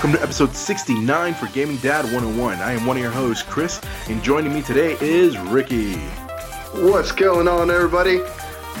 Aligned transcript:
Welcome 0.00 0.16
to 0.16 0.22
episode 0.22 0.56
69 0.56 1.34
for 1.34 1.46
Gaming 1.48 1.76
Dad 1.76 2.06
101. 2.06 2.58
I 2.60 2.72
am 2.72 2.86
one 2.86 2.96
of 2.96 3.02
your 3.02 3.12
hosts, 3.12 3.42
Chris, 3.42 3.82
and 4.08 4.22
joining 4.22 4.54
me 4.54 4.62
today 4.62 4.96
is 4.98 5.36
Ricky. 5.36 5.96
What's 6.72 7.12
going 7.12 7.46
on, 7.46 7.70
everybody? 7.70 8.22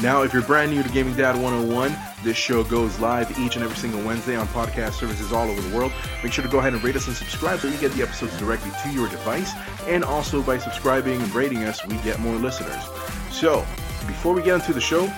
Now, 0.00 0.22
if 0.22 0.32
you're 0.32 0.40
brand 0.40 0.72
new 0.72 0.82
to 0.82 0.88
Gaming 0.88 1.14
Dad 1.14 1.34
101, 1.34 1.94
this 2.24 2.38
show 2.38 2.64
goes 2.64 2.98
live 3.00 3.38
each 3.38 3.56
and 3.56 3.62
every 3.62 3.76
single 3.76 4.02
Wednesday 4.02 4.34
on 4.34 4.46
podcast 4.48 4.94
services 4.94 5.30
all 5.30 5.50
over 5.50 5.60
the 5.60 5.76
world. 5.76 5.92
Make 6.24 6.32
sure 6.32 6.42
to 6.42 6.50
go 6.50 6.60
ahead 6.60 6.72
and 6.72 6.82
rate 6.82 6.96
us 6.96 7.06
and 7.06 7.14
subscribe 7.14 7.60
so 7.60 7.68
you 7.68 7.76
get 7.76 7.92
the 7.92 8.02
episodes 8.02 8.38
directly 8.38 8.70
to 8.82 8.88
your 8.88 9.06
device. 9.10 9.52
And 9.86 10.04
also 10.04 10.40
by 10.40 10.56
subscribing 10.56 11.20
and 11.20 11.34
rating 11.34 11.64
us, 11.64 11.86
we 11.86 11.98
get 11.98 12.18
more 12.18 12.36
listeners. 12.36 12.82
So, 13.30 13.66
before 14.06 14.32
we 14.32 14.40
get 14.40 14.54
into 14.54 14.72
the 14.72 14.80
show, 14.80 15.12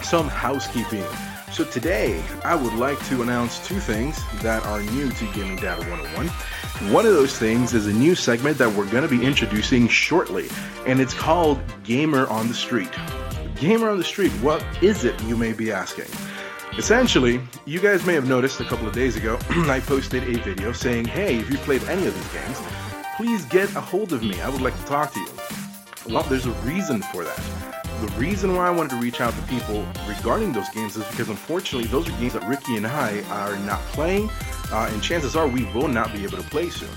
some 0.00 0.28
housekeeping. 0.28 1.04
So 1.52 1.64
today, 1.64 2.22
I 2.44 2.54
would 2.54 2.74
like 2.74 3.04
to 3.06 3.22
announce 3.22 3.66
two 3.66 3.80
things 3.80 4.16
that 4.40 4.64
are 4.66 4.82
new 4.82 5.10
to 5.10 5.24
Gaming 5.32 5.56
Dad 5.56 5.80
101. 5.80 6.28
One 6.92 7.04
of 7.04 7.12
those 7.12 7.36
things 7.36 7.74
is 7.74 7.88
a 7.88 7.92
new 7.92 8.14
segment 8.14 8.56
that 8.58 8.72
we're 8.72 8.88
going 8.88 9.02
to 9.02 9.08
be 9.08 9.24
introducing 9.24 9.88
shortly, 9.88 10.48
and 10.86 11.00
it's 11.00 11.12
called 11.12 11.60
Gamer 11.82 12.28
on 12.28 12.46
the 12.46 12.54
Street. 12.54 12.90
Gamer 13.56 13.90
on 13.90 13.98
the 13.98 14.04
Street, 14.04 14.30
what 14.34 14.64
is 14.80 15.04
it, 15.04 15.20
you 15.24 15.36
may 15.36 15.52
be 15.52 15.72
asking? 15.72 16.06
Essentially, 16.78 17.40
you 17.66 17.80
guys 17.80 18.06
may 18.06 18.14
have 18.14 18.28
noticed 18.28 18.60
a 18.60 18.64
couple 18.64 18.86
of 18.86 18.94
days 18.94 19.16
ago, 19.16 19.36
I 19.50 19.80
posted 19.80 20.22
a 20.22 20.40
video 20.42 20.70
saying, 20.70 21.06
hey, 21.06 21.38
if 21.38 21.50
you've 21.50 21.60
played 21.62 21.82
any 21.84 22.06
of 22.06 22.14
these 22.14 22.32
games, 22.32 22.60
please 23.16 23.44
get 23.46 23.74
a 23.74 23.80
hold 23.80 24.12
of 24.12 24.22
me. 24.22 24.40
I 24.40 24.48
would 24.48 24.62
like 24.62 24.78
to 24.78 24.84
talk 24.84 25.12
to 25.14 25.20
you. 25.20 25.59
Well, 26.08 26.22
there's 26.24 26.46
a 26.46 26.52
reason 26.62 27.02
for 27.02 27.24
that. 27.24 27.36
The 28.00 28.08
reason 28.16 28.56
why 28.56 28.66
I 28.66 28.70
wanted 28.70 28.90
to 28.90 28.96
reach 28.96 29.20
out 29.20 29.34
to 29.34 29.42
people 29.42 29.86
regarding 30.08 30.52
those 30.52 30.68
games 30.70 30.96
is 30.96 31.06
because 31.08 31.28
unfortunately 31.28 31.88
those 31.88 32.08
are 32.08 32.12
games 32.12 32.32
that 32.32 32.48
Ricky 32.48 32.76
and 32.76 32.86
I 32.86 33.22
are 33.28 33.56
not 33.58 33.80
playing, 33.92 34.30
uh, 34.72 34.88
and 34.90 35.02
chances 35.02 35.36
are 35.36 35.46
we 35.46 35.64
will 35.74 35.88
not 35.88 36.10
be 36.14 36.24
able 36.24 36.38
to 36.38 36.48
play 36.48 36.70
soon. 36.70 36.88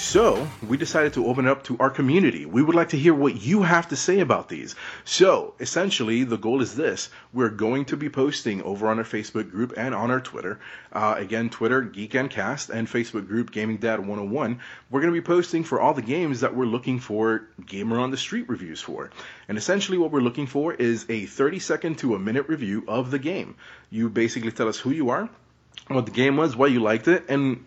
So, 0.00 0.48
we 0.66 0.78
decided 0.78 1.12
to 1.12 1.26
open 1.26 1.46
it 1.46 1.50
up 1.50 1.62
to 1.64 1.76
our 1.78 1.90
community. 1.90 2.46
We 2.46 2.62
would 2.62 2.74
like 2.74 2.88
to 2.88 2.98
hear 2.98 3.14
what 3.14 3.42
you 3.42 3.62
have 3.62 3.88
to 3.90 3.96
say 3.96 4.20
about 4.20 4.48
these. 4.48 4.74
So, 5.04 5.54
essentially, 5.60 6.24
the 6.24 6.38
goal 6.38 6.62
is 6.62 6.74
this. 6.74 7.10
We're 7.34 7.50
going 7.50 7.84
to 7.84 7.98
be 7.98 8.08
posting 8.08 8.62
over 8.62 8.88
on 8.88 8.98
our 8.98 9.04
Facebook 9.04 9.50
group 9.50 9.74
and 9.76 9.94
on 9.94 10.10
our 10.10 10.20
Twitter. 10.22 10.58
Uh, 10.90 11.16
again, 11.18 11.50
Twitter, 11.50 11.82
GeekEnd 11.82 12.30
Cast, 12.30 12.70
and 12.70 12.88
Facebook 12.88 13.28
group, 13.28 13.52
Gaming 13.52 13.76
Dad 13.76 14.00
101. 14.00 14.60
We're 14.90 15.00
going 15.00 15.12
to 15.12 15.20
be 15.20 15.24
posting 15.24 15.64
for 15.64 15.78
all 15.78 15.92
the 15.92 16.02
games 16.02 16.40
that 16.40 16.56
we're 16.56 16.64
looking 16.64 16.98
for 16.98 17.46
Gamer 17.64 18.00
on 18.00 18.10
the 18.10 18.16
Street 18.16 18.48
reviews 18.48 18.80
for. 18.80 19.10
And 19.48 19.58
essentially, 19.58 19.98
what 19.98 20.12
we're 20.12 20.20
looking 20.20 20.46
for 20.46 20.72
is 20.72 21.04
a 21.10 21.26
30 21.26 21.58
second 21.58 21.98
to 21.98 22.14
a 22.14 22.18
minute 22.18 22.48
review 22.48 22.84
of 22.88 23.10
the 23.10 23.18
game. 23.18 23.54
You 23.90 24.08
basically 24.08 24.50
tell 24.50 24.68
us 24.68 24.78
who 24.78 24.90
you 24.90 25.10
are, 25.10 25.28
what 25.88 26.06
the 26.06 26.12
game 26.12 26.38
was, 26.38 26.56
why 26.56 26.68
you 26.68 26.80
liked 26.80 27.06
it, 27.06 27.26
and 27.28 27.64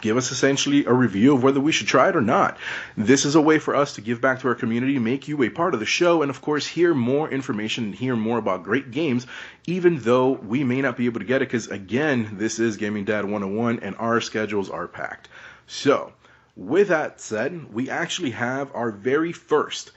give 0.00 0.16
us 0.16 0.32
essentially 0.32 0.84
a 0.86 0.92
review 0.92 1.34
of 1.34 1.42
whether 1.42 1.60
we 1.60 1.70
should 1.70 1.86
try 1.86 2.08
it 2.08 2.16
or 2.16 2.20
not. 2.20 2.58
This 2.96 3.24
is 3.24 3.36
a 3.36 3.40
way 3.40 3.60
for 3.60 3.76
us 3.76 3.94
to 3.94 4.00
give 4.00 4.20
back 4.20 4.40
to 4.40 4.48
our 4.48 4.56
community, 4.56 4.98
make 4.98 5.28
you 5.28 5.40
a 5.42 5.50
part 5.50 5.74
of 5.74 5.80
the 5.80 5.86
show, 5.86 6.22
and 6.22 6.30
of 6.30 6.40
course, 6.40 6.66
hear 6.66 6.94
more 6.94 7.30
information 7.30 7.84
and 7.84 7.94
hear 7.94 8.16
more 8.16 8.38
about 8.38 8.64
great 8.64 8.90
games, 8.90 9.26
even 9.66 10.00
though 10.00 10.32
we 10.32 10.64
may 10.64 10.82
not 10.82 10.96
be 10.96 11.06
able 11.06 11.20
to 11.20 11.26
get 11.26 11.42
it, 11.42 11.48
because 11.48 11.68
again, 11.68 12.30
this 12.38 12.58
is 12.58 12.76
Gaming 12.76 13.04
Dad 13.04 13.24
101 13.24 13.80
and 13.80 13.94
our 13.96 14.20
schedules 14.20 14.68
are 14.68 14.88
packed. 14.88 15.28
So, 15.68 16.12
with 16.56 16.88
that 16.88 17.20
said, 17.20 17.72
we 17.72 17.88
actually 17.88 18.32
have 18.32 18.74
our 18.74 18.90
very 18.90 19.32
first 19.32 19.92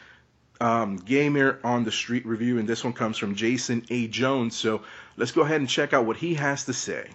um, 0.62 0.97
gamer 0.97 1.59
on 1.63 1.84
the 1.84 1.91
street 1.91 2.25
review, 2.25 2.59
and 2.59 2.69
this 2.69 2.84
one 2.84 2.94
comes 2.94 3.18
from 3.18 3.34
Jason 3.34 3.84
A. 3.89 4.07
Jones. 4.07 4.56
So, 4.56 4.84
let's 5.18 5.31
go 5.31 5.41
ahead 5.41 5.59
and 5.59 5.68
check 5.68 5.91
out 5.91 6.06
what 6.06 6.18
he 6.18 6.35
has 6.35 6.66
to 6.66 6.73
say. 6.73 7.09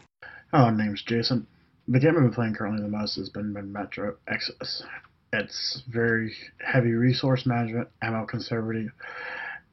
Oh, 0.53 0.71
name's 0.71 1.03
Jason 1.03 1.47
the 1.91 1.99
game 1.99 2.11
I've 2.17 2.23
been 2.23 2.33
playing 2.33 2.55
currently 2.55 2.83
the 2.83 2.89
most 2.89 3.17
has 3.17 3.29
been, 3.31 3.53
been 3.53 3.73
Metro 3.73 4.15
Exodus. 4.29 4.85
It's 5.33 5.83
very 5.89 6.33
heavy 6.65 6.93
resource 6.93 7.45
management, 7.47 7.89
ammo 8.01 8.27
conservative. 8.27 8.93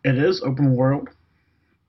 It 0.04 0.18
is 0.18 0.42
open 0.44 0.76
world. 0.76 1.10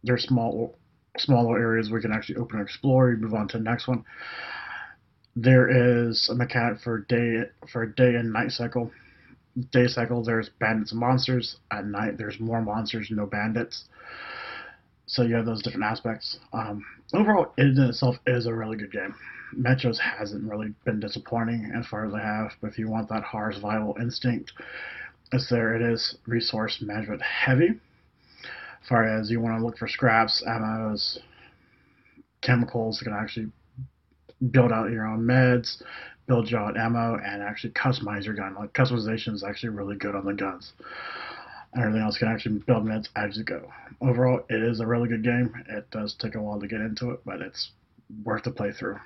There's 0.05 0.25
small, 0.25 0.77
smaller 1.17 1.59
areas 1.59 1.91
we 1.91 2.03
can 2.03 2.12
actually 2.12 2.37
open 2.37 2.59
and 2.59 2.69
explore. 2.69 3.11
You 3.11 3.17
move 3.17 3.33
on 3.33 3.49
to 3.49 3.59
the 3.59 3.65
next 3.65 3.88
one. 3.88 4.05
There 5.34 6.05
is 6.06 6.28
a 6.31 6.34
mechanic 6.34 6.81
for 6.83 6.99
day 6.99 7.44
for 7.72 7.87
day 7.87 8.15
and 8.17 8.31
night 8.31 8.53
cycle. 8.53 8.91
Day 9.72 9.87
cycle, 9.87 10.22
there's 10.22 10.50
bandits 10.61 10.93
and 10.93 11.00
monsters. 11.00 11.56
At 11.71 11.87
night, 11.87 12.19
there's 12.19 12.38
more 12.38 12.61
monsters, 12.61 13.09
no 13.11 13.25
bandits. 13.25 13.84
So 15.09 15.23
you 15.23 15.35
have 15.37 15.47
those 15.47 15.63
different 15.63 15.85
aspects. 15.85 16.39
Um, 16.53 16.85
overall, 17.15 17.53
it 17.57 17.67
in 17.67 17.83
itself 17.83 18.17
is 18.27 18.47
a 18.47 18.53
really 18.53 18.77
good 18.77 18.93
game. 18.93 19.15
Metros 19.59 19.99
hasn't 19.99 20.45
really 20.49 20.75
been 20.85 21.01
disappointing 21.01 21.73
as 21.75 21.87
far 21.87 22.07
as 22.07 22.13
I 22.13 22.21
have, 22.21 22.53
but 22.61 22.69
if 22.69 22.79
you 22.79 22.91
want 22.91 23.09
that 23.09 23.23
hard 23.23 23.55
survival 23.55 23.97
instinct, 23.99 24.53
it's 25.33 25.49
there. 25.49 25.75
It 25.75 25.83
is 25.83 26.17
resource 26.27 26.79
management 26.83 27.23
heavy. 27.23 27.71
As 28.83 28.89
far 28.89 29.05
as 29.19 29.31
you 29.31 29.41
want 29.41 29.59
to 29.59 29.65
look 29.65 29.79
for 29.79 29.89
scraps, 29.89 30.45
ammos, 30.47 31.19
chemicals, 32.43 33.01
you 33.01 33.07
can 33.11 33.19
actually 33.19 33.51
build 34.51 34.73
out 34.73 34.91
your 34.91 35.07
own 35.07 35.21
meds, 35.21 35.83
build 36.27 36.51
your 36.51 36.61
own 36.61 36.77
ammo, 36.77 37.17
and 37.17 37.43
actually 37.43 37.73
customize 37.73 38.27
your 38.27 38.35
gun. 38.35 38.55
Like 38.55 38.75
customization 38.75 39.33
is 39.33 39.43
actually 39.43 39.71
really 39.71 39.97
good 39.97 40.15
on 40.15 40.27
the 40.27 40.35
guns. 40.35 40.75
And 41.78 41.87
everything 41.87 42.05
else 42.05 42.19
can 42.19 42.27
actually 42.27 42.59
build 42.59 42.84
meds 42.84 43.06
as 43.15 43.37
you 43.37 43.44
go. 43.44 43.71
Overall, 44.00 44.41
it 44.50 44.61
is 44.61 44.81
a 44.81 44.87
really 44.87 45.09
good 45.09 45.22
game. 45.22 45.55
It 45.69 45.89
does 45.93 46.12
take 46.15 46.34
a 46.34 46.43
while 46.43 46.59
to 46.59 46.66
get 46.66 46.81
into 46.81 47.12
it, 47.12 47.21
but 47.25 47.41
it's 47.41 47.71
worth 48.25 48.43
the 48.43 48.50
playthrough. 48.50 49.00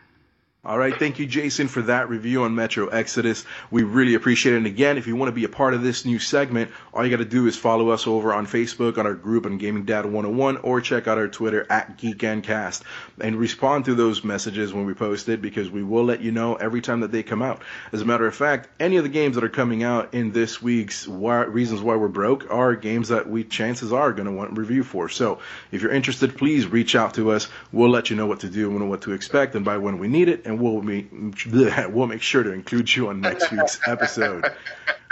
All 0.64 0.78
right, 0.78 0.96
thank 0.96 1.18
you, 1.18 1.26
Jason, 1.26 1.66
for 1.66 1.82
that 1.82 2.08
review 2.08 2.44
on 2.44 2.54
Metro 2.54 2.86
Exodus. 2.86 3.44
We 3.72 3.82
really 3.82 4.14
appreciate 4.14 4.52
it. 4.52 4.58
And 4.58 4.66
again, 4.66 4.96
if 4.96 5.08
you 5.08 5.16
want 5.16 5.26
to 5.26 5.34
be 5.34 5.42
a 5.42 5.48
part 5.48 5.74
of 5.74 5.82
this 5.82 6.04
new 6.04 6.20
segment, 6.20 6.70
all 6.94 7.04
you 7.04 7.10
got 7.10 7.16
to 7.16 7.28
do 7.28 7.48
is 7.48 7.56
follow 7.56 7.88
us 7.88 8.06
over 8.06 8.32
on 8.32 8.46
Facebook, 8.46 8.96
on 8.96 9.04
our 9.04 9.14
group 9.14 9.44
on 9.44 9.58
Gaming 9.58 9.86
Dad 9.86 10.04
101, 10.04 10.58
or 10.58 10.80
check 10.80 11.08
out 11.08 11.18
our 11.18 11.26
Twitter 11.26 11.66
at 11.68 11.98
Geek 11.98 12.22
and 12.22 13.36
respond 13.36 13.86
to 13.86 13.96
those 13.96 14.22
messages 14.22 14.72
when 14.72 14.86
we 14.86 14.94
post 14.94 15.28
it 15.28 15.42
because 15.42 15.68
we 15.68 15.82
will 15.82 16.04
let 16.04 16.20
you 16.20 16.30
know 16.30 16.54
every 16.54 16.80
time 16.80 17.00
that 17.00 17.10
they 17.10 17.24
come 17.24 17.42
out. 17.42 17.60
As 17.90 18.00
a 18.00 18.04
matter 18.04 18.28
of 18.28 18.34
fact, 18.36 18.68
any 18.78 18.98
of 18.98 19.02
the 19.02 19.10
games 19.10 19.34
that 19.34 19.42
are 19.42 19.48
coming 19.48 19.82
out 19.82 20.14
in 20.14 20.30
this 20.30 20.62
week's 20.62 21.08
why, 21.08 21.42
reasons 21.42 21.80
why 21.80 21.96
we're 21.96 22.06
broke 22.06 22.48
are 22.52 22.76
games 22.76 23.08
that 23.08 23.28
we 23.28 23.42
chances 23.42 23.92
are 23.92 24.12
going 24.12 24.26
to 24.26 24.32
want 24.32 24.56
review 24.56 24.84
for. 24.84 25.08
So 25.08 25.40
if 25.72 25.82
you're 25.82 25.90
interested, 25.90 26.38
please 26.38 26.68
reach 26.68 26.94
out 26.94 27.14
to 27.14 27.32
us. 27.32 27.48
We'll 27.72 27.90
let 27.90 28.10
you 28.10 28.14
know 28.14 28.26
what 28.26 28.38
to 28.40 28.48
do 28.48 28.70
and 28.70 28.88
what 28.88 29.02
to 29.02 29.12
expect 29.12 29.56
and 29.56 29.64
by 29.64 29.78
when 29.78 29.98
we 29.98 30.06
need 30.06 30.28
it 30.28 30.51
and 30.52 30.60
we'll 30.60 30.82
make 30.82 31.10
we'll 31.90 32.06
make 32.06 32.22
sure 32.22 32.42
to 32.42 32.52
include 32.52 32.94
you 32.94 33.08
on 33.08 33.20
next 33.20 33.50
week's 33.50 33.80
episode. 33.86 34.52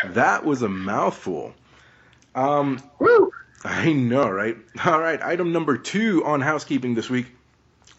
That 0.04 0.44
was 0.44 0.62
a 0.62 0.68
mouthful. 0.68 1.54
Um, 2.34 2.82
Woo! 2.98 3.32
I 3.64 3.92
know, 3.92 4.28
right? 4.28 4.56
All 4.84 5.00
right, 5.00 5.20
item 5.22 5.52
number 5.52 5.76
two 5.76 6.24
on 6.24 6.40
housekeeping 6.40 6.94
this 6.94 7.10
week. 7.10 7.26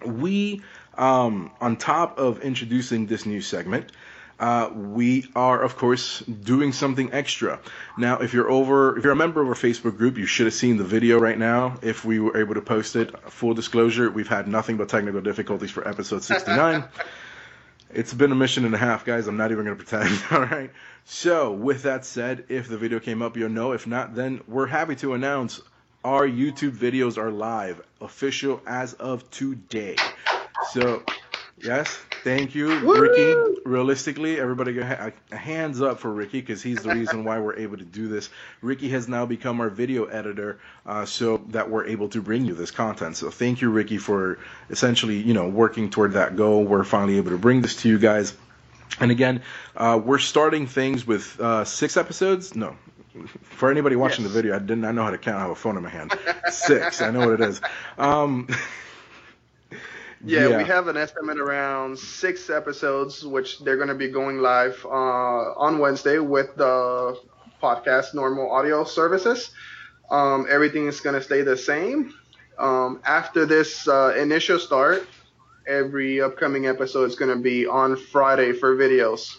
We, 0.03 0.61
um, 0.97 1.51
on 1.59 1.77
top 1.77 2.17
of 2.17 2.41
introducing 2.41 3.05
this 3.05 3.27
new 3.27 3.41
segment, 3.41 3.91
uh, 4.39 4.71
we 4.73 5.27
are 5.35 5.61
of 5.61 5.77
course 5.77 6.21
doing 6.21 6.73
something 6.73 7.13
extra. 7.13 7.59
Now, 7.95 8.19
if 8.19 8.33
you're 8.33 8.49
over, 8.49 8.97
if 8.97 9.03
you're 9.03 9.13
a 9.13 9.15
member 9.15 9.39
of 9.39 9.47
our 9.47 9.53
Facebook 9.53 9.97
group, 9.97 10.17
you 10.17 10.25
should 10.25 10.47
have 10.47 10.55
seen 10.55 10.77
the 10.77 10.83
video 10.83 11.19
right 11.19 11.37
now. 11.37 11.77
If 11.83 12.03
we 12.03 12.19
were 12.19 12.35
able 12.37 12.55
to 12.55 12.61
post 12.61 12.95
it, 12.95 13.29
full 13.29 13.53
disclosure, 13.53 14.09
we've 14.09 14.27
had 14.27 14.47
nothing 14.47 14.77
but 14.77 14.89
technical 14.89 15.21
difficulties 15.21 15.69
for 15.69 15.87
episode 15.87 16.23
69. 16.23 16.85
it's 17.93 18.13
been 18.13 18.31
a 18.31 18.35
mission 18.35 18.65
and 18.65 18.73
a 18.73 18.77
half, 18.77 19.05
guys. 19.05 19.27
I'm 19.27 19.37
not 19.37 19.51
even 19.51 19.65
going 19.65 19.77
to 19.77 19.83
pretend. 19.83 20.23
All 20.31 20.41
right. 20.41 20.71
So, 21.05 21.51
with 21.51 21.83
that 21.83 22.05
said, 22.05 22.45
if 22.49 22.67
the 22.67 22.77
video 22.77 22.99
came 22.99 23.21
up, 23.21 23.35
you'll 23.37 23.49
know. 23.49 23.71
If 23.71 23.87
not, 23.87 24.15
then 24.15 24.41
we're 24.47 24.67
happy 24.67 24.95
to 24.97 25.13
announce 25.13 25.61
our 26.03 26.27
YouTube 26.27 26.71
videos 26.71 27.17
are 27.17 27.31
live, 27.31 27.81
official 27.99 28.61
as 28.65 28.93
of 28.93 29.29
today. 29.29 29.95
So, 30.71 31.03
yes, 31.57 31.99
thank 32.23 32.55
you, 32.55 32.67
Woo! 32.67 32.99
Ricky. 32.99 33.59
Realistically, 33.65 34.39
everybody 34.39 34.73
get 34.73 34.83
a 34.83 35.13
a 35.31 35.35
hands 35.37 35.81
up 35.81 35.99
for 35.99 36.11
Ricky 36.11 36.41
because 36.41 36.61
he's 36.61 36.81
the 36.83 36.89
reason 36.93 37.23
why 37.23 37.39
we're 37.39 37.57
able 37.57 37.77
to 37.77 37.85
do 37.85 38.07
this. 38.07 38.29
Ricky 38.61 38.89
has 38.89 39.07
now 39.07 39.25
become 39.25 39.61
our 39.61 39.69
video 39.69 40.05
editor, 40.05 40.59
uh, 40.85 41.05
so 41.05 41.37
that 41.49 41.69
we're 41.69 41.85
able 41.85 42.09
to 42.09 42.21
bring 42.21 42.45
you 42.45 42.53
this 42.53 42.71
content. 42.71 43.17
So, 43.17 43.29
thank 43.29 43.61
you, 43.61 43.69
Ricky, 43.69 43.97
for 43.97 44.39
essentially, 44.69 45.17
you 45.17 45.33
know, 45.33 45.47
working 45.47 45.89
toward 45.89 46.13
that 46.13 46.35
goal. 46.35 46.63
We're 46.63 46.83
finally 46.83 47.17
able 47.17 47.31
to 47.31 47.37
bring 47.37 47.61
this 47.61 47.75
to 47.83 47.89
you 47.89 47.99
guys. 47.99 48.35
And 48.99 49.09
again, 49.11 49.41
uh, 49.77 49.99
we're 50.03 50.19
starting 50.19 50.67
things 50.67 51.07
with 51.07 51.39
uh, 51.39 51.63
six 51.65 51.95
episodes. 51.97 52.55
No, 52.55 52.75
for 53.43 53.71
anybody 53.71 53.95
watching 53.95 54.25
Yes. 54.25 54.33
the 54.33 54.41
video, 54.41 54.55
I 54.55 54.59
didn't. 54.59 54.85
I 54.85 54.91
know 54.91 55.03
how 55.03 55.11
to 55.11 55.17
count. 55.17 55.37
I 55.37 55.41
have 55.41 55.51
a 55.51 55.55
phone 55.55 55.77
in 55.77 55.83
my 55.83 55.89
hand. 55.89 56.13
Six. 56.49 57.01
I 57.01 57.11
know 57.11 57.19
what 57.29 57.39
it 57.39 57.41
is. 57.41 57.61
Um, 57.97 58.47
Yeah, 60.23 60.57
we 60.57 60.63
have 60.65 60.87
an 60.87 60.97
estimate 60.97 61.39
around 61.39 61.97
six 61.97 62.49
episodes, 62.49 63.25
which 63.25 63.59
they're 63.59 63.77
going 63.77 63.87
to 63.89 63.95
be 63.95 64.09
going 64.09 64.39
live 64.39 64.85
uh, 64.85 64.89
on 64.89 65.79
Wednesday 65.79 66.19
with 66.19 66.55
the 66.55 67.19
podcast 67.61 68.13
normal 68.13 68.51
audio 68.51 68.83
services. 68.83 69.51
Um, 70.09 70.45
everything 70.49 70.87
is 70.87 70.99
going 70.99 71.15
to 71.15 71.21
stay 71.21 71.41
the 71.41 71.57
same. 71.57 72.13
Um, 72.59 73.01
after 73.05 73.45
this 73.45 73.87
uh, 73.87 74.13
initial 74.17 74.59
start, 74.59 75.07
every 75.67 76.21
upcoming 76.21 76.67
episode 76.67 77.05
is 77.05 77.15
going 77.15 77.35
to 77.35 77.41
be 77.41 77.65
on 77.65 77.95
Friday 77.95 78.51
for 78.51 78.75
videos. 78.75 79.37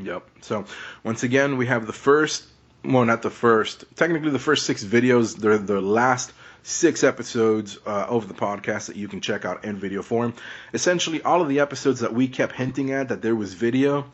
Yep. 0.00 0.22
So 0.42 0.66
once 1.02 1.22
again, 1.22 1.56
we 1.56 1.66
have 1.66 1.86
the 1.86 1.92
first, 1.92 2.44
well, 2.84 3.04
not 3.04 3.22
the 3.22 3.30
first, 3.30 3.84
technically 3.96 4.30
the 4.30 4.38
first 4.38 4.66
six 4.66 4.84
videos. 4.84 5.36
They're 5.36 5.58
the 5.58 5.80
last 5.80 6.32
six 6.66 7.04
episodes 7.04 7.78
uh, 7.86 8.06
of 8.08 8.26
the 8.26 8.34
podcast 8.34 8.86
that 8.86 8.96
you 8.96 9.06
can 9.06 9.20
check 9.20 9.44
out 9.44 9.64
in 9.64 9.76
video 9.76 10.02
form. 10.02 10.34
Essentially, 10.74 11.22
all 11.22 11.40
of 11.40 11.48
the 11.48 11.60
episodes 11.60 12.00
that 12.00 12.12
we 12.12 12.26
kept 12.26 12.54
hinting 12.56 12.90
at 12.90 13.10
that 13.10 13.22
there 13.22 13.36
was 13.36 13.54
video, 13.54 14.04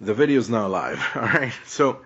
the 0.00 0.12
video's 0.12 0.50
now 0.50 0.66
live. 0.66 1.00
All 1.14 1.22
right. 1.22 1.52
So 1.66 2.00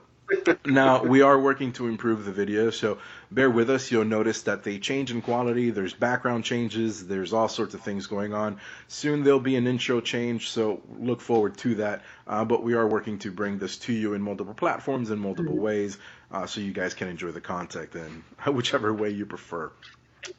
now 0.64 1.02
we 1.02 1.22
are 1.22 1.38
working 1.38 1.72
to 1.72 1.88
improve 1.88 2.24
the 2.24 2.32
video, 2.32 2.70
so 2.70 2.98
bear 3.30 3.50
with 3.50 3.70
us. 3.70 3.90
You'll 3.90 4.04
notice 4.04 4.42
that 4.42 4.62
they 4.62 4.78
change 4.78 5.10
in 5.10 5.22
quality. 5.22 5.70
There's 5.70 5.94
background 5.94 6.44
changes. 6.44 7.06
There's 7.06 7.32
all 7.32 7.48
sorts 7.48 7.74
of 7.74 7.80
things 7.80 8.06
going 8.06 8.34
on. 8.34 8.58
Soon 8.88 9.24
there'll 9.24 9.40
be 9.40 9.56
an 9.56 9.66
intro 9.66 10.00
change, 10.00 10.50
so 10.50 10.82
look 10.98 11.20
forward 11.20 11.56
to 11.58 11.76
that. 11.76 12.02
Uh, 12.26 12.44
but 12.44 12.62
we 12.62 12.74
are 12.74 12.86
working 12.86 13.18
to 13.20 13.30
bring 13.30 13.58
this 13.58 13.76
to 13.78 13.92
you 13.92 14.14
in 14.14 14.22
multiple 14.22 14.54
platforms 14.54 15.10
in 15.10 15.18
multiple 15.18 15.56
ways, 15.56 15.98
uh, 16.30 16.46
so 16.46 16.60
you 16.60 16.72
guys 16.72 16.94
can 16.94 17.08
enjoy 17.08 17.30
the 17.30 17.40
content 17.40 17.94
in 17.94 18.24
whichever 18.52 18.92
way 18.92 19.10
you 19.10 19.26
prefer. 19.26 19.70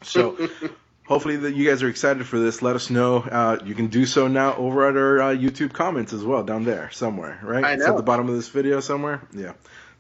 So. 0.01 0.49
Hopefully 1.05 1.35
that 1.35 1.53
you 1.53 1.67
guys 1.69 1.83
are 1.83 1.89
excited 1.89 2.25
for 2.25 2.39
this. 2.39 2.61
Let 2.61 2.77
us 2.77 2.89
know. 2.89 3.17
Uh, 3.17 3.59
you 3.65 3.75
can 3.75 3.87
do 3.87 4.05
so 4.05 4.29
now 4.29 4.55
over 4.55 4.87
at 4.87 4.95
our 4.95 5.21
uh, 5.21 5.35
YouTube 5.35 5.73
comments 5.73 6.13
as 6.13 6.23
well, 6.23 6.43
down 6.43 6.63
there 6.63 6.89
somewhere, 6.91 7.39
right? 7.43 7.63
I 7.63 7.73
It's 7.73 7.83
at 7.83 7.97
the 7.97 8.03
bottom 8.03 8.29
of 8.29 8.35
this 8.35 8.47
video 8.47 8.79
somewhere. 8.79 9.21
Yeah, 9.33 9.51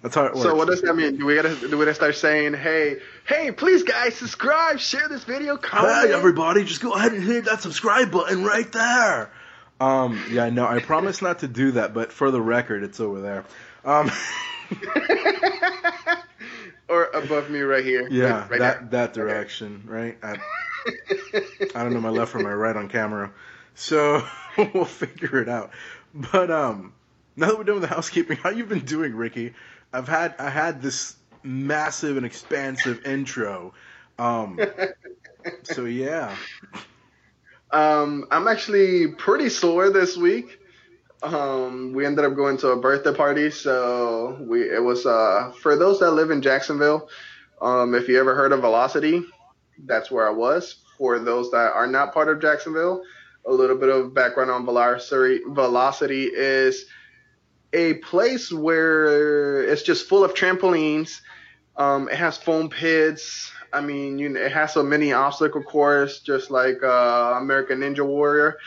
that's 0.03 0.15
how 0.15 0.25
it 0.25 0.33
works. 0.33 0.43
So 0.43 0.53
what 0.53 0.67
does 0.67 0.81
that 0.81 0.95
mean? 0.95 1.15
Do 1.15 1.25
we 1.25 1.35
gotta 1.35 1.55
do 1.55 1.77
we 1.77 1.85
gotta 1.85 1.95
start 1.95 2.15
saying, 2.15 2.53
hey, 2.53 2.97
hey, 3.25 3.53
please 3.53 3.83
guys, 3.83 4.15
subscribe, 4.15 4.79
share 4.79 5.07
this 5.07 5.23
video, 5.23 5.55
comment. 5.55 6.07
Hey 6.07 6.13
everybody, 6.13 6.65
just 6.65 6.81
go 6.81 6.91
ahead 6.91 7.13
and 7.13 7.23
hit 7.23 7.45
that 7.45 7.61
subscribe 7.61 8.11
button 8.11 8.43
right 8.43 8.69
there. 8.73 9.31
Um, 9.79 10.21
yeah, 10.29 10.49
no, 10.49 10.67
I 10.67 10.79
promise 10.79 11.21
not 11.21 11.39
to 11.39 11.47
do 11.47 11.71
that, 11.71 11.93
but 11.93 12.11
for 12.11 12.31
the 12.31 12.41
record, 12.41 12.83
it's 12.83 12.99
over 12.99 13.21
there. 13.21 13.45
Um, 13.85 14.11
or 16.89 17.05
above 17.05 17.49
me 17.49 17.61
right 17.61 17.85
here. 17.85 18.07
yeah, 18.09 18.45
right 18.49 18.59
that 18.59 18.91
there. 18.91 19.05
that 19.05 19.13
direction, 19.13 19.83
right? 19.85 20.17
I, 20.21 20.31
I 21.75 21.83
don't 21.83 21.93
know 21.93 22.01
my 22.01 22.09
left 22.09 22.31
from 22.31 22.43
my 22.43 22.53
right 22.53 22.75
on 22.75 22.89
camera, 22.89 23.31
so 23.73 24.21
we'll 24.73 24.83
figure 24.83 25.41
it 25.41 25.47
out. 25.47 25.71
But 26.13 26.51
um, 26.51 26.93
now 27.37 27.47
that 27.47 27.57
we're 27.57 27.63
done 27.63 27.75
with 27.75 27.83
the 27.83 27.95
housekeeping, 27.95 28.35
how 28.35 28.49
you 28.49 28.65
been 28.65 28.85
doing, 28.85 29.15
Ricky? 29.15 29.53
I've 29.93 30.07
had 30.07 30.35
I 30.39 30.49
had 30.49 30.81
this 30.81 31.15
massive 31.43 32.17
and 32.17 32.25
expansive 32.25 33.05
intro. 33.05 33.73
Um, 34.17 34.59
so 35.63 35.85
yeah, 35.85 36.35
Um, 37.71 38.25
I'm 38.31 38.47
actually 38.47 39.07
pretty 39.13 39.49
sore 39.49 39.89
this 39.89 40.15
week. 40.15 40.59
Um, 41.23 41.93
we 41.93 42.05
ended 42.05 42.25
up 42.25 42.35
going 42.35 42.57
to 42.57 42.69
a 42.69 42.79
birthday 42.79 43.13
party, 43.13 43.49
so 43.49 44.37
we 44.41 44.61
it 44.69 44.83
was 44.83 45.05
uh 45.05 45.51
for 45.61 45.75
those 45.75 45.99
that 45.99 46.11
live 46.11 46.31
in 46.31 46.41
Jacksonville. 46.41 47.09
Um, 47.61 47.95
if 47.95 48.07
you 48.07 48.19
ever 48.19 48.35
heard 48.35 48.51
of 48.51 48.61
Velocity, 48.61 49.23
that's 49.85 50.11
where 50.11 50.27
I 50.27 50.31
was. 50.31 50.83
For 50.97 51.17
those 51.19 51.49
that 51.51 51.71
are 51.73 51.87
not 51.87 52.13
part 52.13 52.29
of 52.29 52.41
Jacksonville, 52.41 53.03
a 53.47 53.51
little 53.51 53.77
bit 53.77 53.89
of 53.89 54.13
background 54.13 54.51
on 54.51 54.65
Velocity. 54.65 55.41
Velocity 55.47 56.25
is 56.25 56.85
a 57.73 57.95
place 57.95 58.51
where 58.51 59.63
it's 59.63 59.81
just 59.81 60.07
full 60.07 60.23
of 60.23 60.33
trampolines. 60.33 61.21
Um, 61.75 62.07
it 62.07 62.15
has 62.15 62.37
foam 62.37 62.69
pits. 62.69 63.51
I 63.73 63.81
mean, 63.81 64.19
you 64.19 64.29
know, 64.29 64.39
it 64.39 64.51
has 64.51 64.75
a 64.75 64.83
mini 64.83 65.13
obstacle 65.13 65.63
course, 65.63 66.19
just 66.19 66.51
like 66.51 66.83
uh, 66.83 67.37
American 67.41 67.79
Ninja 67.79 68.05
Warrior. 68.05 68.57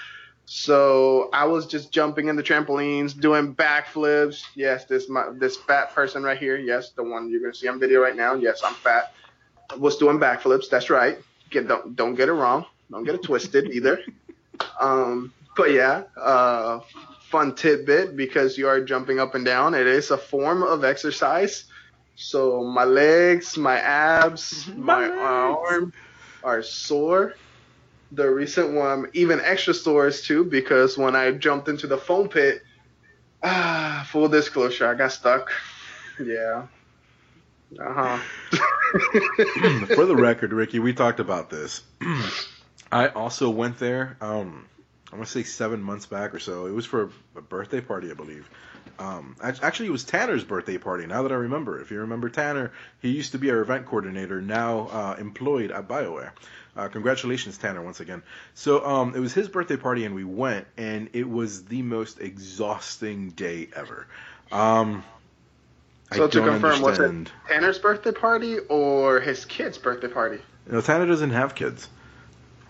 So 0.47 1.29
I 1.33 1.45
was 1.45 1.67
just 1.67 1.93
jumping 1.93 2.29
in 2.29 2.37
the 2.37 2.43
trampolines, 2.43 3.19
doing 3.19 3.55
backflips. 3.55 4.43
Yes, 4.55 4.85
this 4.85 5.09
my 5.09 5.31
this 5.33 5.57
fat 5.57 5.93
person 5.95 6.23
right 6.23 6.39
here. 6.39 6.57
Yes, 6.57 6.91
the 6.91 7.03
one 7.03 7.29
you're 7.29 7.41
gonna 7.41 7.55
see 7.55 7.69
on 7.69 7.81
video 7.81 8.01
right 8.01 8.17
now. 8.17 8.35
Yes, 8.35 8.63
I'm 8.65 8.75
fat. 8.75 9.13
Was 9.79 9.97
doing 9.97 10.19
backflips. 10.19 10.69
That's 10.71 10.89
right. 10.89 11.19
Get 11.51 11.67
don't 11.67 11.97
don't 11.97 12.15
get 12.15 12.29
it 12.29 12.33
wrong. 12.33 12.65
Don't 12.91 13.05
get 13.05 13.17
it 13.17 13.25
twisted 13.25 13.71
either. 13.73 14.01
Um, 14.81 15.33
but 15.57 15.73
yeah, 15.73 16.05
uh, 16.17 16.81
fun 17.37 17.55
tidbit 17.55 18.17
because 18.17 18.57
you 18.57 18.67
are 18.69 18.81
jumping 18.81 19.21
up 19.21 19.35
and 19.35 19.45
down. 19.45 19.75
It 19.75 19.87
is 19.87 20.11
a 20.11 20.17
form 20.17 20.63
of 20.63 20.85
exercise. 20.85 21.65
So 22.15 22.65
my 22.65 22.85
legs, 22.85 23.57
my 23.59 23.79
abs, 23.79 24.67
My 24.69 25.09
my, 25.09 25.09
legs. 25.09 25.17
arm 25.21 25.93
are 26.43 26.63
sore. 26.63 27.35
The 28.13 28.29
recent 28.31 28.73
one, 28.75 29.09
even 29.13 29.41
extra 29.41 29.75
sore 29.75 30.07
is 30.07 30.23
too, 30.23 30.45
because 30.45 30.97
when 30.97 31.15
I 31.17 31.33
jumped 31.33 31.69
into 31.69 31.87
the 31.87 31.99
foam 31.99 32.29
pit, 32.29 32.63
ah, 33.43 34.07
full 34.11 34.29
disclosure, 34.29 34.89
I 34.89 34.95
got 34.95 35.13
stuck. 35.13 35.51
Yeah. 36.25 36.67
Uh 37.79 37.93
huh. 37.93 38.19
for 39.95 40.07
the 40.07 40.17
record, 40.17 40.53
Ricky, 40.55 40.79
we 40.79 40.95
talked 40.95 41.21
about 41.21 41.51
this. 41.51 41.83
I 42.93 43.09
also 43.09 43.51
went 43.51 43.79
there. 43.79 44.17
Um, 44.23 44.67
I 45.13 45.17
want 45.17 45.27
to 45.27 45.33
say 45.33 45.45
seven 45.45 45.83
months 45.83 46.07
back 46.07 46.35
or 46.35 46.41
so. 46.41 46.67
It 46.67 46.73
was 46.73 46.85
for 46.85 47.11
a 47.37 47.41
birthday 47.41 47.81
party, 47.81 48.11
I 48.11 48.15
believe. 48.15 48.49
Um, 48.99 49.37
actually, 49.41 49.87
it 49.89 49.93
was 49.93 50.05
Tanner's 50.05 50.43
birthday 50.43 50.79
party. 50.79 51.07
Now 51.07 51.23
that 51.23 51.33
I 51.33 51.37
remember, 51.37 51.81
if 51.81 51.91
you 51.91 52.01
remember 52.01 52.29
Tanner, 52.29 52.73
he 53.01 53.11
used 53.11 53.33
to 53.33 53.39
be 53.39 53.51
our 53.51 53.61
event 53.61 53.87
coordinator, 53.87 54.41
now 54.41 54.89
uh, 54.89 55.17
employed 55.19 55.71
at 55.71 55.87
Bioware. 55.87 56.31
Uh, 56.77 56.89
congratulations, 56.89 57.57
Tanner, 57.57 57.83
once 57.83 58.01
again. 58.01 58.23
So 58.55 58.85
um, 58.85 59.15
it 59.15 59.21
was 59.21 59.33
his 59.33 59.49
birthday 59.49 59.77
party, 59.77 60.05
and 60.05 60.15
we 60.15 60.25
went, 60.25 60.67
and 60.77 61.09
it 61.13 61.29
was 61.29 61.65
the 61.65 61.83
most 61.83 62.21
exhausting 62.21 63.31
day 63.31 63.69
ever. 63.75 64.07
Um, 64.53 65.05
I 66.11 66.17
So 66.17 66.29
to 66.29 66.39
don't 66.39 66.61
confirm, 66.61 66.83
was 66.83 66.99
it. 66.99 67.33
Tanner's 67.49 67.79
birthday 67.79 68.13
party 68.13 68.59
or 68.59 69.21
his 69.21 69.45
kid's 69.45 69.79
birthday 69.79 70.09
party? 70.09 70.39
You 70.67 70.73
know, 70.73 70.81
Tanner 70.81 71.07
doesn't 71.07 71.31
have 71.31 71.55
kids. 71.55 71.89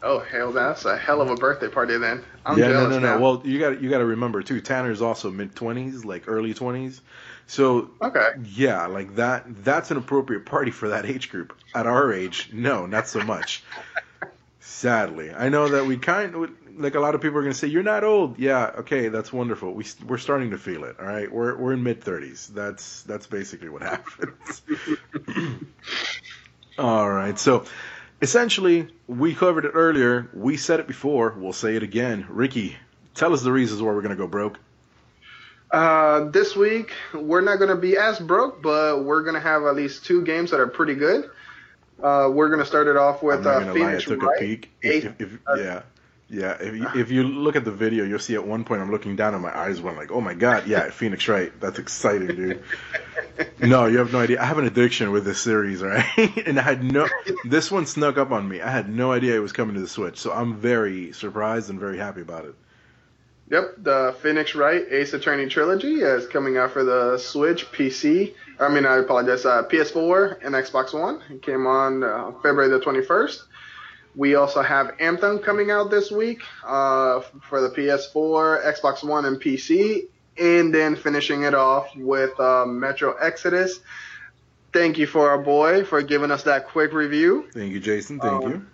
Oh 0.03 0.21
hell, 0.21 0.53
that's 0.53 0.85
a 0.85 0.97
hell 0.97 1.21
of 1.21 1.31
a 1.31 1.37
birthday 1.37 1.69
party 1.69 1.97
then. 1.97 2.23
I'm 2.45 2.59
yeah, 2.59 2.69
no, 2.69 2.89
no, 2.89 2.99
no. 2.99 2.99
now. 2.99 3.19
Well, 3.19 3.43
you 3.45 3.59
got 3.59 3.83
you 3.83 3.89
got 3.89 3.99
to 3.99 4.05
remember 4.05 4.43
too. 4.43 4.61
Tanner's 4.61 5.03
also 5.03 5.31
mid 5.31 5.55
twenties, 5.55 6.05
like 6.05 6.25
early 6.29 6.55
twenties. 6.55 7.01
So 7.47 7.91
okay. 8.03 8.31
yeah, 8.45 8.87
like 8.87 9.17
that. 9.17 9.65
That's 9.65 9.91
an 9.91 9.97
appropriate 9.97 10.47
party 10.47 10.71
for 10.71 10.91
that 10.91 11.07
age 11.07 11.31
group. 11.31 11.57
At 11.75 11.87
our 11.87 12.13
age, 12.13 12.51
no, 12.53 12.87
not 12.87 13.09
so 13.09 13.21
much. 13.23 13.63
Sadly, 14.61 15.33
I 15.33 15.49
know 15.49 15.69
that 15.69 15.87
we 15.87 15.97
kind 15.97 16.35
of 16.35 16.51
like 16.77 16.95
a 16.95 17.01
lot 17.01 17.15
of 17.15 17.21
people 17.21 17.39
are 17.39 17.43
going 17.43 17.53
to 17.53 17.59
say 17.59 17.69
you're 17.69 17.83
not 17.83 18.05
old. 18.05 18.39
Yeah, 18.39 18.73
okay, 18.79 19.09
that's 19.09 19.33
wonderful. 19.33 19.73
We 19.73 19.85
we're 20.07 20.19
starting 20.19 20.51
to 20.51 20.59
feel 20.59 20.85
it. 20.85 20.97
All 21.01 21.07
right, 21.07 21.31
we're 21.31 21.57
we're 21.57 21.73
in 21.73 21.83
mid 21.83 22.03
thirties. 22.03 22.49
That's 22.49 23.03
that's 23.03 23.27
basically 23.27 23.69
what 23.69 23.83
happens. 23.95 24.63
all 26.79 27.09
right, 27.09 27.39
so 27.39 27.65
essentially, 28.23 28.89
we 29.07 29.35
covered 29.35 29.65
it 29.65 29.73
earlier. 29.75 30.29
We 30.35 30.57
said 30.57 30.81
it 30.81 30.87
before. 30.87 31.35
We'll 31.37 31.53
say 31.53 31.77
it 31.77 31.83
again. 31.83 32.27
Ricky, 32.29 32.77
tell 33.15 33.33
us 33.33 33.43
the 33.43 33.53
reasons 33.53 33.81
why 33.83 33.89
we're 33.93 34.03
going 34.03 34.17
to 34.17 34.23
go 34.23 34.27
broke. 34.27 34.59
Uh, 35.71 36.31
this 36.31 36.55
week 36.55 36.93
we're 37.13 37.41
not 37.41 37.57
gonna 37.59 37.75
be 37.77 37.97
as 37.97 38.21
broke, 38.21 38.63
but 38.63 39.03
we're 39.05 39.25
gonna 39.25 39.41
have 39.41 39.65
at 39.65 39.75
least 39.75 40.07
two 40.07 40.23
games 40.25 40.53
that 40.53 40.61
are 40.61 40.69
pretty 40.69 40.95
good. 40.95 41.29
Uh, 42.01 42.31
we're 42.33 42.49
gonna 42.51 42.65
start 42.65 42.87
it 42.87 42.97
off 42.97 43.21
with 43.21 43.45
uh, 43.45 43.61
lie, 43.67 43.73
Phoenix 43.73 44.05
took 44.05 44.23
Wright. 44.23 44.41
Eight- 44.41 44.69
If, 44.81 45.21
if, 45.21 45.39
uh, 45.45 45.55
yeah, 45.57 45.83
yeah. 46.31 46.57
If 46.61 46.75
you, 46.77 46.89
if 47.01 47.11
you 47.11 47.25
look 47.25 47.57
at 47.57 47.65
the 47.65 47.73
video, 47.73 48.05
you'll 48.05 48.21
see 48.21 48.35
at 48.37 48.47
one 48.47 48.63
point 48.65 48.81
I'm 48.81 48.93
looking 48.93 49.17
down 49.17 49.35
and 49.35 49.43
my 49.43 49.55
eyes 49.59 49.81
went 49.81 49.97
like, 49.97 50.13
"Oh 50.13 50.21
my 50.21 50.35
god, 50.35 50.69
yeah, 50.69 50.89
Phoenix 50.91 51.27
Wright. 51.27 51.53
That's 51.61 51.81
exciting, 51.81 52.29
dude." 52.29 52.63
no, 53.61 53.87
you 53.87 53.99
have 53.99 54.13
no 54.13 54.21
idea. 54.21 54.41
I 54.41 54.45
have 54.45 54.59
an 54.59 54.67
addiction 54.67 55.13
with 55.13 55.25
this 55.25 55.41
series, 55.41 55.83
right? 55.83 56.05
and 56.47 56.59
I 56.59 56.63
had 56.63 56.83
no. 56.83 57.09
This 57.45 57.71
one 57.71 57.87
snuck 57.87 58.19
up 58.19 58.31
on 58.31 58.49
me. 58.49 58.61
I 58.61 58.71
had 58.71 58.89
no 58.89 59.13
idea 59.13 59.37
it 59.37 59.41
was 59.41 59.53
coming 59.53 59.75
to 59.75 59.81
the 59.81 59.89
Switch, 59.89 60.19
so 60.19 60.33
I'm 60.33 60.57
very 60.57 61.13
surprised 61.13 61.71
and 61.71 61.79
very 61.79 61.99
happy 61.99 62.21
about 62.21 62.45
it. 62.45 62.55
Yep, 63.49 63.77
the 63.79 64.17
Phoenix 64.23 64.55
Wright 64.57 64.85
Ace 64.91 65.13
Attorney 65.13 65.47
trilogy 65.49 66.01
is 66.01 66.27
coming 66.27 66.57
out 66.57 66.73
for 66.73 66.83
the 66.83 67.17
Switch, 67.19 67.71
PC. 67.71 68.35
I 68.59 68.69
mean, 68.69 68.85
I 68.85 68.97
apologize, 68.97 69.45
uh, 69.45 69.63
PS4 69.65 70.45
and 70.45 70.55
Xbox 70.55 70.99
One. 70.99 71.23
It 71.31 71.43
came 71.43 71.67
on 71.67 72.03
uh, 72.03 72.33
February 72.43 72.69
the 72.71 72.81
21st. 72.81 73.43
We 74.17 74.35
also 74.35 74.63
have 74.63 74.97
Anthem 74.99 75.39
coming 75.39 75.71
out 75.71 75.91
this 75.91 76.11
week 76.11 76.41
uh, 76.65 77.21
for 77.43 77.61
the 77.61 77.69
PS4, 77.69 78.65
Xbox 78.65 79.05
One, 79.05 79.27
and 79.27 79.41
PC. 79.41 80.09
And 80.39 80.75
then 80.75 80.97
finishing 80.97 81.45
it 81.45 81.55
off 81.55 81.95
with 81.97 82.39
uh, 82.39 82.67
Metro 82.67 83.15
Exodus. 83.17 83.81
Thank 84.73 84.99
you 84.99 85.07
for 85.07 85.31
our 85.31 85.39
boy 85.39 85.85
for 85.85 86.03
giving 86.03 86.31
us 86.31 86.43
that 86.43 86.69
quick 86.69 86.93
review. 86.93 87.49
Thank 87.53 87.73
you, 87.73 87.81
Jason. 87.81 88.21
Thank 88.21 88.45
Um, 88.45 88.51
you. 88.51 88.67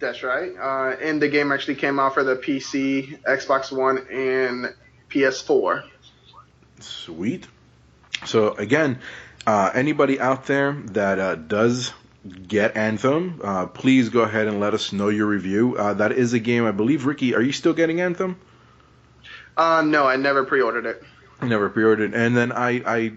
That's 0.00 0.22
right. 0.22 0.52
Uh, 0.58 0.96
and 1.00 1.20
the 1.22 1.28
game 1.28 1.52
actually 1.52 1.74
came 1.76 2.00
out 2.00 2.14
for 2.14 2.24
the 2.24 2.34
PC, 2.34 3.22
Xbox 3.22 3.70
One, 3.70 3.98
and 4.10 4.74
PS4. 5.10 5.84
Sweet. 6.80 7.46
So 8.24 8.54
again, 8.54 8.98
uh, 9.46 9.70
anybody 9.74 10.18
out 10.18 10.46
there 10.46 10.72
that 10.92 11.18
uh, 11.18 11.34
does 11.36 11.92
get 12.48 12.76
Anthem, 12.76 13.40
uh, 13.44 13.66
please 13.66 14.08
go 14.08 14.20
ahead 14.22 14.48
and 14.48 14.58
let 14.60 14.74
us 14.74 14.92
know 14.92 15.08
your 15.08 15.26
review. 15.26 15.76
Uh, 15.76 15.94
that 15.94 16.12
is 16.12 16.32
a 16.32 16.38
game, 16.38 16.64
I 16.66 16.70
believe. 16.72 17.06
Ricky, 17.06 17.34
are 17.34 17.42
you 17.42 17.52
still 17.52 17.72
getting 17.74 18.00
Anthem? 18.00 18.38
Uh, 19.56 19.82
no, 19.82 20.06
I 20.06 20.16
never 20.16 20.44
pre-ordered 20.44 20.86
it. 20.86 21.02
Never 21.42 21.70
pre-ordered, 21.70 22.14
and 22.14 22.36
then 22.36 22.52
I, 22.52 22.70
I, 22.86 23.12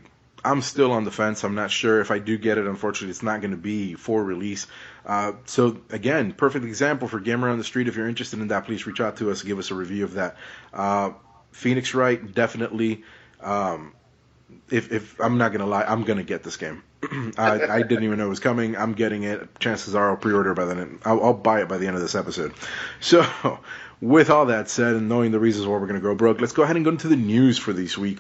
I'm 0.46 0.62
still 0.62 0.92
on 0.92 1.04
the 1.04 1.12
fence. 1.12 1.44
I'm 1.44 1.56
not 1.56 1.72
sure 1.72 2.00
if 2.00 2.10
I 2.12 2.20
do 2.20 2.38
get 2.38 2.58
it. 2.58 2.66
Unfortunately, 2.66 3.10
it's 3.10 3.24
not 3.24 3.42
going 3.42 3.52
to 3.52 3.58
be 3.58 3.96
for 3.96 4.24
release. 4.24 4.68
Uh, 5.06 5.34
so 5.46 5.82
again, 5.90 6.32
perfect 6.32 6.66
example 6.66 7.08
for 7.08 7.20
Gamer 7.20 7.50
on 7.50 7.58
the 7.58 7.64
Street. 7.64 7.88
If 7.88 7.96
you're 7.96 8.08
interested 8.08 8.40
in 8.40 8.48
that, 8.50 8.66
please 8.66 8.88
reach 8.88 9.02
out 9.02 9.18
to 9.18 9.32
us. 9.32 9.42
Give 9.42 9.60
us 9.60 9.72
a 9.72 9.76
review 9.76 10.06
of 10.06 10.14
that. 10.14 10.38
Uh, 10.74 11.12
Phoenix 11.52 11.94
Wright, 11.94 12.34
definitely. 12.34 13.04
Um, 13.42 13.94
if, 14.70 14.92
if 14.92 15.20
I'm 15.20 15.38
not 15.38 15.52
gonna 15.52 15.68
lie, 15.68 15.84
I'm 15.84 16.04
gonna 16.04 16.24
get 16.24 16.44
this 16.44 16.58
game. 16.58 16.84
I, 17.38 17.62
I, 17.62 17.82
didn't 17.82 18.04
even 18.06 18.18
know 18.18 18.28
it 18.28 18.30
was 18.30 18.40
coming. 18.40 18.78
I'm 18.78 18.94
getting 18.94 19.24
it. 19.24 19.60
Chances 19.60 19.94
are 19.94 20.12
I'll 20.12 20.18
pre-order 20.18 20.54
by 20.54 20.66
then. 20.66 21.00
I'll, 21.04 21.24
I'll, 21.24 21.34
buy 21.34 21.62
it 21.62 21.68
by 21.68 21.78
the 21.78 21.88
end 21.88 21.96
of 21.96 22.02
this 22.02 22.16
episode. 22.16 22.54
So, 23.02 23.26
with 24.04 24.30
all 24.30 24.48
that 24.48 24.70
said, 24.70 24.96
and 24.96 25.08
knowing 25.08 25.32
the 25.32 25.40
reasons 25.40 25.66
why 25.66 25.78
we're 25.78 25.88
gonna 25.88 26.02
go 26.02 26.14
broke, 26.14 26.42
let's 26.42 26.52
go 26.52 26.64
ahead 26.64 26.76
and 26.76 26.84
go 26.84 26.92
into 26.92 27.08
the 27.08 27.16
news 27.16 27.58
for 27.58 27.72
this 27.72 27.98
week. 27.98 28.20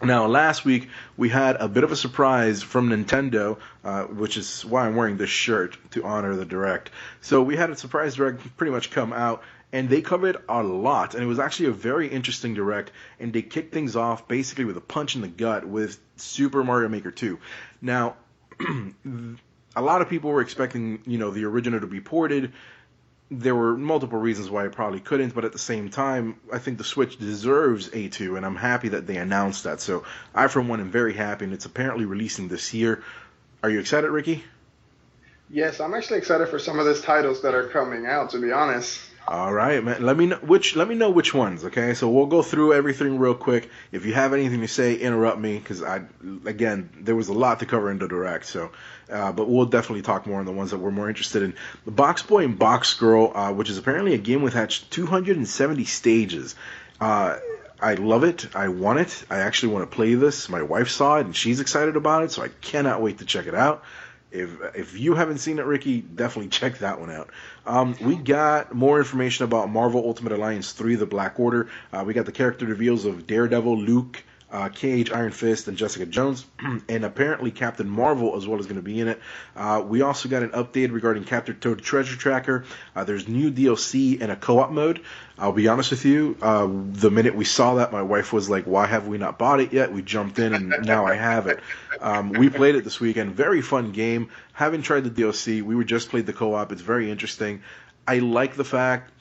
Now, 0.00 0.26
last 0.26 0.64
week 0.64 0.88
we 1.16 1.28
had 1.28 1.56
a 1.56 1.68
bit 1.68 1.82
of 1.82 1.90
a 1.90 1.96
surprise 1.96 2.62
from 2.62 2.90
Nintendo, 2.90 3.58
uh, 3.84 4.04
which 4.04 4.36
is 4.36 4.64
why 4.64 4.86
I'm 4.86 4.94
wearing 4.94 5.16
this 5.16 5.28
shirt 5.28 5.76
to 5.90 6.04
honor 6.04 6.36
the 6.36 6.44
direct. 6.44 6.90
So 7.22 7.42
we 7.42 7.56
had 7.56 7.70
a 7.70 7.76
surprise 7.76 8.14
direct 8.14 8.56
pretty 8.56 8.70
much 8.70 8.92
come 8.92 9.12
out, 9.12 9.42
and 9.72 9.88
they 9.88 10.00
covered 10.00 10.36
a 10.48 10.62
lot, 10.62 11.14
and 11.14 11.24
it 11.24 11.26
was 11.26 11.40
actually 11.40 11.66
a 11.66 11.72
very 11.72 12.06
interesting 12.06 12.54
direct. 12.54 12.92
And 13.18 13.32
they 13.32 13.42
kicked 13.42 13.74
things 13.74 13.96
off 13.96 14.28
basically 14.28 14.64
with 14.64 14.76
a 14.76 14.80
punch 14.80 15.16
in 15.16 15.22
the 15.22 15.28
gut 15.28 15.66
with 15.66 15.98
Super 16.16 16.62
Mario 16.62 16.88
Maker 16.88 17.10
2. 17.10 17.36
Now, 17.82 18.14
a 19.76 19.82
lot 19.82 20.02
of 20.02 20.08
people 20.08 20.30
were 20.30 20.40
expecting, 20.40 21.02
you 21.04 21.18
know, 21.18 21.32
the 21.32 21.44
original 21.44 21.80
to 21.80 21.86
be 21.88 22.00
ported. 22.00 22.52
There 23.30 23.54
were 23.54 23.76
multiple 23.76 24.18
reasons 24.18 24.50
why 24.50 24.66
it 24.66 24.72
probably 24.72 24.98
couldn't, 24.98 25.34
but 25.34 25.44
at 25.44 25.52
the 25.52 25.58
same 25.58 25.88
time, 25.88 26.40
I 26.52 26.58
think 26.58 26.78
the 26.78 26.84
Switch 26.84 27.16
deserves 27.16 27.88
A2, 27.90 28.36
and 28.36 28.44
I'm 28.44 28.56
happy 28.56 28.88
that 28.88 29.06
they 29.06 29.16
announced 29.16 29.64
that. 29.64 29.80
So 29.80 30.04
I, 30.34 30.48
for 30.48 30.60
one, 30.60 30.80
am 30.80 30.90
very 30.90 31.14
happy, 31.14 31.44
and 31.44 31.54
it's 31.54 31.64
apparently 31.64 32.06
releasing 32.06 32.48
this 32.48 32.74
year. 32.74 33.04
Are 33.62 33.70
you 33.70 33.78
excited, 33.78 34.10
Ricky? 34.10 34.42
Yes, 35.48 35.80
I'm 35.80 35.94
actually 35.94 36.18
excited 36.18 36.48
for 36.48 36.58
some 36.58 36.78
of 36.78 36.86
these 36.86 37.02
titles 37.02 37.42
that 37.42 37.54
are 37.54 37.68
coming 37.68 38.06
out. 38.06 38.30
To 38.30 38.40
be 38.40 38.50
honest. 38.50 39.00
All 39.28 39.52
right, 39.52 39.82
man. 39.84 40.04
Let 40.04 40.16
me 40.16 40.26
know 40.26 40.36
which. 40.36 40.74
Let 40.74 40.88
me 40.88 40.96
know 40.96 41.10
which 41.10 41.32
ones. 41.32 41.64
Okay, 41.64 41.94
so 41.94 42.08
we'll 42.08 42.26
go 42.26 42.42
through 42.42 42.72
everything 42.72 43.18
real 43.18 43.34
quick. 43.34 43.70
If 43.92 44.04
you 44.04 44.12
have 44.14 44.32
anything 44.32 44.60
to 44.62 44.68
say, 44.68 44.96
interrupt 44.96 45.38
me 45.38 45.58
because 45.58 45.82
I, 45.82 46.02
again, 46.46 46.90
there 47.00 47.14
was 47.14 47.28
a 47.28 47.32
lot 47.32 47.60
to 47.60 47.66
cover 47.66 47.90
in 47.90 47.98
the 47.98 48.08
direct. 48.08 48.46
So, 48.46 48.72
uh, 49.10 49.30
but 49.30 49.48
we'll 49.48 49.66
definitely 49.66 50.02
talk 50.02 50.26
more 50.26 50.40
on 50.40 50.46
the 50.46 50.52
ones 50.52 50.72
that 50.72 50.78
we're 50.78 50.90
more 50.90 51.08
interested 51.08 51.42
in. 51.42 51.54
The 51.84 51.92
Box 51.92 52.22
Boy 52.22 52.44
and 52.44 52.58
Box 52.58 52.94
Girl, 52.94 53.30
uh, 53.34 53.52
which 53.52 53.70
is 53.70 53.78
apparently 53.78 54.14
a 54.14 54.18
game 54.18 54.42
with 54.42 54.54
270 54.54 55.84
stages. 55.84 56.56
Uh, 57.00 57.38
I 57.82 57.94
love 57.94 58.24
it. 58.24 58.54
I 58.54 58.68
want 58.68 59.00
it. 59.00 59.24
I 59.30 59.38
actually 59.38 59.74
want 59.74 59.90
to 59.90 59.94
play 59.94 60.14
this. 60.14 60.48
My 60.48 60.62
wife 60.62 60.88
saw 60.88 61.18
it 61.18 61.26
and 61.26 61.34
she's 61.34 61.60
excited 61.60 61.96
about 61.96 62.24
it, 62.24 62.32
so 62.32 62.42
I 62.42 62.48
cannot 62.48 63.00
wait 63.00 63.18
to 63.18 63.24
check 63.24 63.46
it 63.46 63.54
out. 63.54 63.84
If 64.30 64.50
if 64.74 64.98
you 64.98 65.14
haven't 65.14 65.38
seen 65.38 65.58
it, 65.58 65.64
Ricky, 65.64 66.00
definitely 66.00 66.48
check 66.60 66.78
that 66.78 67.00
one 67.00 67.10
out. 67.10 67.30
Um, 67.66 67.96
we 68.00 68.16
got 68.16 68.74
more 68.74 68.98
information 68.98 69.44
about 69.44 69.70
Marvel 69.70 70.04
Ultimate 70.04 70.32
Alliance 70.32 70.72
3: 70.72 70.94
The 70.96 71.06
Black 71.06 71.38
Order. 71.40 71.68
Uh, 71.92 72.04
we 72.06 72.14
got 72.14 72.26
the 72.26 72.32
character 72.32 72.66
reveals 72.66 73.04
of 73.04 73.26
Daredevil, 73.26 73.78
Luke, 73.78 74.22
uh, 74.52 74.68
Cage, 74.68 75.10
Iron 75.10 75.32
Fist, 75.32 75.68
and 75.68 75.76
Jessica 75.76 76.06
Jones, 76.06 76.44
and 76.88 77.04
apparently 77.04 77.50
Captain 77.50 77.88
Marvel 77.88 78.36
as 78.36 78.46
well 78.46 78.58
is 78.58 78.66
going 78.66 78.76
to 78.76 78.82
be 78.82 79.00
in 79.00 79.08
it. 79.08 79.20
Uh, 79.54 79.82
we 79.86 80.02
also 80.02 80.28
got 80.28 80.42
an 80.42 80.50
update 80.50 80.92
regarding 80.92 81.24
Captain 81.24 81.58
Toad 81.58 81.82
Treasure 81.82 82.16
Tracker. 82.16 82.64
Uh, 82.94 83.04
there's 83.04 83.28
new 83.28 83.50
DLC 83.50 84.20
and 84.20 84.32
a 84.32 84.36
co-op 84.36 84.70
mode. 84.70 85.02
I'll 85.38 85.52
be 85.52 85.68
honest 85.68 85.90
with 85.90 86.04
you, 86.04 86.36
uh, 86.42 86.68
the 86.70 87.10
minute 87.10 87.34
we 87.34 87.44
saw 87.44 87.76
that, 87.76 87.92
my 87.92 88.02
wife 88.02 88.32
was 88.32 88.50
like, 88.50 88.64
"Why 88.64 88.86
have 88.86 89.06
we 89.06 89.16
not 89.16 89.38
bought 89.38 89.60
it 89.60 89.72
yet?" 89.72 89.92
We 89.92 90.02
jumped 90.02 90.38
in, 90.38 90.52
and 90.52 90.74
now 90.84 91.06
I 91.06 91.14
have 91.14 91.46
it. 91.46 91.60
Um, 92.00 92.30
we 92.30 92.48
played 92.48 92.76
it 92.76 92.84
this 92.84 92.98
weekend. 92.98 93.34
Very 93.34 93.60
fun 93.60 93.92
game. 93.92 94.30
Haven't 94.52 94.82
tried 94.82 95.04
the 95.04 95.10
DLC. 95.10 95.62
We 95.62 95.76
were 95.76 95.84
just 95.84 96.08
played 96.08 96.26
the 96.26 96.32
co-op. 96.32 96.72
It's 96.72 96.80
very 96.80 97.10
interesting. 97.10 97.62
I 98.08 98.18
like 98.18 98.54
the 98.56 98.64
fact 98.64 99.12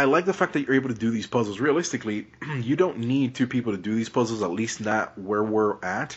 I 0.00 0.04
like 0.04 0.24
the 0.24 0.32
fact 0.32 0.54
that 0.54 0.62
you're 0.62 0.76
able 0.76 0.88
to 0.88 0.94
do 0.94 1.10
these 1.10 1.26
puzzles. 1.26 1.60
Realistically, 1.60 2.26
you 2.56 2.74
don't 2.74 3.00
need 3.00 3.34
two 3.34 3.46
people 3.46 3.72
to 3.72 3.78
do 3.78 3.94
these 3.94 4.08
puzzles, 4.08 4.42
at 4.42 4.50
least 4.50 4.80
not 4.80 5.18
where 5.18 5.42
we're 5.42 5.76
at. 5.82 6.16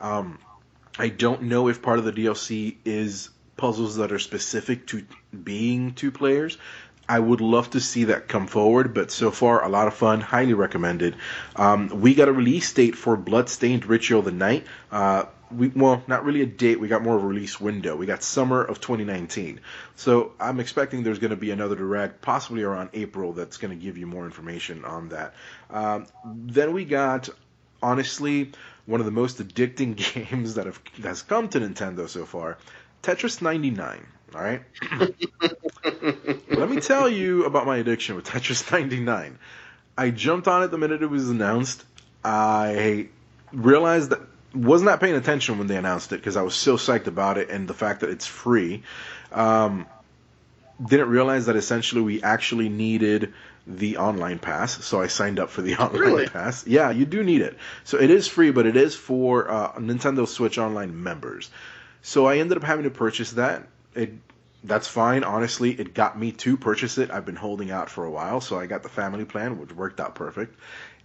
Um, 0.00 0.38
I 0.96 1.08
don't 1.08 1.42
know 1.42 1.68
if 1.68 1.82
part 1.82 1.98
of 1.98 2.04
the 2.04 2.12
DLC 2.12 2.76
is 2.84 3.30
puzzles 3.56 3.96
that 3.96 4.12
are 4.12 4.20
specific 4.20 4.86
to 4.88 5.04
being 5.32 5.94
two 5.94 6.12
players. 6.12 6.58
I 7.08 7.18
would 7.18 7.40
love 7.40 7.70
to 7.70 7.80
see 7.80 8.04
that 8.04 8.28
come 8.28 8.46
forward, 8.46 8.94
but 8.94 9.10
so 9.10 9.30
far, 9.30 9.62
a 9.62 9.68
lot 9.68 9.88
of 9.88 9.94
fun. 9.94 10.20
Highly 10.20 10.54
recommended. 10.54 11.16
Um, 11.56 11.88
we 12.00 12.14
got 12.14 12.28
a 12.28 12.32
release 12.32 12.72
date 12.72 12.96
for 12.96 13.16
Bloodstained 13.16 13.86
Ritual 13.86 14.20
of 14.20 14.24
the 14.24 14.32
Night. 14.32 14.66
Uh, 14.90 15.24
we 15.50 15.68
well, 15.68 16.02
not 16.06 16.24
really 16.24 16.42
a 16.42 16.46
date. 16.46 16.80
We 16.80 16.88
got 16.88 17.02
more 17.02 17.16
of 17.16 17.22
a 17.22 17.26
release 17.26 17.60
window. 17.60 17.96
We 17.96 18.06
got 18.06 18.22
summer 18.22 18.62
of 18.62 18.80
2019. 18.80 19.60
So 19.96 20.32
I'm 20.40 20.60
expecting 20.60 21.02
there's 21.02 21.18
going 21.18 21.30
to 21.30 21.36
be 21.36 21.50
another 21.50 21.76
direct, 21.76 22.22
possibly 22.22 22.62
around 22.62 22.90
April, 22.94 23.32
that's 23.32 23.58
going 23.58 23.78
to 23.78 23.82
give 23.82 23.98
you 23.98 24.06
more 24.06 24.24
information 24.24 24.84
on 24.84 25.10
that. 25.10 25.34
Um, 25.70 26.06
then 26.24 26.72
we 26.72 26.84
got, 26.84 27.28
honestly, 27.82 28.52
one 28.86 29.00
of 29.00 29.06
the 29.06 29.12
most 29.12 29.38
addicting 29.38 29.96
games 30.14 30.54
that 30.54 30.66
have 30.66 30.80
has 31.02 31.22
come 31.22 31.48
to 31.50 31.60
Nintendo 31.60 32.08
so 32.08 32.24
far, 32.24 32.58
Tetris 33.02 33.42
99. 33.42 34.06
All 34.34 34.40
right. 34.40 34.62
Let 36.50 36.70
me 36.70 36.80
tell 36.80 37.08
you 37.08 37.44
about 37.44 37.66
my 37.66 37.76
addiction 37.76 38.16
with 38.16 38.26
Tetris 38.26 38.70
99. 38.70 39.38
I 39.96 40.10
jumped 40.10 40.48
on 40.48 40.62
it 40.64 40.68
the 40.68 40.78
minute 40.78 41.02
it 41.02 41.10
was 41.10 41.28
announced. 41.30 41.84
I 42.24 43.08
realized 43.52 44.10
that 44.10 44.20
was 44.54 44.82
not 44.82 45.00
paying 45.00 45.14
attention 45.14 45.58
when 45.58 45.66
they 45.68 45.76
announced 45.76 46.12
it 46.12 46.16
because 46.16 46.36
I 46.36 46.42
was 46.42 46.54
so 46.54 46.76
psyched 46.76 47.06
about 47.06 47.38
it 47.38 47.50
and 47.50 47.68
the 47.68 47.74
fact 47.74 48.00
that 48.00 48.10
it's 48.10 48.26
free. 48.26 48.82
Um, 49.32 49.86
didn't 50.84 51.08
realize 51.08 51.46
that 51.46 51.54
essentially 51.56 52.02
we 52.02 52.22
actually 52.22 52.68
needed 52.68 53.32
the 53.66 53.98
online 53.98 54.38
pass, 54.38 54.84
so 54.84 55.00
I 55.00 55.06
signed 55.06 55.38
up 55.38 55.50
for 55.50 55.62
the 55.62 55.76
online 55.78 56.00
really? 56.00 56.26
pass. 56.28 56.66
Yeah, 56.66 56.90
you 56.90 57.06
do 57.06 57.22
need 57.22 57.40
it. 57.40 57.56
So 57.84 57.98
it 58.00 58.10
is 58.10 58.26
free, 58.26 58.50
but 58.50 58.66
it 58.66 58.76
is 58.76 58.96
for 58.96 59.48
uh, 59.50 59.72
Nintendo 59.74 60.26
Switch 60.26 60.58
Online 60.58 61.02
members. 61.02 61.50
So 62.02 62.26
I 62.26 62.38
ended 62.38 62.58
up 62.58 62.64
having 62.64 62.84
to 62.84 62.90
purchase 62.90 63.32
that. 63.32 63.66
It 63.94 64.12
that's 64.62 64.88
fine. 64.88 65.24
Honestly, 65.24 65.72
it 65.72 65.92
got 65.92 66.18
me 66.18 66.32
to 66.32 66.56
purchase 66.56 66.96
it. 66.96 67.10
I've 67.10 67.26
been 67.26 67.36
holding 67.36 67.70
out 67.70 67.90
for 67.90 68.04
a 68.04 68.10
while, 68.10 68.40
so 68.40 68.58
I 68.58 68.64
got 68.64 68.82
the 68.82 68.88
family 68.88 69.26
plan, 69.26 69.58
which 69.58 69.72
worked 69.72 70.00
out 70.00 70.14
perfect 70.14 70.58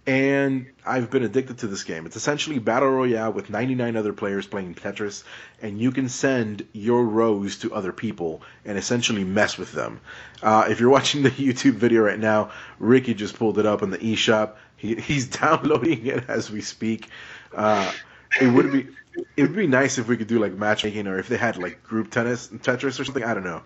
and 0.06 0.66
I've 0.84 1.10
been 1.10 1.22
addicted 1.22 1.58
to 1.58 1.66
this 1.66 1.84
game. 1.84 2.06
It's 2.06 2.16
essentially 2.16 2.58
battle 2.58 2.88
royale 2.88 3.32
with 3.32 3.50
99 3.50 3.96
other 3.96 4.12
players 4.12 4.46
playing 4.46 4.74
Tetris, 4.74 5.24
and 5.60 5.78
you 5.78 5.92
can 5.92 6.08
send 6.08 6.66
your 6.72 7.04
rows 7.04 7.58
to 7.58 7.74
other 7.74 7.92
people 7.92 8.42
and 8.64 8.78
essentially 8.78 9.24
mess 9.24 9.58
with 9.58 9.72
them. 9.72 10.00
Uh, 10.42 10.66
if 10.70 10.80
you're 10.80 10.90
watching 10.98 11.22
the 11.22 11.30
YouTube 11.30 11.74
video 11.74 12.02
right 12.02 12.18
now, 12.18 12.50
Ricky 12.78 13.14
just 13.14 13.38
pulled 13.38 13.58
it 13.58 13.66
up 13.66 13.82
in 13.82 13.90
the 13.90 13.98
eShop. 13.98 14.54
He, 14.76 14.94
he's 14.94 15.26
downloading 15.38 16.06
it 16.06 16.24
as 16.28 16.50
we 16.50 16.62
speak. 16.62 17.08
Uh, 17.54 17.92
it 18.40 18.46
would 18.46 18.72
be 18.72 18.88
it 19.36 19.42
would 19.42 19.56
be 19.56 19.66
nice 19.66 19.98
if 19.98 20.08
we 20.08 20.16
could 20.16 20.28
do 20.28 20.38
like 20.38 20.52
matchmaking, 20.52 21.06
or 21.06 21.18
if 21.18 21.28
they 21.28 21.36
had 21.36 21.56
like 21.56 21.82
group 21.82 22.10
tennis 22.10 22.50
and 22.50 22.62
Tetris 22.62 23.00
or 23.00 23.04
something. 23.04 23.24
I 23.24 23.34
don't 23.34 23.44
know. 23.44 23.62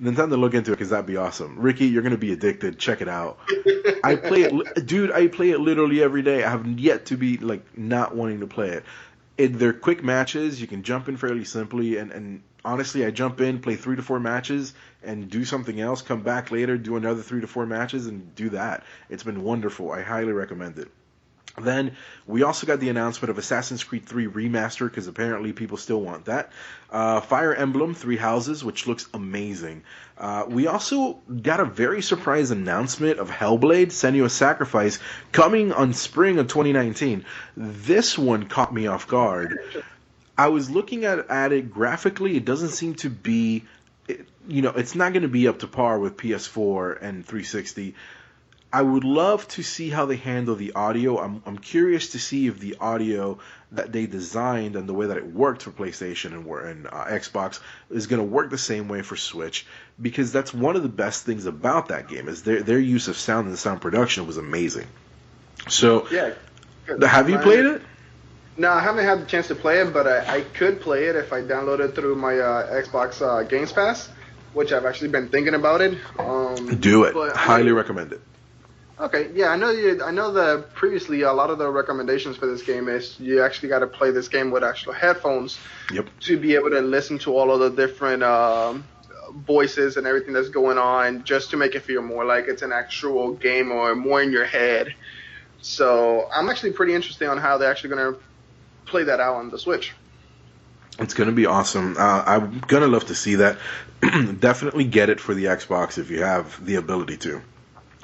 Nintendo 0.00 0.38
look 0.38 0.54
into 0.54 0.72
it 0.72 0.76
because 0.76 0.90
that'd 0.90 1.06
be 1.06 1.18
awesome. 1.18 1.58
Ricky, 1.58 1.86
you're 1.86 2.02
gonna 2.02 2.16
be 2.16 2.32
addicted. 2.32 2.78
Check 2.78 3.02
it 3.02 3.08
out. 3.08 3.38
I 4.02 4.16
play 4.16 4.42
it, 4.42 4.86
dude. 4.86 5.12
I 5.12 5.26
play 5.26 5.50
it 5.50 5.60
literally 5.60 6.02
every 6.02 6.22
day. 6.22 6.42
I 6.42 6.50
have 6.50 6.66
yet 6.66 7.06
to 7.06 7.16
be 7.16 7.36
like 7.36 7.76
not 7.76 8.14
wanting 8.16 8.40
to 8.40 8.46
play 8.46 8.70
it. 8.70 8.84
it. 9.36 9.58
They're 9.58 9.74
quick 9.74 10.02
matches. 10.02 10.60
You 10.60 10.66
can 10.66 10.82
jump 10.82 11.08
in 11.08 11.16
fairly 11.18 11.44
simply, 11.44 11.98
and 11.98 12.10
and 12.12 12.42
honestly, 12.64 13.04
I 13.04 13.10
jump 13.10 13.40
in, 13.40 13.60
play 13.60 13.76
three 13.76 13.96
to 13.96 14.02
four 14.02 14.20
matches, 14.20 14.72
and 15.02 15.28
do 15.28 15.44
something 15.44 15.78
else. 15.80 16.00
Come 16.00 16.22
back 16.22 16.50
later, 16.50 16.78
do 16.78 16.96
another 16.96 17.22
three 17.22 17.42
to 17.42 17.46
four 17.46 17.66
matches, 17.66 18.06
and 18.06 18.34
do 18.34 18.50
that. 18.50 18.84
It's 19.10 19.22
been 19.22 19.42
wonderful. 19.42 19.92
I 19.92 20.00
highly 20.02 20.32
recommend 20.32 20.78
it. 20.78 20.88
Then 21.62 21.96
we 22.26 22.42
also 22.42 22.66
got 22.66 22.80
the 22.80 22.88
announcement 22.88 23.30
of 23.30 23.38
Assassin's 23.38 23.84
Creed 23.84 24.06
3 24.06 24.26
Remaster 24.26 24.88
because 24.88 25.06
apparently 25.06 25.52
people 25.52 25.76
still 25.76 26.00
want 26.00 26.26
that. 26.26 26.52
Uh, 26.90 27.20
Fire 27.20 27.54
Emblem 27.54 27.94
Three 27.94 28.16
Houses, 28.16 28.64
which 28.64 28.86
looks 28.86 29.08
amazing. 29.14 29.82
Uh, 30.18 30.44
we 30.48 30.66
also 30.66 31.14
got 31.42 31.60
a 31.60 31.64
very 31.64 32.02
surprise 32.02 32.50
announcement 32.50 33.18
of 33.18 33.30
Hellblade: 33.30 33.88
Senua's 33.88 34.32
Sacrifice 34.32 34.98
coming 35.32 35.72
on 35.72 35.92
spring 35.92 36.38
of 36.38 36.48
2019. 36.48 37.24
This 37.56 38.18
one 38.18 38.46
caught 38.46 38.74
me 38.74 38.86
off 38.86 39.06
guard. 39.06 39.58
I 40.36 40.48
was 40.48 40.70
looking 40.70 41.04
at, 41.04 41.30
at 41.30 41.52
it 41.52 41.70
graphically; 41.70 42.36
it 42.36 42.44
doesn't 42.44 42.70
seem 42.70 42.94
to 42.96 43.10
be, 43.10 43.64
you 44.48 44.62
know, 44.62 44.70
it's 44.70 44.94
not 44.94 45.12
going 45.12 45.22
to 45.22 45.28
be 45.28 45.48
up 45.48 45.60
to 45.60 45.66
par 45.66 45.98
with 45.98 46.16
PS4 46.16 46.98
and 47.02 47.24
360 47.24 47.94
I 48.72 48.82
would 48.82 49.04
love 49.04 49.48
to 49.48 49.62
see 49.62 49.90
how 49.90 50.06
they 50.06 50.16
handle 50.16 50.54
the 50.54 50.72
audio. 50.74 51.18
I'm, 51.18 51.42
I'm 51.44 51.58
curious 51.58 52.10
to 52.10 52.20
see 52.20 52.46
if 52.46 52.60
the 52.60 52.76
audio 52.80 53.38
that 53.72 53.92
they 53.92 54.06
designed 54.06 54.76
and 54.76 54.88
the 54.88 54.94
way 54.94 55.06
that 55.06 55.16
it 55.16 55.26
worked 55.26 55.62
for 55.62 55.72
PlayStation 55.72 56.32
and, 56.32 56.46
and 56.46 56.86
uh, 56.86 57.06
Xbox 57.06 57.60
is 57.90 58.06
going 58.06 58.20
to 58.20 58.26
work 58.26 58.50
the 58.50 58.58
same 58.58 58.88
way 58.88 59.02
for 59.02 59.16
Switch 59.16 59.66
because 60.00 60.32
that's 60.32 60.54
one 60.54 60.76
of 60.76 60.82
the 60.82 60.88
best 60.88 61.24
things 61.24 61.46
about 61.46 61.88
that 61.88 62.08
game 62.08 62.28
is 62.28 62.42
their 62.42 62.62
their 62.62 62.78
use 62.78 63.08
of 63.08 63.16
sound 63.16 63.48
and 63.48 63.58
sound 63.58 63.80
production 63.80 64.26
was 64.26 64.36
amazing. 64.36 64.86
So 65.68 66.08
yeah, 66.10 66.34
have 67.00 67.28
you 67.28 67.38
played 67.38 67.66
it? 67.66 67.82
No, 68.56 68.70
I 68.70 68.80
haven't 68.80 69.04
had 69.04 69.20
the 69.20 69.26
chance 69.26 69.48
to 69.48 69.54
play 69.54 69.80
it, 69.80 69.92
but 69.92 70.06
I, 70.06 70.36
I 70.36 70.40
could 70.42 70.80
play 70.80 71.04
it 71.04 71.16
if 71.16 71.32
I 71.32 71.40
download 71.40 71.80
it 71.80 71.94
through 71.94 72.16
my 72.16 72.38
uh, 72.38 72.82
Xbox 72.82 73.22
uh, 73.22 73.42
Games 73.44 73.72
Pass, 73.72 74.08
which 74.52 74.72
I've 74.72 74.84
actually 74.84 75.08
been 75.08 75.28
thinking 75.28 75.54
about 75.54 75.80
it. 75.80 75.98
Um, 76.18 76.76
Do 76.76 77.04
it. 77.04 77.14
Highly 77.34 77.70
I, 77.70 77.72
recommend 77.72 78.12
it. 78.12 78.20
Okay, 79.00 79.30
yeah, 79.34 79.48
I 79.48 79.56
know 79.56 79.70
you. 79.70 80.02
I 80.04 80.10
know 80.10 80.30
that 80.32 80.74
previously 80.74 81.22
a 81.22 81.32
lot 81.32 81.48
of 81.48 81.56
the 81.56 81.70
recommendations 81.70 82.36
for 82.36 82.46
this 82.46 82.62
game 82.62 82.86
is 82.88 83.18
you 83.18 83.42
actually 83.42 83.70
got 83.70 83.78
to 83.78 83.86
play 83.86 84.10
this 84.10 84.28
game 84.28 84.50
with 84.50 84.62
actual 84.62 84.92
headphones. 84.92 85.58
Yep. 85.90 86.08
To 86.20 86.38
be 86.38 86.54
able 86.54 86.68
to 86.70 86.82
listen 86.82 87.18
to 87.20 87.34
all 87.34 87.50
of 87.50 87.60
the 87.60 87.70
different 87.70 88.22
um, 88.22 88.84
voices 89.46 89.96
and 89.96 90.06
everything 90.06 90.34
that's 90.34 90.50
going 90.50 90.76
on, 90.76 91.24
just 91.24 91.50
to 91.50 91.56
make 91.56 91.74
it 91.74 91.80
feel 91.80 92.02
more 92.02 92.26
like 92.26 92.44
it's 92.46 92.60
an 92.60 92.72
actual 92.72 93.32
game 93.32 93.72
or 93.72 93.94
more 93.94 94.20
in 94.22 94.30
your 94.32 94.44
head. 94.44 94.94
So 95.62 96.28
I'm 96.34 96.50
actually 96.50 96.72
pretty 96.72 96.92
interested 96.92 97.28
on 97.28 97.38
how 97.38 97.56
they're 97.56 97.70
actually 97.70 97.90
going 97.90 98.14
to 98.14 98.20
play 98.84 99.04
that 99.04 99.18
out 99.18 99.36
on 99.36 99.48
the 99.48 99.58
Switch. 99.58 99.94
It's 100.98 101.14
going 101.14 101.30
to 101.30 101.34
be 101.34 101.46
awesome. 101.46 101.96
Uh, 101.98 102.22
I'm 102.26 102.58
going 102.60 102.82
to 102.82 102.88
love 102.88 103.06
to 103.06 103.14
see 103.14 103.36
that. 103.36 103.56
Definitely 104.40 104.84
get 104.84 105.08
it 105.08 105.20
for 105.20 105.34
the 105.34 105.44
Xbox 105.46 105.96
if 105.96 106.10
you 106.10 106.22
have 106.22 106.62
the 106.64 106.74
ability 106.74 107.16
to. 107.18 107.40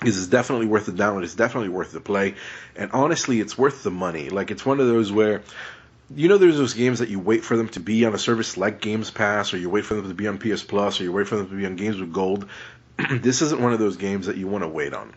Is 0.04 0.26
definitely 0.28 0.66
worth 0.66 0.86
the 0.86 0.92
download. 0.92 1.24
It's 1.24 1.34
definitely 1.34 1.70
worth 1.70 1.92
the 1.92 2.00
play. 2.00 2.34
And 2.76 2.92
honestly, 2.92 3.40
it's 3.40 3.56
worth 3.56 3.82
the 3.82 3.90
money. 3.90 4.28
Like, 4.28 4.50
it's 4.50 4.64
one 4.64 4.78
of 4.78 4.86
those 4.86 5.10
where, 5.10 5.42
you 6.14 6.28
know, 6.28 6.36
there's 6.36 6.58
those 6.58 6.74
games 6.74 6.98
that 6.98 7.08
you 7.08 7.18
wait 7.18 7.44
for 7.44 7.56
them 7.56 7.68
to 7.70 7.80
be 7.80 8.04
on 8.04 8.14
a 8.14 8.18
service 8.18 8.58
like 8.58 8.80
Games 8.82 9.10
Pass, 9.10 9.54
or 9.54 9.58
you 9.58 9.70
wait 9.70 9.86
for 9.86 9.94
them 9.94 10.08
to 10.08 10.14
be 10.14 10.28
on 10.28 10.36
PS 10.36 10.62
Plus, 10.62 11.00
or 11.00 11.04
you 11.04 11.12
wait 11.12 11.26
for 11.26 11.36
them 11.36 11.48
to 11.48 11.54
be 11.54 11.64
on 11.64 11.76
Games 11.76 11.98
with 11.98 12.12
Gold. 12.12 12.46
this 13.10 13.40
isn't 13.40 13.60
one 13.60 13.72
of 13.72 13.78
those 13.78 13.96
games 13.96 14.26
that 14.26 14.36
you 14.36 14.46
want 14.46 14.64
to 14.64 14.68
wait 14.68 14.92
on. 14.92 15.14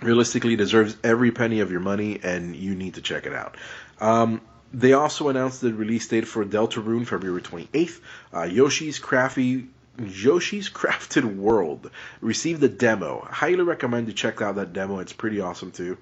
Realistically, 0.00 0.56
deserves 0.56 0.96
every 1.04 1.30
penny 1.30 1.60
of 1.60 1.70
your 1.70 1.80
money, 1.80 2.18
and 2.22 2.56
you 2.56 2.74
need 2.74 2.94
to 2.94 3.02
check 3.02 3.26
it 3.26 3.34
out. 3.34 3.56
Um, 4.00 4.40
they 4.72 4.94
also 4.94 5.28
announced 5.28 5.60
the 5.60 5.72
release 5.72 6.08
date 6.08 6.26
for 6.26 6.44
Deltarune, 6.44 7.06
February 7.06 7.42
28th. 7.42 8.00
Uh, 8.32 8.42
Yoshi's 8.42 8.98
Crafty 8.98 9.66
Yoshi's 9.98 10.68
Crafted 10.68 11.36
World 11.36 11.90
received 12.20 12.62
a 12.62 12.68
demo. 12.68 13.26
Highly 13.30 13.62
recommend 13.62 14.08
you 14.08 14.14
check 14.14 14.42
out 14.42 14.56
that 14.56 14.72
demo. 14.72 14.98
It's 14.98 15.12
pretty 15.12 15.40
awesome 15.40 15.70
too. 15.70 15.98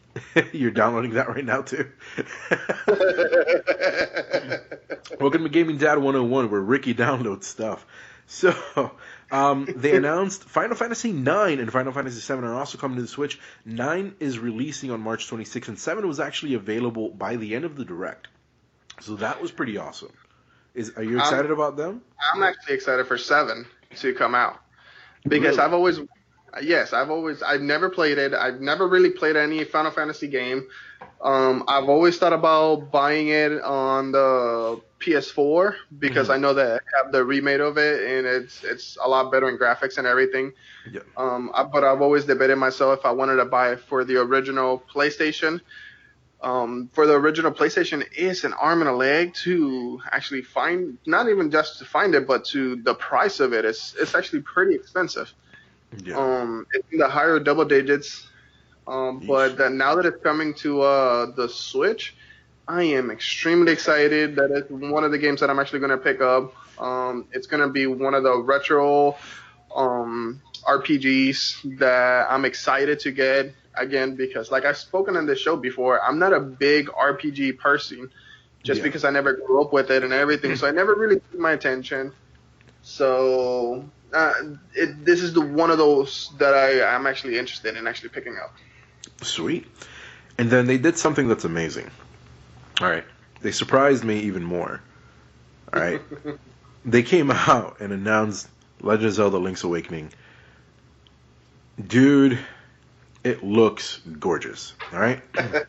You're 0.52 0.70
downloading 0.70 1.12
that 1.12 1.28
right 1.28 1.44
now 1.44 1.62
too. 1.62 1.90
Welcome 5.20 5.42
to 5.42 5.48
Gaming 5.48 5.78
Dad 5.78 5.98
101, 5.98 6.50
where 6.50 6.60
Ricky 6.60 6.94
downloads 6.94 7.44
stuff. 7.44 7.84
So 8.26 8.92
um, 9.30 9.68
they 9.76 9.96
announced 9.96 10.44
Final 10.44 10.76
Fantasy 10.76 11.12
9 11.12 11.58
and 11.58 11.72
Final 11.72 11.92
Fantasy 11.92 12.20
7 12.20 12.44
are 12.44 12.54
also 12.54 12.78
coming 12.78 12.96
to 12.96 13.02
the 13.02 13.08
Switch. 13.08 13.40
9 13.64 14.14
is 14.20 14.38
releasing 14.38 14.90
on 14.90 15.00
March 15.00 15.28
26th, 15.28 15.68
and 15.68 15.78
7 15.78 16.06
was 16.06 16.20
actually 16.20 16.54
available 16.54 17.10
by 17.10 17.36
the 17.36 17.54
end 17.54 17.64
of 17.64 17.76
the 17.76 17.84
direct. 17.84 18.28
So 19.00 19.16
that 19.16 19.42
was 19.42 19.50
pretty 19.50 19.76
awesome. 19.76 20.12
Is 20.74 20.92
are 20.96 21.02
you 21.02 21.18
excited 21.18 21.46
I'm, 21.46 21.52
about 21.52 21.76
them? 21.76 22.02
I'm 22.34 22.42
actually 22.42 22.74
excited 22.74 23.06
for 23.06 23.18
7 23.18 23.66
to 23.96 24.14
come 24.14 24.34
out 24.34 24.58
because 25.24 25.56
really? 25.56 25.58
I've 25.58 25.72
always 25.74 26.00
yes, 26.60 26.92
I've 26.92 27.10
always 27.10 27.42
I've 27.42 27.60
never 27.60 27.88
played 27.88 28.18
it. 28.18 28.34
I've 28.34 28.60
never 28.60 28.88
really 28.88 29.10
played 29.10 29.36
any 29.36 29.64
Final 29.64 29.90
Fantasy 29.90 30.28
game. 30.28 30.66
Um, 31.22 31.64
I've 31.68 31.88
always 31.88 32.18
thought 32.18 32.32
about 32.32 32.90
buying 32.90 33.28
it 33.28 33.60
on 33.62 34.12
the 34.12 34.80
PS4 35.00 35.74
because 35.98 36.28
mm-hmm. 36.28 36.32
I 36.32 36.36
know 36.36 36.54
that 36.54 36.80
I 36.80 37.02
have 37.02 37.12
the 37.12 37.24
remake 37.24 37.60
of 37.60 37.78
it 37.78 38.02
and 38.02 38.26
it's 38.26 38.64
it's 38.64 38.98
a 39.02 39.08
lot 39.08 39.30
better 39.30 39.48
in 39.48 39.58
graphics 39.58 39.98
and 39.98 40.06
everything. 40.06 40.52
Yeah. 40.90 41.00
Um, 41.16 41.50
I, 41.54 41.64
but 41.64 41.84
I've 41.84 42.02
always 42.02 42.24
debated 42.24 42.56
myself 42.56 42.98
if 43.00 43.06
I 43.06 43.12
wanted 43.12 43.36
to 43.36 43.44
buy 43.44 43.72
it 43.72 43.80
for 43.80 44.04
the 44.04 44.16
original 44.20 44.82
PlayStation. 44.92 45.60
Um, 46.42 46.90
for 46.92 47.06
the 47.06 47.14
original 47.14 47.52
PlayStation, 47.52 48.04
it's 48.12 48.42
an 48.42 48.52
arm 48.52 48.80
and 48.80 48.90
a 48.90 48.94
leg 48.94 49.32
to 49.44 50.00
actually 50.10 50.42
find, 50.42 50.98
not 51.06 51.28
even 51.28 51.52
just 51.52 51.78
to 51.78 51.84
find 51.84 52.14
it, 52.16 52.26
but 52.26 52.44
to 52.46 52.76
the 52.76 52.94
price 52.94 53.38
of 53.38 53.52
it. 53.52 53.64
It's 53.64 53.94
it's 53.94 54.14
actually 54.14 54.40
pretty 54.42 54.74
expensive. 54.74 55.32
Yeah. 56.04 56.16
Um, 56.18 56.66
it's 56.72 56.86
in 56.90 56.98
the 56.98 57.08
higher 57.08 57.38
double 57.38 57.64
digits. 57.64 58.28
Um, 58.86 59.20
but 59.20 59.56
that 59.58 59.72
now 59.72 59.94
that 59.94 60.06
it's 60.06 60.22
coming 60.22 60.54
to 60.54 60.82
uh, 60.82 61.26
the 61.36 61.48
Switch, 61.48 62.16
I 62.66 62.82
am 62.82 63.10
extremely 63.10 63.72
excited 63.72 64.34
that 64.36 64.50
it's 64.50 64.70
one 64.70 65.04
of 65.04 65.12
the 65.12 65.18
games 65.18 65.40
that 65.40 65.50
I'm 65.50 65.60
actually 65.60 65.78
going 65.78 65.90
to 65.90 65.98
pick 65.98 66.20
up. 66.20 66.52
Um, 66.80 67.28
it's 67.32 67.46
going 67.46 67.62
to 67.62 67.68
be 67.68 67.86
one 67.86 68.14
of 68.14 68.24
the 68.24 68.36
retro 68.36 69.16
um, 69.74 70.42
RPGs 70.62 71.78
that 71.78 72.26
I'm 72.30 72.44
excited 72.44 73.00
to 73.00 73.12
get 73.12 73.54
again 73.74 74.16
because, 74.16 74.50
like 74.50 74.64
I've 74.64 74.76
spoken 74.76 75.16
on 75.16 75.26
this 75.26 75.38
show 75.38 75.56
before, 75.56 76.02
I'm 76.02 76.18
not 76.18 76.32
a 76.32 76.40
big 76.40 76.88
RPG 76.88 77.58
person 77.58 78.10
just 78.62 78.78
yeah. 78.78 78.84
because 78.84 79.04
I 79.04 79.10
never 79.10 79.34
grew 79.34 79.60
up 79.60 79.72
with 79.72 79.90
it 79.90 80.04
and 80.04 80.12
everything. 80.12 80.56
so 80.56 80.68
I 80.68 80.70
never 80.70 80.94
really 80.94 81.16
took 81.16 81.38
my 81.38 81.52
attention. 81.52 82.12
So 82.82 83.84
uh, 84.12 84.32
it, 84.74 85.04
this 85.04 85.22
is 85.22 85.32
the 85.32 85.40
one 85.40 85.70
of 85.70 85.78
those 85.78 86.30
that 86.38 86.54
I 86.54 86.82
I'm 86.94 87.06
actually 87.06 87.38
interested 87.38 87.76
in 87.76 87.86
actually 87.86 88.10
picking 88.10 88.36
up. 88.36 88.54
Sweet. 89.22 89.66
And 90.38 90.50
then 90.50 90.66
they 90.66 90.78
did 90.78 90.98
something 90.98 91.28
that's 91.28 91.44
amazing. 91.44 91.90
All 92.80 92.88
right. 92.88 93.04
They 93.40 93.52
surprised 93.52 94.04
me 94.04 94.20
even 94.20 94.42
more. 94.42 94.80
All 95.72 95.80
right. 95.80 96.00
they 96.84 97.02
came 97.02 97.30
out 97.30 97.80
and 97.80 97.92
announced 97.92 98.48
Legend 98.80 99.08
of 99.08 99.14
Zelda 99.14 99.38
Link's 99.38 99.64
Awakening. 99.64 100.12
Dude, 101.84 102.38
it 103.24 103.42
looks 103.42 104.00
gorgeous. 104.18 104.74
All 104.92 104.98
right. 104.98 105.22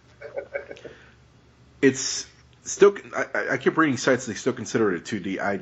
it's 1.81 2.27
still. 2.63 2.95
I, 3.15 3.51
I 3.51 3.57
keep 3.57 3.77
reading 3.77 3.97
sites 3.97 4.25
they 4.25 4.33
still 4.33 4.53
consider 4.53 4.93
it 4.93 5.11
a 5.11 5.15
2D. 5.15 5.39
I 5.39 5.61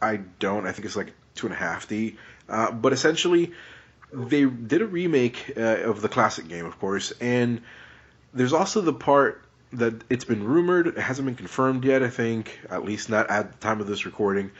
I 0.00 0.16
don't. 0.16 0.66
I 0.66 0.72
think 0.72 0.86
it's 0.86 0.96
like 0.96 1.12
two 1.34 1.46
and 1.46 1.54
a 1.54 1.58
half 1.58 1.88
D. 1.88 2.16
Uh, 2.48 2.70
but 2.72 2.92
essentially, 2.92 3.52
they 4.12 4.44
did 4.44 4.82
a 4.82 4.86
remake 4.86 5.52
uh, 5.56 5.60
of 5.60 6.00
the 6.00 6.08
classic 6.08 6.48
game, 6.48 6.64
of 6.64 6.78
course, 6.78 7.12
and 7.20 7.60
there's 8.32 8.52
also 8.52 8.80
the 8.80 8.92
part 8.92 9.44
that 9.72 10.02
it's 10.08 10.24
been 10.24 10.44
rumored, 10.44 10.86
it 10.86 10.98
hasn't 10.98 11.26
been 11.26 11.34
confirmed 11.34 11.84
yet, 11.84 12.02
I 12.02 12.08
think, 12.08 12.58
at 12.70 12.84
least 12.84 13.10
not 13.10 13.28
at 13.28 13.52
the 13.52 13.58
time 13.58 13.80
of 13.80 13.86
this 13.86 14.06
recording, 14.06 14.50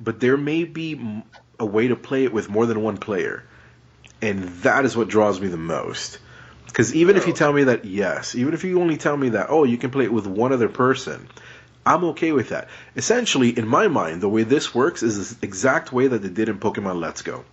but 0.00 0.20
there 0.20 0.38
may 0.38 0.64
be 0.64 1.22
a 1.60 1.66
way 1.66 1.88
to 1.88 1.96
play 1.96 2.24
it 2.24 2.32
with 2.32 2.48
more 2.48 2.64
than 2.64 2.82
one 2.82 2.96
player. 2.96 3.44
And 4.20 4.44
that 4.62 4.84
is 4.84 4.96
what 4.96 5.08
draws 5.08 5.40
me 5.40 5.48
the 5.48 5.56
most. 5.56 6.18
Because 6.66 6.94
even 6.94 7.16
if 7.16 7.26
you 7.26 7.32
tell 7.32 7.52
me 7.52 7.64
that, 7.64 7.84
yes, 7.84 8.34
even 8.34 8.54
if 8.54 8.64
you 8.64 8.80
only 8.80 8.96
tell 8.96 9.16
me 9.16 9.30
that, 9.30 9.46
oh, 9.48 9.64
you 9.64 9.78
can 9.78 9.90
play 9.90 10.04
it 10.04 10.12
with 10.12 10.26
one 10.26 10.52
other 10.52 10.68
person, 10.68 11.28
I'm 11.86 12.04
okay 12.04 12.32
with 12.32 12.50
that. 12.50 12.68
Essentially, 12.96 13.56
in 13.56 13.66
my 13.66 13.88
mind, 13.88 14.20
the 14.20 14.28
way 14.28 14.42
this 14.42 14.74
works 14.74 15.02
is 15.02 15.36
the 15.36 15.46
exact 15.46 15.92
way 15.92 16.06
that 16.08 16.22
they 16.22 16.28
did 16.28 16.48
in 16.48 16.58
Pokemon 16.58 17.00
Let's 17.00 17.22
Go. 17.22 17.44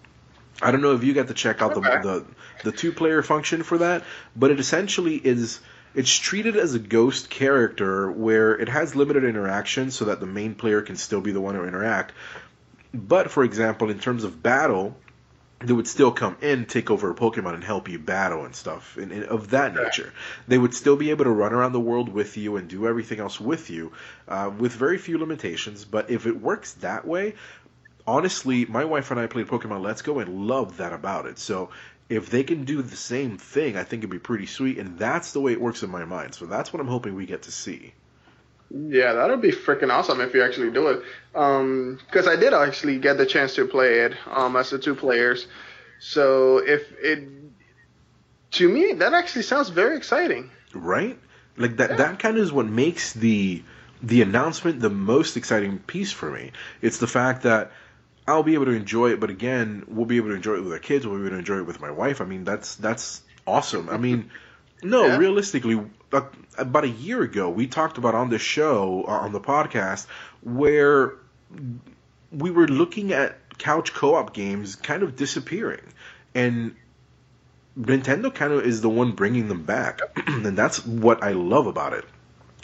I 0.62 0.72
don't 0.72 0.82
know 0.82 0.94
if 0.94 1.04
you 1.04 1.14
got 1.14 1.28
to 1.28 1.34
check 1.34 1.62
out 1.62 1.74
okay. 1.74 2.02
the, 2.02 2.02
the 2.02 2.26
the 2.64 2.72
two 2.72 2.92
player 2.92 3.22
function 3.22 3.64
for 3.64 3.78
that, 3.80 4.04
but 4.36 4.52
it 4.52 4.60
essentially 4.60 5.16
is 5.16 5.60
it's 5.94 6.18
treated 6.18 6.58
as 6.58 6.74
a 6.74 6.80
ghost 6.80 7.30
character 7.30 8.12
where 8.12 8.54
it 8.54 8.70
has 8.70 8.96
limited 8.96 9.24
interaction 9.24 9.92
so 9.92 10.06
that 10.06 10.20
the 10.20 10.26
main 10.26 10.56
player 10.56 10.82
can 10.82 10.96
still 10.96 11.22
be 11.22 11.32
the 11.32 11.42
one 11.42 11.56
to 11.56 11.66
interact. 11.66 12.14
But 12.94 13.32
for 13.32 13.44
example, 13.44 13.90
in 13.90 14.00
terms 14.00 14.24
of 14.24 14.42
battle, 14.42 14.98
they 15.60 15.74
would 15.74 15.88
still 15.88 16.12
come 16.12 16.38
in, 16.42 16.66
take 16.66 16.92
over 16.92 17.10
a 17.10 17.16
Pokemon, 17.16 17.54
and 17.54 17.64
help 17.64 17.88
you 17.88 17.98
battle 17.98 18.46
and 18.46 18.56
stuff 18.56 18.98
and, 18.98 19.12
and 19.12 19.24
of 19.26 19.52
that 19.52 19.74
nature. 19.74 20.14
They 20.48 20.58
would 20.58 20.74
still 20.74 20.96
be 20.96 21.12
able 21.12 21.26
to 21.26 21.32
run 21.32 21.54
around 21.54 21.72
the 21.72 21.80
world 21.80 22.10
with 22.10 22.38
you 22.38 22.58
and 22.58 22.68
do 22.68 22.88
everything 22.88 23.20
else 23.20 23.40
with 23.40 23.70
you, 23.70 23.94
uh, 24.28 24.52
with 24.58 24.74
very 24.74 24.98
few 24.98 25.18
limitations. 25.18 25.86
But 25.86 26.10
if 26.10 26.26
it 26.26 26.42
works 26.42 26.74
that 26.74 27.08
way, 27.08 27.36
honestly, 28.06 28.66
my 28.66 28.86
wife 28.86 29.12
and 29.12 29.20
I 29.20 29.28
played 29.28 29.48
Pokemon 29.48 29.82
Let's 29.82 30.02
Go 30.02 30.20
and 30.20 30.48
loved 30.48 30.78
that 30.78 30.94
about 30.94 31.26
it. 31.26 31.40
So 31.40 31.70
if 32.10 32.30
they 32.30 32.44
can 32.44 32.66
do 32.66 32.82
the 32.82 32.96
same 32.96 33.38
thing, 33.38 33.78
I 33.78 33.84
think 33.84 34.02
it'd 34.02 34.10
be 34.10 34.20
pretty 34.20 34.46
sweet, 34.46 34.78
and 34.78 35.00
that's 35.00 35.32
the 35.32 35.42
way 35.42 35.54
it 35.54 35.62
works 35.62 35.84
in 35.84 35.90
my 35.90 36.06
mind. 36.06 36.36
So 36.36 36.46
that's 36.46 36.72
what 36.72 36.80
I'm 36.80 36.88
hoping 36.88 37.16
we 37.16 37.26
get 37.26 37.44
to 37.44 37.52
see. 37.52 37.94
Yeah, 38.70 39.14
that'll 39.14 39.38
be 39.38 39.52
freaking 39.52 39.92
awesome 39.92 40.22
if 40.22 40.34
you 40.34 40.44
actually 40.44 40.72
do 40.72 40.88
it. 40.88 41.04
Um, 41.34 42.00
because 42.06 42.28
I 42.28 42.36
did 42.36 42.54
actually 42.54 42.98
get 43.00 43.18
the 43.18 43.26
chance 43.26 43.56
to 43.56 43.68
play 43.68 44.00
it 44.00 44.16
um 44.30 44.56
as 44.56 44.70
the 44.70 44.80
two 44.80 44.96
players. 44.96 45.48
So 46.00 46.58
if 46.58 46.92
it, 47.00 47.28
to 48.52 48.70
me, 48.70 48.94
that 48.94 49.14
actually 49.14 49.44
sounds 49.44 49.70
very 49.70 49.98
exciting. 49.98 50.52
Right? 50.74 51.18
Like 51.58 51.78
that. 51.78 51.92
Yeah. 51.92 51.96
That 51.98 52.20
kind 52.20 52.38
of 52.38 52.44
is 52.44 52.52
what 52.52 52.66
makes 52.66 53.14
the 53.14 53.64
the 54.02 54.22
announcement 54.22 54.80
the 54.80 54.90
most 54.90 55.38
exciting 55.38 55.80
piece 55.80 56.12
for 56.12 56.30
me. 56.30 56.52
It's 56.82 56.98
the 56.98 57.08
fact 57.08 57.44
that 57.44 57.72
I'll 58.28 58.44
be 58.44 58.56
able 58.56 58.66
to 58.66 58.72
enjoy 58.72 59.12
it, 59.12 59.20
but 59.20 59.30
again, 59.30 59.84
we'll 59.88 60.06
be 60.06 60.18
able 60.18 60.30
to 60.30 60.36
enjoy 60.36 60.56
it 60.56 60.64
with 60.64 60.74
our 60.74 60.80
kids. 60.80 61.06
We'll 61.06 61.20
be 61.20 61.26
able 61.26 61.32
to 61.32 61.40
enjoy 61.40 61.58
it 61.60 61.66
with 61.66 61.80
my 61.80 61.92
wife. 61.92 62.22
I 62.22 62.26
mean, 62.26 62.44
that's 62.44 62.76
that's 62.76 63.22
awesome. 63.46 63.90
I 63.90 63.98
mean, 63.98 64.32
no, 64.84 65.06
yeah. 65.06 65.18
realistically, 65.18 65.82
about 66.58 66.84
a 66.84 66.90
year 66.90 67.22
ago, 67.22 67.50
we 67.50 67.68
talked 67.68 67.98
about 67.98 68.16
on 68.16 68.30
this 68.30 68.42
show, 68.42 69.06
uh, 69.08 69.12
on 69.12 69.32
the 69.32 69.42
podcast, 69.42 70.08
where 70.42 71.14
we 72.32 72.52
were 72.52 72.68
looking 72.68 73.14
at 73.14 73.38
couch 73.58 73.94
co-op 73.94 74.34
games 74.34 74.76
kind 74.76 75.04
of 75.04 75.16
disappearing, 75.16 75.84
and 76.34 76.76
Nintendo 77.80 78.34
kind 78.34 78.54
of 78.54 78.66
is 78.66 78.82
the 78.82 78.90
one 78.90 79.12
bringing 79.14 79.48
them 79.48 79.64
back, 79.64 80.02
and 80.28 80.58
that's 80.58 80.86
what 80.86 81.24
I 81.24 81.32
love 81.32 81.68
about 81.68 81.94
it. 81.94 82.06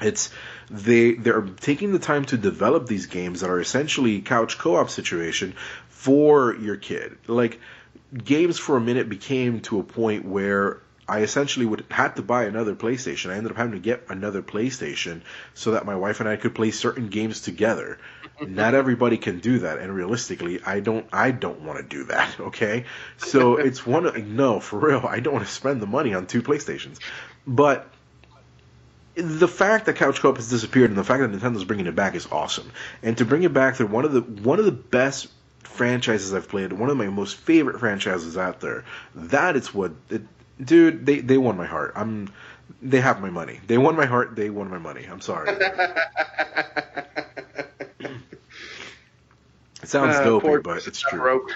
It's 0.02 0.32
they 0.70 1.14
they're 1.14 1.42
taking 1.42 1.92
the 1.92 2.00
time 2.00 2.26
to 2.26 2.38
develop 2.38 2.88
these 2.88 3.06
games 3.06 3.42
that 3.42 3.50
are 3.50 3.60
essentially 3.60 4.22
couch 4.22 4.58
co-op 4.58 4.90
situation 4.90 5.54
for 5.90 6.56
your 6.56 6.78
kid. 6.78 7.18
Like 7.28 7.60
games 8.12 8.58
for 8.58 8.78
a 8.78 8.82
minute 8.82 9.10
became 9.10 9.60
to 9.62 9.80
a 9.80 9.84
point 9.84 10.26
where 10.26 10.80
I 11.08 11.22
essentially 11.22 11.66
would 11.66 11.86
had 11.90 12.16
to 12.16 12.22
buy 12.22 12.46
another 12.46 12.76
PlayStation. 12.76 13.32
I 13.32 13.36
ended 13.36 13.52
up 13.52 13.58
having 13.58 13.74
to 13.74 13.80
get 13.80 14.06
another 14.10 14.42
PlayStation 14.42 15.22
so 15.54 15.72
that 15.72 15.86
my 15.86 15.96
wife 15.96 16.20
and 16.20 16.30
I 16.30 16.36
could 16.36 16.56
play 16.56 16.72
certain 16.72 17.10
games 17.10 17.42
together. 17.42 18.00
Not 18.42 18.74
everybody 18.74 19.18
can 19.18 19.40
do 19.40 19.60
that, 19.60 19.80
and 19.80 19.94
realistically, 19.94 20.62
I 20.64 20.80
don't. 20.80 21.06
I 21.12 21.32
don't 21.32 21.62
want 21.62 21.78
to 21.80 21.84
do 21.84 22.06
that. 22.06 22.36
Okay, 22.42 22.86
so 23.18 23.58
it's 23.58 23.86
one. 23.86 24.06
Of, 24.06 24.18
no, 24.26 24.60
for 24.60 24.80
real, 24.80 25.06
I 25.08 25.20
don't 25.20 25.34
want 25.34 25.46
to 25.46 25.52
spend 25.52 25.82
the 25.82 25.88
money 25.88 26.14
on 26.14 26.28
two 26.28 26.42
PlayStations. 26.42 27.00
But 27.46 27.88
the 29.16 29.48
fact 29.48 29.86
that 29.86 29.96
Couch 29.96 30.20
Co-op 30.20 30.38
has 30.38 30.50
disappeared 30.50 30.90
and 30.90 30.98
the 30.98 31.04
fact 31.04 31.22
that 31.22 31.32
Nintendo's 31.32 31.64
bringing 31.64 31.88
it 31.88 31.96
back 31.96 32.16
is 32.16 32.28
awesome. 32.32 32.72
And 33.04 33.18
to 33.18 33.26
bring 33.26 33.44
it 33.44 33.54
back, 33.54 33.78
they're 33.78 33.88
one 33.88 34.06
of 34.06 34.14
the 34.14 34.22
one 34.22 34.60
of 34.60 34.66
the 34.66 34.72
best 34.72 35.28
franchises 35.60 36.34
I've 36.34 36.50
played. 36.50 36.74
One 36.74 36.90
of 36.90 36.98
my 36.98 37.08
most 37.08 37.36
favorite 37.36 37.80
franchises 37.80 38.38
out 38.38 38.60
there. 38.60 38.86
That 39.16 39.56
is 39.56 39.74
what 39.74 39.92
it, 40.10 40.22
dude, 40.64 41.06
they 41.06 41.20
they 41.20 41.38
won 41.38 41.58
my 41.58 41.66
heart. 41.66 41.94
I'm 41.96 42.32
they 42.82 43.02
have 43.02 43.22
my 43.22 43.30
money. 43.30 43.60
They 43.68 43.78
won 43.78 43.96
my 43.96 44.06
heart. 44.06 44.36
They 44.36 44.50
won 44.50 44.70
my 44.70 44.80
money. 44.80 45.06
I'm 45.10 45.22
sorry. 45.22 45.50
it 45.60 45.68
sounds 49.84 50.16
uh, 50.16 50.24
dopey, 50.24 50.58
but 50.64 50.88
it's 50.88 51.00
true. 51.00 51.20
Broke. 51.20 51.52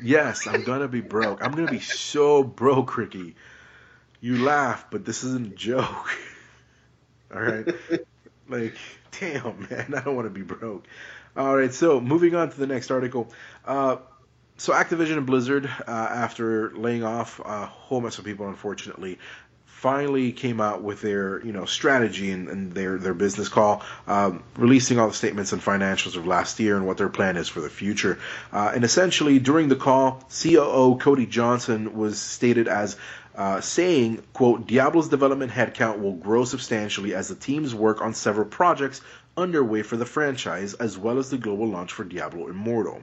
Yes, 0.00 0.46
I'm 0.46 0.62
gonna 0.62 0.88
be 0.88 1.00
broke. 1.00 1.42
I'm 1.42 1.52
gonna 1.52 1.70
be 1.70 1.80
so 1.80 2.42
broke, 2.42 2.96
Ricky. 2.96 3.34
You 4.20 4.44
laugh, 4.44 4.86
but 4.90 5.04
this 5.04 5.24
isn't 5.24 5.52
a 5.52 5.56
joke. 5.56 6.08
All 7.34 7.42
right, 7.42 7.66
like, 8.48 8.74
damn, 9.18 9.66
man, 9.70 9.94
I 9.94 10.00
don't 10.00 10.16
want 10.16 10.26
to 10.26 10.30
be 10.30 10.42
broke. 10.42 10.86
All 11.36 11.56
right, 11.56 11.72
so 11.72 12.00
moving 12.00 12.34
on 12.34 12.50
to 12.50 12.58
the 12.58 12.66
next 12.66 12.90
article. 12.90 13.30
Uh, 13.64 13.96
so 14.58 14.72
Activision 14.72 15.18
and 15.18 15.26
Blizzard, 15.26 15.66
uh, 15.66 15.90
after 15.90 16.72
laying 16.72 17.04
off 17.04 17.40
a 17.40 17.66
whole 17.66 18.00
mess 18.00 18.18
of 18.18 18.24
people, 18.24 18.48
unfortunately, 18.48 19.18
finally 19.66 20.32
came 20.32 20.60
out 20.60 20.82
with 20.82 21.00
their 21.00 21.40
you 21.46 21.52
know 21.52 21.64
strategy 21.64 22.32
and, 22.32 22.48
and 22.48 22.72
their 22.72 22.98
their 22.98 23.14
business 23.14 23.48
call, 23.48 23.84
um, 24.08 24.42
releasing 24.56 24.98
all 24.98 25.06
the 25.06 25.14
statements 25.14 25.52
and 25.52 25.62
financials 25.62 26.16
of 26.16 26.26
last 26.26 26.58
year 26.58 26.76
and 26.76 26.84
what 26.84 26.96
their 26.96 27.08
plan 27.08 27.36
is 27.36 27.48
for 27.48 27.60
the 27.60 27.70
future. 27.70 28.18
Uh, 28.52 28.72
and 28.74 28.82
essentially, 28.82 29.38
during 29.38 29.68
the 29.68 29.76
call, 29.76 30.24
COO 30.42 30.98
Coddy 30.98 31.26
Johnson 31.26 31.96
was 31.96 32.18
stated 32.18 32.66
as 32.66 32.96
uh, 33.36 33.60
saying, 33.60 34.20
quote, 34.32 34.66
Diablo's 34.66 35.08
development 35.08 35.52
headcount 35.52 36.00
will 36.00 36.14
grow 36.14 36.44
substantially 36.44 37.14
as 37.14 37.28
the 37.28 37.36
teams 37.36 37.72
work 37.72 38.02
on 38.02 38.12
several 38.12 38.46
projects 38.46 39.00
underway 39.36 39.82
for 39.82 39.96
the 39.96 40.04
franchise, 40.04 40.74
as 40.74 40.98
well 40.98 41.20
as 41.20 41.30
the 41.30 41.38
global 41.38 41.68
launch 41.68 41.92
for 41.92 42.02
Diablo 42.02 42.48
Immortal 42.48 43.00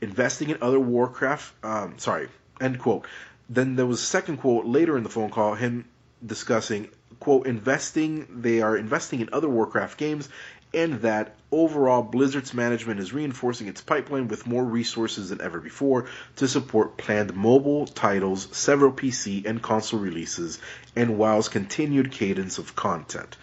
investing 0.00 0.50
in 0.50 0.58
other 0.60 0.80
Warcraft. 0.80 1.52
Um, 1.64 1.98
sorry, 1.98 2.28
end 2.60 2.78
quote. 2.78 3.06
Then 3.48 3.76
there 3.76 3.86
was 3.86 4.00
a 4.00 4.06
second 4.06 4.38
quote 4.38 4.66
later 4.66 4.96
in 4.96 5.02
the 5.02 5.08
phone 5.08 5.30
call, 5.30 5.54
him 5.54 5.84
discussing 6.24 6.88
quote 7.20 7.46
investing. 7.46 8.26
They 8.42 8.60
are 8.62 8.76
investing 8.76 9.20
in 9.20 9.30
other 9.32 9.48
Warcraft 9.48 9.98
games, 9.98 10.28
and 10.74 10.94
that 11.02 11.36
overall 11.52 12.02
Blizzard's 12.02 12.52
management 12.52 13.00
is 13.00 13.12
reinforcing 13.12 13.68
its 13.68 13.80
pipeline 13.80 14.28
with 14.28 14.46
more 14.46 14.64
resources 14.64 15.30
than 15.30 15.40
ever 15.40 15.60
before 15.60 16.06
to 16.36 16.48
support 16.48 16.96
planned 16.96 17.34
mobile 17.34 17.86
titles, 17.86 18.48
several 18.52 18.92
PC 18.92 19.46
and 19.46 19.62
console 19.62 20.00
releases, 20.00 20.58
and 20.94 21.16
WoW's 21.16 21.48
continued 21.48 22.10
cadence 22.10 22.58
of 22.58 22.76
content. 22.76 23.36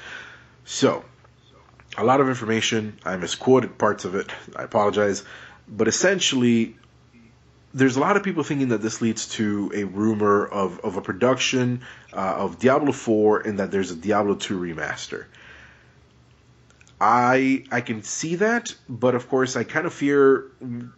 So, 0.65 1.03
a 1.97 2.03
lot 2.03 2.21
of 2.21 2.29
information. 2.29 2.97
I 3.05 3.17
misquoted 3.17 3.77
parts 3.77 4.05
of 4.05 4.15
it. 4.15 4.31
I 4.55 4.63
apologize. 4.63 5.23
But 5.67 5.87
essentially, 5.87 6.75
there's 7.73 7.95
a 7.95 7.99
lot 7.99 8.17
of 8.17 8.23
people 8.23 8.43
thinking 8.43 8.69
that 8.69 8.81
this 8.81 9.01
leads 9.01 9.29
to 9.29 9.71
a 9.73 9.83
rumor 9.83 10.45
of, 10.45 10.79
of 10.81 10.97
a 10.97 11.01
production 11.01 11.81
uh, 12.13 12.17
of 12.17 12.59
Diablo 12.59 12.91
4 12.91 13.41
and 13.41 13.59
that 13.59 13.71
there's 13.71 13.91
a 13.91 13.95
Diablo 13.95 14.35
2 14.35 14.59
remaster. 14.59 15.25
I 17.01 17.65
I 17.69 17.81
can 17.81 18.03
see 18.03 18.35
that, 18.35 18.73
but 18.87 19.13
of 19.13 19.27
course 19.27 19.57
I 19.57 19.65
kind 19.65 19.85
of 19.85 19.93
fear 19.93 20.45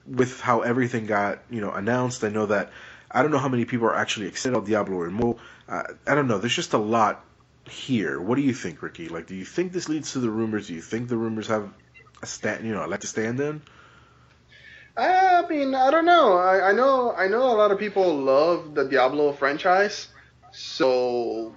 with 0.05 0.39
how 0.39 0.61
everything 0.61 1.07
got 1.07 1.39
you 1.49 1.61
know 1.61 1.71
announced. 1.71 2.23
I 2.23 2.29
know 2.29 2.45
that 2.45 2.71
I 3.09 3.23
don't 3.23 3.31
know 3.31 3.39
how 3.39 3.49
many 3.49 3.65
people 3.65 3.87
are 3.87 3.95
actually 3.95 4.27
excited 4.27 4.55
about 4.55 4.67
Diablo 4.67 5.03
Immortal. 5.03 5.39
Uh, 5.67 5.83
I 6.05 6.13
don't 6.13 6.27
know. 6.27 6.37
There's 6.37 6.55
just 6.55 6.73
a 6.73 6.77
lot 6.77 7.25
here. 7.67 8.21
What 8.21 8.35
do 8.35 8.41
you 8.41 8.53
think, 8.53 8.83
Ricky? 8.83 9.07
Like, 9.09 9.25
do 9.25 9.35
you 9.35 9.45
think 9.45 9.71
this 9.71 9.89
leads 9.89 10.11
to 10.11 10.19
the 10.19 10.29
rumors? 10.29 10.67
Do 10.67 10.75
you 10.75 10.81
think 10.81 11.07
the 11.07 11.17
rumors 11.17 11.47
have 11.47 11.69
a 12.21 12.27
stand, 12.27 12.67
you 12.67 12.73
know, 12.73 12.85
like 12.85 12.99
to 12.99 13.07
stand 13.07 13.39
in? 13.39 13.61
I 14.97 15.43
mean, 15.49 15.75
I 15.75 15.91
don't 15.91 16.05
know. 16.05 16.37
I, 16.37 16.69
I 16.69 16.71
know 16.71 17.13
I 17.13 17.27
know 17.27 17.43
a 17.51 17.57
lot 17.57 17.71
of 17.71 17.79
people 17.79 18.15
love 18.15 18.75
the 18.75 18.85
Diablo 18.85 19.33
franchise. 19.33 20.07
So 20.51 21.53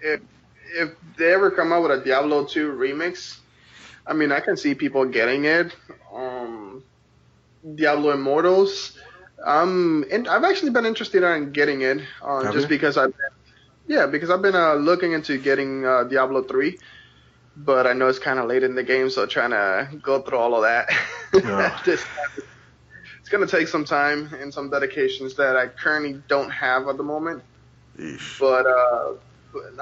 if 0.00 0.20
if 0.74 0.90
they 1.16 1.32
ever 1.32 1.50
come 1.50 1.72
out 1.72 1.82
with 1.82 2.00
a 2.00 2.04
Diablo 2.04 2.44
2 2.44 2.72
remix, 2.72 3.38
I 4.06 4.12
mean, 4.12 4.30
I 4.30 4.40
can 4.40 4.56
see 4.56 4.74
people 4.74 5.04
getting 5.04 5.44
it. 5.44 5.74
Um, 6.12 6.84
Diablo 7.74 8.12
Immortals. 8.12 8.98
Um, 9.44 10.04
and 10.10 10.28
I've 10.28 10.44
actually 10.44 10.70
been 10.70 10.86
interested 10.86 11.22
in 11.22 11.52
getting 11.52 11.82
it, 11.82 12.00
uh, 12.22 12.50
just 12.52 12.68
because 12.68 12.96
I've 12.96 13.10
been, 13.12 13.34
yeah, 13.86 14.06
because 14.06 14.30
I've 14.30 14.42
been 14.42 14.56
uh, 14.56 14.74
looking 14.74 15.12
into 15.12 15.38
getting 15.38 15.84
uh, 15.84 16.04
Diablo 16.04 16.42
3 16.42 16.78
but 17.58 17.86
I 17.86 17.94
know 17.94 18.08
it's 18.08 18.18
kind 18.18 18.38
of 18.38 18.46
late 18.46 18.62
in 18.62 18.74
the 18.74 18.82
game, 18.82 19.08
so 19.08 19.24
trying 19.24 19.50
to 19.50 19.88
go 20.02 20.20
through 20.20 20.36
all 20.36 20.54
of 20.54 20.62
that. 20.62 20.90
Yeah. 21.32 21.80
it's 23.26 23.32
going 23.32 23.44
to 23.44 23.50
take 23.50 23.66
some 23.66 23.84
time 23.84 24.32
and 24.40 24.54
some 24.54 24.70
dedications 24.70 25.34
that 25.34 25.56
I 25.56 25.66
currently 25.66 26.22
don't 26.28 26.48
have 26.48 26.86
at 26.86 26.96
the 26.96 27.02
moment. 27.02 27.42
Eesh. 27.98 28.38
But, 28.38 28.66
uh, 28.66 29.14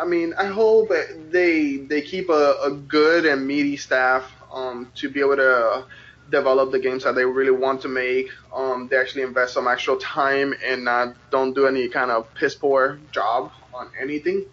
I 0.01 0.07
mean, 0.07 0.33
I 0.33 0.47
hope 0.47 0.91
they 1.31 1.77
they 1.77 2.01
keep 2.01 2.31
a, 2.31 2.57
a 2.63 2.71
good 2.71 3.27
and 3.27 3.47
meaty 3.47 3.77
staff 3.77 4.33
um, 4.51 4.91
to 4.95 5.11
be 5.11 5.21
able 5.21 5.37
to 5.37 5.85
develop 6.31 6.73
the 6.73 6.79
games 6.79 7.05
that 7.05 7.17
they 7.17 7.27
really 7.27 7.51
want 7.51 7.83
to 7.83 7.89
make. 7.89 8.31
Um, 8.51 8.89
they 8.89 8.97
actually 8.97 9.25
invest 9.25 9.53
some 9.53 9.69
actual 9.69 9.99
time 9.99 10.55
and 10.65 10.87
not 10.87 11.15
don't 11.31 11.53
do 11.53 11.67
any 11.67 11.89
kind 11.89 12.11
of 12.11 12.33
piss 12.33 12.55
poor 12.55 12.99
job 13.13 13.53
on 13.75 13.91
anything. 14.01 14.47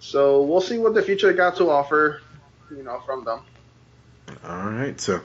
So 0.00 0.42
we'll 0.42 0.60
see 0.60 0.78
what 0.78 0.94
the 0.94 1.02
future 1.02 1.32
got 1.32 1.58
to 1.58 1.70
offer, 1.70 2.22
you 2.72 2.82
know, 2.82 3.00
from 3.06 3.24
them. 3.24 3.42
All 4.42 4.68
right, 4.68 5.00
so 5.00 5.20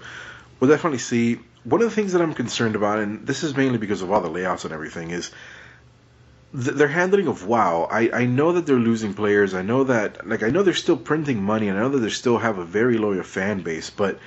we'll 0.60 0.70
definitely 0.70 1.00
see 1.00 1.40
one 1.64 1.82
of 1.82 1.90
the 1.90 1.96
things 1.96 2.14
that 2.14 2.22
I'm 2.22 2.34
concerned 2.34 2.76
about, 2.76 3.00
and 3.00 3.26
this 3.26 3.44
is 3.44 3.56
mainly 3.56 3.78
because 3.78 4.02
of 4.02 4.12
all 4.12 4.22
the 4.22 4.30
layouts 4.30 4.66
and 4.66 4.74
everything, 4.74 5.12
is 5.12 5.32
th- 6.54 6.76
their 6.76 6.88
handling 6.88 7.28
of 7.28 7.46
WoW. 7.46 7.88
I, 7.92 8.10
I 8.12 8.26
know 8.26 8.54
that 8.54 8.66
they're 8.66 8.76
losing 8.78 9.14
players. 9.14 9.54
I 9.54 9.62
know 9.62 9.84
that, 9.84 10.28
like, 10.28 10.44
I 10.44 10.50
know 10.50 10.64
they're 10.64 10.74
still 10.74 10.98
printing 10.98 11.44
money, 11.44 11.68
and 11.68 11.78
I 11.78 11.82
know 11.82 11.90
that 11.90 12.00
they 12.00 12.10
still 12.10 12.40
have 12.40 12.58
a 12.58 12.66
very 12.66 12.98
loyal 12.98 13.24
fan 13.24 13.62
base, 13.62 13.90
but 13.90 14.20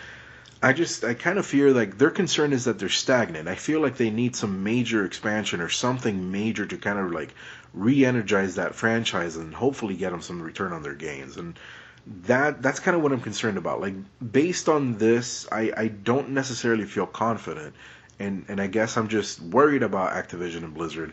I 0.63 0.73
just, 0.73 1.05
I 1.05 1.15
kind 1.15 1.39
of 1.39 1.45
fear, 1.45 1.73
like, 1.73 1.99
their 1.99 2.11
concern 2.11 2.53
is 2.53 2.65
that 2.65 2.79
they're 2.79 2.89
stagnant. 2.89 3.49
I 3.49 3.57
feel 3.57 3.81
like 3.81 3.97
they 3.97 4.11
need 4.11 4.37
some 4.37 4.63
major 4.63 5.05
expansion 5.05 5.61
or 5.61 5.69
something 5.69 6.31
major 6.31 6.67
to 6.67 6.77
kind 6.77 6.99
of, 6.99 7.11
like, 7.11 7.35
re 7.73 8.05
energize 8.05 8.55
that 8.55 8.77
franchise 8.77 9.37
and 9.37 9.53
hopefully 9.53 9.97
get 9.97 10.13
them 10.13 10.23
some 10.23 10.41
return 10.41 10.73
on 10.73 10.83
their 10.83 10.95
gains. 10.95 11.37
And, 11.37 11.59
that 12.07 12.63
that's 12.63 12.81
kind 12.81 12.97
of 12.97 13.03
what 13.03 13.13
I'm 13.13 13.21
concerned 13.21 13.59
about. 13.59 13.81
Like 13.81 13.95
based 14.33 14.69
on 14.69 14.99
this, 14.99 15.47
I, 15.51 15.73
I 15.77 15.89
don't 15.89 16.31
necessarily 16.31 16.85
feel 16.85 17.07
confident, 17.07 17.75
and 18.19 18.45
and 18.49 18.61
I 18.61 18.67
guess 18.67 18.97
I'm 18.97 19.09
just 19.09 19.41
worried 19.41 19.83
about 19.83 20.13
Activision 20.13 20.65
and 20.65 20.75
Blizzard, 20.75 21.13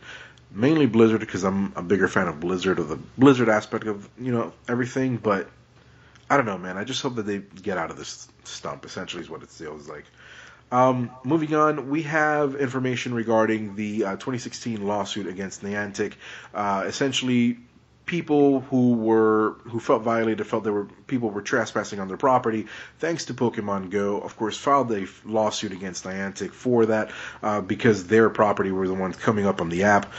mainly 0.52 0.86
Blizzard 0.86 1.20
because 1.20 1.44
I'm 1.44 1.74
a 1.76 1.82
bigger 1.82 2.08
fan 2.08 2.28
of 2.28 2.40
Blizzard 2.40 2.80
or 2.80 2.84
the 2.84 3.00
Blizzard 3.18 3.50
aspect 3.50 3.88
of 3.88 4.10
you 4.20 4.32
know 4.32 4.54
everything. 4.68 5.18
But 5.18 5.50
I 6.30 6.38
don't 6.38 6.46
know, 6.46 6.58
man. 6.58 6.78
I 6.78 6.84
just 6.84 7.02
hope 7.02 7.16
that 7.16 7.26
they 7.26 7.40
get 7.40 7.78
out 7.78 7.90
of 7.90 7.98
this 7.98 8.28
stump. 8.44 8.86
Essentially, 8.86 9.22
is 9.22 9.30
what 9.30 9.44
it 9.44 9.50
feels 9.50 9.88
like. 9.88 10.06
Um, 10.72 11.12
moving 11.26 11.54
on, 11.54 11.90
we 11.90 12.04
have 12.04 12.56
information 12.56 13.14
regarding 13.14 13.76
the 13.76 14.06
uh, 14.06 14.12
2016 14.12 14.86
lawsuit 14.86 15.28
against 15.28 15.64
Niantic. 15.64 16.14
Uh, 16.54 16.84
essentially, 16.86 17.60
people 18.12 18.60
who 18.60 18.92
were 18.94 19.56
who 19.64 19.80
felt 19.80 20.02
violated 20.02 20.46
felt 20.46 20.66
there 20.66 20.74
were 20.74 20.88
people 21.08 21.30
were 21.30 21.42
trespassing 21.42 21.98
on 21.98 22.10
their 22.10 22.18
property 22.18 22.68
thanks 23.00 23.24
to 23.24 23.34
pokemon 23.34 23.90
go 23.90 24.20
of 24.20 24.36
course 24.36 24.58
filed 24.58 24.92
a 24.92 25.08
lawsuit 25.24 25.72
against 25.72 26.04
niantic 26.04 26.52
for 26.52 26.86
that 26.88 27.10
uh, 27.42 27.62
because 27.62 28.08
their 28.08 28.30
property 28.30 28.70
were 28.70 28.86
the 28.86 28.94
ones 28.94 29.16
coming 29.16 29.46
up 29.46 29.62
on 29.62 29.70
the 29.70 29.84
app 29.84 30.12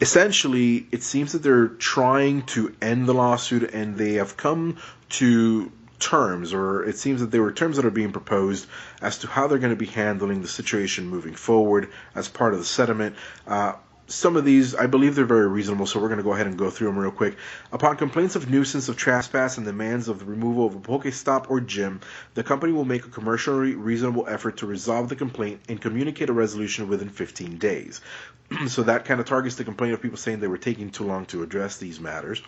essentially, 0.00 0.86
it 0.92 1.02
seems 1.02 1.32
that 1.32 1.42
they're 1.42 1.68
trying 1.68 2.42
to 2.42 2.74
end 2.82 3.08
the 3.08 3.14
lawsuit, 3.14 3.62
and 3.72 3.96
they 3.96 4.14
have 4.14 4.36
come 4.36 4.76
to 5.08 5.72
terms, 5.98 6.52
or 6.52 6.84
it 6.84 6.98
seems 6.98 7.20
that 7.20 7.30
there 7.30 7.42
were 7.42 7.52
terms 7.52 7.76
that 7.76 7.86
are 7.86 7.90
being 7.90 8.12
proposed 8.12 8.66
as 9.00 9.18
to 9.18 9.26
how 9.26 9.46
they're 9.46 9.58
going 9.58 9.72
to 9.72 9.76
be 9.76 9.86
handling 9.86 10.42
the 10.42 10.48
situation 10.48 11.08
moving 11.08 11.34
forward 11.34 11.90
as 12.14 12.28
part 12.28 12.52
of 12.52 12.58
the 12.58 12.64
settlement. 12.64 13.16
Uh, 13.46 13.72
some 14.08 14.36
of 14.36 14.44
these, 14.44 14.74
I 14.74 14.86
believe 14.86 15.14
they're 15.14 15.24
very 15.24 15.48
reasonable, 15.48 15.86
so 15.86 16.00
we're 16.00 16.08
going 16.08 16.18
to 16.18 16.24
go 16.24 16.32
ahead 16.32 16.46
and 16.46 16.56
go 16.56 16.70
through 16.70 16.88
them 16.88 16.98
real 16.98 17.10
quick. 17.10 17.36
Upon 17.72 17.96
complaints 17.96 18.36
of 18.36 18.48
nuisance 18.48 18.88
of 18.88 18.96
trespass 18.96 19.56
and 19.56 19.66
demands 19.66 20.08
of 20.08 20.20
the 20.20 20.24
removal 20.24 20.66
of 20.66 20.76
a 20.76 20.78
Pokestop 20.78 21.50
or 21.50 21.60
gym, 21.60 22.00
the 22.34 22.44
company 22.44 22.72
will 22.72 22.84
make 22.84 23.04
a 23.04 23.08
commercially 23.08 23.74
reasonable 23.74 24.26
effort 24.28 24.58
to 24.58 24.66
resolve 24.66 25.08
the 25.08 25.16
complaint 25.16 25.60
and 25.68 25.80
communicate 25.80 26.30
a 26.30 26.32
resolution 26.32 26.88
within 26.88 27.08
15 27.08 27.58
days. 27.58 28.00
so 28.68 28.84
that 28.84 29.04
kind 29.04 29.18
of 29.18 29.26
targets 29.26 29.56
the 29.56 29.64
complaint 29.64 29.94
of 29.94 30.02
people 30.02 30.18
saying 30.18 30.40
they 30.40 30.48
were 30.48 30.58
taking 30.58 30.90
too 30.90 31.04
long 31.04 31.26
to 31.26 31.42
address 31.42 31.78
these 31.78 31.98
matters. 31.98 32.40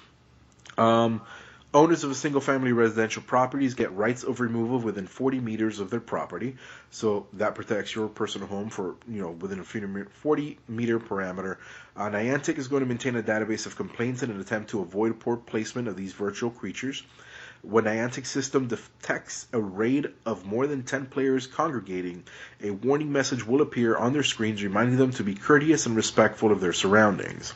Um, 0.77 1.23
Owners 1.75 2.03
of 2.03 2.17
single 2.17 2.41
family 2.41 2.73
residential 2.73 3.23
properties 3.23 3.75
get 3.75 3.93
rights 3.93 4.23
of 4.23 4.41
removal 4.41 4.79
within 4.79 5.07
40 5.07 5.41
meters 5.41 5.81
of 5.81 5.91
their 5.91 6.01
property. 6.01 6.57
So 6.91 7.27
that 7.35 7.55
protects 7.55 7.95
your 7.95 8.09
personal 8.09 8.49
home 8.49 8.71
for, 8.71 8.97
you 9.07 9.21
know, 9.21 9.33
within 9.33 9.61
a 9.61 9.65
40 9.65 10.59
meter 10.67 10.99
parameter. 10.99 11.59
Uh, 11.95 12.09
Niantic 12.09 12.57
is 12.57 12.69
going 12.69 12.81
to 12.81 12.87
maintain 12.87 13.17
a 13.17 13.23
database 13.23 13.67
of 13.67 13.77
complaints 13.77 14.23
in 14.23 14.31
an 14.31 14.41
attempt 14.41 14.71
to 14.71 14.81
avoid 14.81 15.21
poor 15.21 15.37
placement 15.37 15.89
of 15.89 15.97
these 15.97 16.15
virtual 16.15 16.51
creatures. 16.51 17.03
When 17.63 17.85
Niantic 17.85 18.25
system 18.25 18.69
detects 18.69 19.49
a 19.53 19.59
raid 19.61 20.13
of 20.25 20.47
more 20.47 20.69
than 20.69 20.85
10 20.85 21.07
players 21.07 21.49
congregating, 21.49 22.23
a 22.63 22.71
warning 22.71 23.11
message 23.11 23.45
will 23.45 23.63
appear 23.63 23.97
on 23.97 24.13
their 24.13 24.23
screens 24.23 24.63
reminding 24.63 24.97
them 24.97 25.11
to 25.13 25.25
be 25.25 25.35
courteous 25.35 25.85
and 25.85 25.97
respectful 25.97 26.53
of 26.53 26.61
their 26.61 26.73
surroundings. 26.73 27.53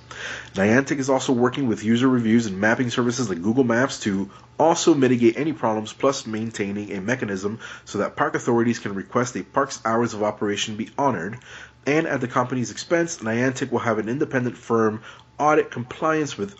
Niantic 0.54 0.98
is 0.98 1.08
also 1.08 1.32
working 1.32 1.68
with 1.68 1.84
user 1.84 2.08
reviews 2.08 2.46
and 2.46 2.60
mapping 2.60 2.90
services 2.90 3.28
like 3.28 3.42
Google 3.42 3.62
Maps 3.62 4.00
to 4.00 4.28
also 4.58 4.92
mitigate 4.92 5.38
any 5.38 5.52
problems, 5.52 5.92
plus 5.92 6.26
maintaining 6.26 6.90
a 6.90 7.00
mechanism 7.00 7.60
so 7.84 7.98
that 7.98 8.16
park 8.16 8.34
authorities 8.34 8.80
can 8.80 8.96
request 8.96 9.36
a 9.36 9.44
park's 9.44 9.80
hours 9.84 10.14
of 10.14 10.24
operation 10.24 10.74
be 10.74 10.90
honored. 10.98 11.38
And 11.86 12.08
at 12.08 12.20
the 12.20 12.28
company's 12.28 12.72
expense, 12.72 13.18
Niantic 13.18 13.70
will 13.70 13.78
have 13.78 13.98
an 13.98 14.08
independent 14.08 14.58
firm 14.58 15.02
audit 15.38 15.70
compliance 15.70 16.36
with 16.36 16.56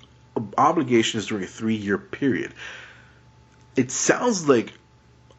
obligations 0.57 1.27
during 1.27 1.43
a 1.43 1.49
three 1.49 1.75
year 1.75 1.99
period 1.99 2.55
it 3.77 3.91
sounds 3.91 4.49
like 4.49 4.73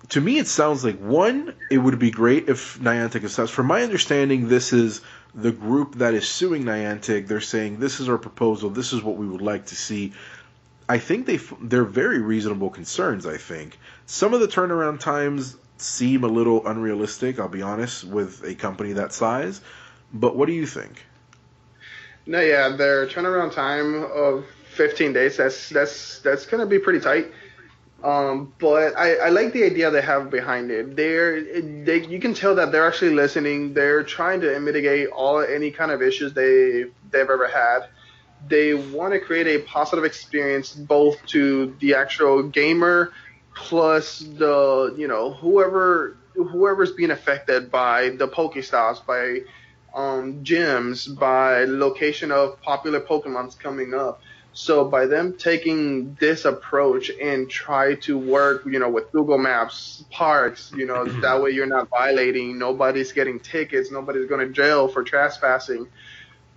to 0.10 0.22
me 0.22 0.38
it 0.38 0.48
sounds 0.48 0.84
like 0.84 1.00
one 1.00 1.54
it 1.70 1.78
would 1.78 2.00
be 2.00 2.12
great 2.12 2.50
if 2.50 2.80
Niantic 2.80 3.24
accepts. 3.24 3.52
From 3.52 3.68
my 3.68 3.84
understanding, 3.84 4.48
this 4.48 4.74
is 4.74 5.02
the 5.34 5.52
group 5.52 5.96
that 5.96 6.14
is 6.14 6.28
suing 6.28 6.64
Niantic. 6.64 7.28
They're 7.28 7.42
saying 7.42 7.80
this 7.80 8.00
is 8.00 8.10
our 8.10 8.18
proposal. 8.18 8.70
This 8.70 8.94
is 8.94 9.02
what 9.02 9.18
we 9.18 9.28
would 9.28 9.42
like 9.42 9.68
to 9.68 9.76
see. 9.76 10.14
I 10.88 11.00
think 11.00 11.26
they 11.26 11.38
they're 11.62 11.84
very 11.84 12.20
reasonable 12.20 12.70
concerns. 12.70 13.26
I 13.26 13.38
think 13.38 13.78
some 14.06 14.34
of 14.34 14.42
the 14.42 14.48
turnaround 14.48 15.00
times 15.00 15.56
seem 15.78 16.24
a 16.24 16.28
little 16.28 16.66
unrealistic. 16.68 17.40
I'll 17.40 17.48
be 17.48 17.62
honest 17.62 18.04
with 18.04 18.44
a 18.44 18.56
company 18.56 18.94
that 18.94 19.14
size. 19.14 19.62
But 20.14 20.36
what 20.36 20.48
do 20.48 20.54
you 20.54 20.68
think? 20.68 21.04
No, 22.26 22.40
yeah, 22.40 22.70
their 22.70 23.08
turnaround 23.08 23.54
time 23.54 24.04
of 24.04 24.46
15 24.76 25.14
days. 25.14 25.38
That's 25.38 25.70
that's 25.70 26.20
that's 26.20 26.46
gonna 26.46 26.66
be 26.66 26.80
pretty 26.80 27.00
tight. 27.00 27.32
Um, 28.04 28.54
but 28.60 28.98
I, 28.98 29.16
I 29.16 29.30
like 29.30 29.54
the 29.54 29.64
idea 29.64 29.90
they 29.90 30.02
have 30.02 30.30
behind 30.30 30.72
it. 30.72 30.96
They're 30.98 31.42
they 31.86 32.06
you 32.06 32.20
can 32.20 32.34
tell 32.34 32.54
that 32.56 32.72
they're 32.74 32.86
actually 32.86 33.16
listening. 33.16 33.74
They're 33.74 34.04
trying 34.04 34.42
to 34.42 34.60
mitigate 34.60 35.08
all 35.10 35.40
any 35.40 35.72
kind 35.72 35.90
of 35.90 36.02
issues 36.02 36.34
they 36.34 36.86
they've 37.12 37.30
ever 37.30 37.48
had. 37.48 37.88
They 38.50 38.74
want 38.74 39.14
to 39.14 39.20
create 39.22 39.48
a 39.48 39.60
positive 39.64 40.04
experience 40.04 40.74
both 40.74 41.26
to 41.28 41.78
the 41.80 41.96
actual 41.96 42.44
gamer 42.44 43.14
plus 43.56 44.20
the 44.20 44.94
you 44.98 45.08
know 45.08 45.34
whoever 45.34 46.18
whoever's 46.36 46.92
being 46.92 47.12
affected 47.12 47.72
by 47.72 48.10
the 48.10 48.28
Pokestops, 48.28 49.06
by 49.06 49.42
um, 49.94 50.44
gyms, 50.44 51.18
by 51.18 51.66
location 51.66 52.32
of 52.32 52.62
popular 52.62 53.00
Pokemons 53.00 53.58
coming 53.58 53.94
up. 53.94 54.22
So 54.54 54.86
by 54.86 55.08
them 55.08 55.34
taking 55.38 56.14
this 56.20 56.46
approach 56.46 57.10
and 57.10 57.50
try 57.50 57.96
to 57.96 58.18
work, 58.18 58.66
you 58.66 58.78
know, 58.78 58.90
with 58.90 59.12
Google 59.12 59.40
Maps, 59.40 60.06
parks, 60.12 60.72
you 60.76 60.86
know, 60.86 61.06
that 61.22 61.42
way 61.42 61.52
you're 61.52 61.66
not 61.66 61.90
violating, 61.90 62.60
nobody's 62.60 63.12
getting 63.12 63.40
tickets, 63.40 63.92
nobody's 63.92 64.30
going 64.30 64.48
to 64.48 64.54
jail 64.54 64.88
for 64.88 65.04
trespassing. 65.04 65.88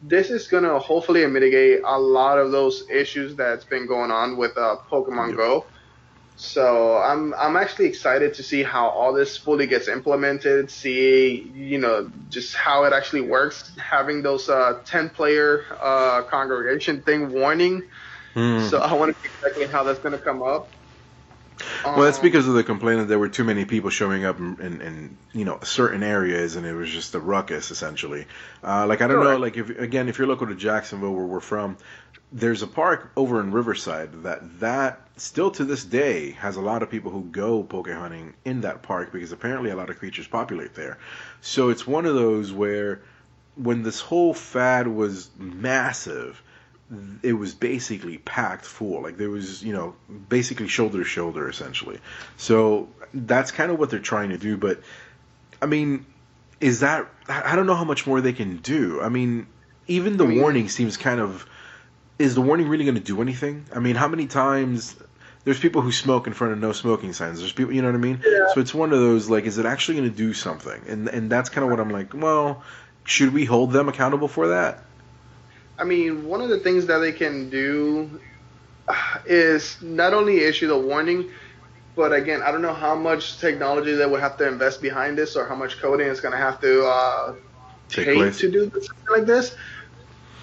This 0.03 0.31
is 0.31 0.47
going 0.47 0.65
to 0.65 0.79
hopefully 0.79 1.27
mitigate 1.27 1.81
a 1.85 1.99
lot 1.99 2.39
of 2.39 2.53
those 2.53 2.89
issues 2.91 3.35
that's 3.35 3.65
been 3.65 3.87
going 3.87 4.11
on 4.11 4.37
with 4.37 4.57
uh, 4.59 4.77
Pokemon 4.91 5.29
yep. 5.29 5.37
Go. 5.39 5.67
So 6.37 6.99
I'm 6.99 7.33
I'm 7.35 7.57
actually 7.57 7.87
excited 7.87 8.35
to 8.35 8.43
see 8.43 8.63
how 8.63 8.89
all 8.89 9.15
this 9.15 9.39
fully 9.39 9.67
gets 9.67 9.89
implemented. 9.89 10.71
See 10.71 11.51
you 11.55 11.79
know 11.79 12.11
just 12.29 12.55
how 12.55 12.85
it 12.85 12.93
actually 12.93 13.23
works. 13.23 13.75
Having 13.79 14.23
those 14.23 14.49
uh, 14.49 14.81
ten 14.85 15.09
player 15.09 15.65
uh, 15.83 16.23
congregation 16.25 17.03
thing 17.03 17.33
warning. 17.33 17.83
Mm. 18.35 18.69
So 18.69 18.79
I 18.79 18.93
want 18.93 19.17
to 19.17 19.19
see 19.23 19.35
exactly 19.35 19.67
how 19.73 19.85
that's 19.85 20.01
going 20.01 20.13
to 20.13 20.19
come 20.19 20.43
up. 20.43 20.76
Well, 21.85 22.03
that's 22.03 22.19
um, 22.19 22.23
because 22.23 22.49
of 22.49 22.55
the 22.55 22.65
complaint 22.65 23.01
that 23.01 23.07
there 23.07 23.19
were 23.19 23.29
too 23.29 23.45
many 23.45 23.65
people 23.65 23.91
showing 23.91 24.25
up 24.25 24.39
in, 24.39 24.61
in, 24.61 24.81
in 24.81 25.17
you 25.33 25.45
know 25.45 25.59
certain 25.63 26.03
areas, 26.03 26.57
and 26.57 26.67
it 26.67 26.75
was 26.75 26.91
just 26.91 27.15
a 27.15 27.21
ruckus 27.21 27.71
essentially. 27.71 28.27
Uh, 28.63 28.87
like 28.87 29.01
I 29.01 29.07
don't 29.07 29.23
know, 29.23 29.37
like 29.37 29.57
if 29.57 29.71
again, 29.71 30.09
if 30.09 30.19
you're 30.19 30.27
local 30.27 30.47
to 30.49 30.55
Jacksonville, 30.55 31.13
where 31.13 31.25
we're 31.25 31.41
from, 31.41 31.77
there's 32.33 32.63
a 32.63 32.67
park 32.67 33.13
over 33.17 33.41
in 33.41 33.53
Riverside 33.53 34.25
that 34.25 34.61
that 34.61 35.01
still 35.17 35.51
to 35.53 35.65
this 35.65 35.85
day 35.85 36.33
has 36.33 36.57
a 36.57 36.61
lot 36.61 36.83
of 36.83 36.91
people 36.91 37.11
who 37.11 37.23
go 37.23 37.63
poke 37.63 37.89
hunting 37.89 38.35
in 38.45 38.63
that 38.63 38.83
park 38.83 39.13
because 39.13 39.33
apparently 39.33 39.71
a 39.71 39.77
lot 39.77 39.91
of 39.91 39.99
creatures 39.99 40.27
populate 40.27 40.75
there. 40.75 40.99
So 41.41 41.71
it's 41.71 41.87
one 41.87 42.05
of 42.05 42.15
those 42.15 42.53
where 42.53 43.03
when 43.57 43.83
this 43.83 44.01
whole 44.01 44.35
fad 44.35 44.87
was 44.87 45.31
massive, 45.39 46.43
it 47.23 47.33
was 47.33 47.55
basically 47.55 48.19
packed 48.19 48.65
full. 48.65 49.03
Like 49.03 49.17
there 49.17 49.31
was, 49.31 49.63
you 49.63 49.73
know, 49.73 49.95
basically 50.29 50.69
shoulder 50.69 50.99
to 50.99 51.05
shoulder 51.05 51.49
essentially. 51.49 51.99
So 52.37 52.89
that's 53.13 53.51
kind 53.51 53.73
of 53.73 53.79
what 53.79 53.91
they're 53.91 53.99
trying 53.99 54.31
to 54.31 54.39
do. 54.39 54.57
But 54.57 54.81
I 55.61 55.67
mean, 55.67 56.07
is 56.61 56.81
that 56.81 57.07
I 57.29 57.57
don't 57.57 57.67
know 57.67 57.75
how 57.75 57.85
much 57.85 58.07
more 58.07 58.21
they 58.21 58.33
can 58.33 58.59
do. 58.59 59.01
I 59.01 59.09
mean, 59.09 59.47
even 59.89 60.17
the 60.17 60.25
I 60.25 60.29
mean, 60.29 60.41
warning 60.41 60.69
seems 60.69 60.97
kind 60.97 61.21
of 61.21 61.47
is 62.19 62.35
the 62.35 62.41
warning 62.41 62.69
really 62.69 62.85
going 62.85 62.97
to 62.97 63.01
do 63.01 63.21
anything? 63.21 63.67
I 63.75 63.81
mean, 63.81 63.97
how 63.97 64.09
many 64.09 64.27
times 64.27 64.97
there's 65.45 65.61
people 65.61 65.81
who 65.81 65.93
smoke 65.93 66.27
in 66.27 66.33
front 66.33 66.53
of 66.55 66.59
no 66.59 66.73
smoking 66.73 67.13
signs. 67.13 67.39
There's 67.39 67.53
people, 67.53 67.73
you 67.73 67.81
know 67.81 67.89
what 67.89 67.95
I 67.95 67.99
mean? 67.99 68.21
Yeah. 68.27 68.49
So 68.53 68.61
it's 68.61 68.75
one 68.75 68.93
of 68.93 68.99
those 68.99 69.31
like, 69.31 69.45
is 69.45 69.59
it 69.59 69.65
actually 69.67 69.99
going 69.99 70.11
to 70.11 70.17
do 70.17 70.35
something? 70.35 70.83
And 70.89 71.09
and 71.09 71.31
that's 71.31 71.51
kind 71.51 71.65
of 71.65 71.71
what 71.71 71.81
I'm 71.81 71.91
like. 71.91 72.15
Well, 72.15 72.63
should 73.05 73.33
we 73.33 73.45
hold 73.45 73.73
them 73.73 73.89
accountable 73.89 74.29
for 74.29 74.49
that? 74.49 74.83
I 75.79 75.85
mean, 75.85 76.27
one 76.27 76.41
of 76.41 76.49
the 76.49 76.59
things 76.59 76.87
that 76.87 76.99
they 76.99 77.13
can 77.13 77.51
do 77.51 78.21
is 79.27 79.77
not 79.83 80.15
only 80.15 80.41
issue 80.41 80.69
the 80.69 80.79
warning, 80.79 81.31
but 81.95 82.13
again, 82.13 82.43
I 82.43 82.51
don't 82.51 82.63
know 82.63 82.75
how 82.75 82.95
much 82.95 83.39
technology 83.39 83.95
they 83.95 84.07
would 84.07 84.21
have 84.21 84.37
to 84.39 84.49
invest 84.49 84.81
behind 84.83 85.19
this, 85.19 85.37
or 85.37 85.47
how 85.47 85.55
much 85.55 85.81
coding 85.81 86.07
is 86.07 86.21
going 86.21 86.33
to 86.33 86.39
have 86.39 86.61
to 86.61 86.87
uh, 86.87 87.35
take, 87.89 88.07
take 88.07 88.35
to 88.35 88.51
do 88.51 88.71
something 88.71 89.11
like 89.11 89.27
this. 89.27 89.55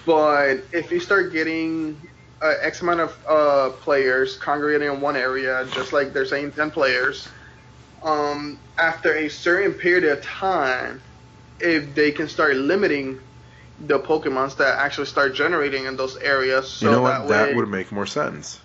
But 0.04 0.58
if 0.72 0.90
you 0.90 1.00
start 1.00 1.32
getting 1.32 2.00
uh, 2.42 2.54
X 2.60 2.82
amount 2.82 3.00
of 3.00 3.18
uh, 3.28 3.70
players 3.70 4.36
congregating 4.36 4.92
in 4.92 5.00
one 5.00 5.16
area, 5.16 5.66
just 5.72 5.92
like 5.92 6.12
they're 6.12 6.26
saying 6.26 6.52
10 6.52 6.70
players, 6.70 7.28
um, 8.02 8.58
after 8.76 9.14
a 9.14 9.28
certain 9.28 9.72
period 9.72 10.04
of 10.04 10.22
time, 10.22 11.00
if 11.60 11.94
they 11.94 12.10
can 12.10 12.28
start 12.28 12.56
limiting 12.56 13.18
the 13.80 13.98
Pokemons 13.98 14.56
that 14.56 14.78
actually 14.78 15.06
start 15.06 15.34
generating 15.34 15.86
in 15.86 15.96
those 15.96 16.16
areas. 16.16 16.68
So 16.70 16.86
you 16.86 16.92
know 16.92 17.02
what? 17.02 17.28
That, 17.28 17.46
that 17.48 17.56
would 17.56 17.68
make 17.68 17.90
more 17.92 18.06
sense. 18.06 18.60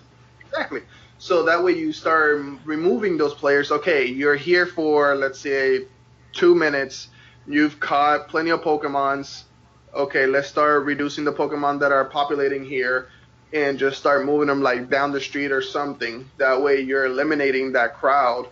Exactly. 0.48 0.82
So 1.18 1.44
that 1.44 1.62
way 1.62 1.72
you 1.72 1.92
start 1.92 2.42
removing 2.64 3.18
those 3.18 3.34
players. 3.34 3.70
Okay, 3.70 4.06
you're 4.06 4.36
here 4.36 4.66
for, 4.66 5.14
let's 5.14 5.38
say, 5.38 5.86
two 6.32 6.54
minutes. 6.54 7.08
You've 7.46 7.80
caught 7.80 8.28
plenty 8.28 8.50
of 8.50 8.60
Pokemons 8.62 9.44
okay, 9.94 10.26
let's 10.26 10.48
start 10.48 10.84
reducing 10.84 11.24
the 11.24 11.32
Pokemon 11.32 11.80
that 11.80 11.92
are 11.92 12.04
populating 12.04 12.64
here 12.64 13.08
and 13.52 13.78
just 13.78 13.98
start 13.98 14.24
moving 14.24 14.46
them 14.46 14.62
like 14.62 14.90
down 14.90 15.12
the 15.12 15.20
street 15.20 15.52
or 15.52 15.62
something. 15.62 16.28
That 16.38 16.62
way 16.62 16.80
you're 16.80 17.06
eliminating 17.06 17.72
that 17.72 17.94
crowd 17.94 18.48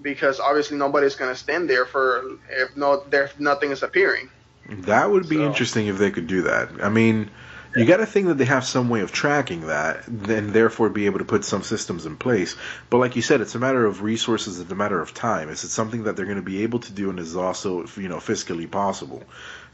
because 0.00 0.38
obviously 0.38 0.76
nobody's 0.76 1.16
going 1.16 1.32
to 1.32 1.38
stand 1.38 1.68
there 1.68 1.84
for 1.84 2.38
if 2.48 2.76
no 2.76 3.02
there 3.08 3.30
nothing 3.38 3.70
is 3.70 3.82
appearing. 3.82 4.30
That 4.68 5.10
would 5.10 5.28
be 5.28 5.36
so. 5.36 5.46
interesting 5.46 5.86
if 5.86 5.98
they 5.98 6.10
could 6.10 6.26
do 6.26 6.42
that. 6.42 6.70
I 6.82 6.88
mean, 6.88 7.30
you 7.76 7.84
got 7.84 7.98
to 7.98 8.06
think 8.06 8.26
that 8.26 8.34
they 8.34 8.44
have 8.44 8.64
some 8.64 8.88
way 8.88 9.00
of 9.00 9.12
tracking 9.12 9.66
that, 9.66 10.06
and 10.08 10.52
therefore 10.52 10.88
be 10.90 11.06
able 11.06 11.18
to 11.18 11.24
put 11.24 11.44
some 11.44 11.62
systems 11.62 12.06
in 12.06 12.16
place. 12.16 12.56
But 12.90 12.98
like 12.98 13.16
you 13.16 13.22
said, 13.22 13.40
it's 13.40 13.54
a 13.54 13.58
matter 13.58 13.84
of 13.84 14.02
resources. 14.02 14.60
It's 14.60 14.70
a 14.70 14.74
matter 14.74 15.00
of 15.00 15.14
time. 15.14 15.48
Is 15.48 15.64
it 15.64 15.70
something 15.70 16.04
that 16.04 16.16
they're 16.16 16.26
going 16.26 16.36
to 16.36 16.42
be 16.42 16.62
able 16.62 16.80
to 16.80 16.92
do, 16.92 17.10
and 17.10 17.18
is 17.18 17.36
also 17.36 17.86
you 17.96 18.08
know 18.08 18.16
fiscally 18.16 18.70
possible? 18.70 19.22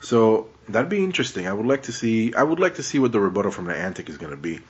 So 0.00 0.48
that'd 0.68 0.90
be 0.90 1.02
interesting. 1.02 1.46
I 1.46 1.52
would 1.52 1.66
like 1.66 1.84
to 1.84 1.92
see. 1.92 2.34
I 2.34 2.42
would 2.42 2.60
like 2.60 2.76
to 2.76 2.82
see 2.82 2.98
what 2.98 3.12
the 3.12 3.20
rebuttal 3.20 3.52
from 3.52 3.66
Niantic 3.66 4.08
is 4.08 4.18
going 4.18 4.32
to 4.32 4.36
be. 4.36 4.60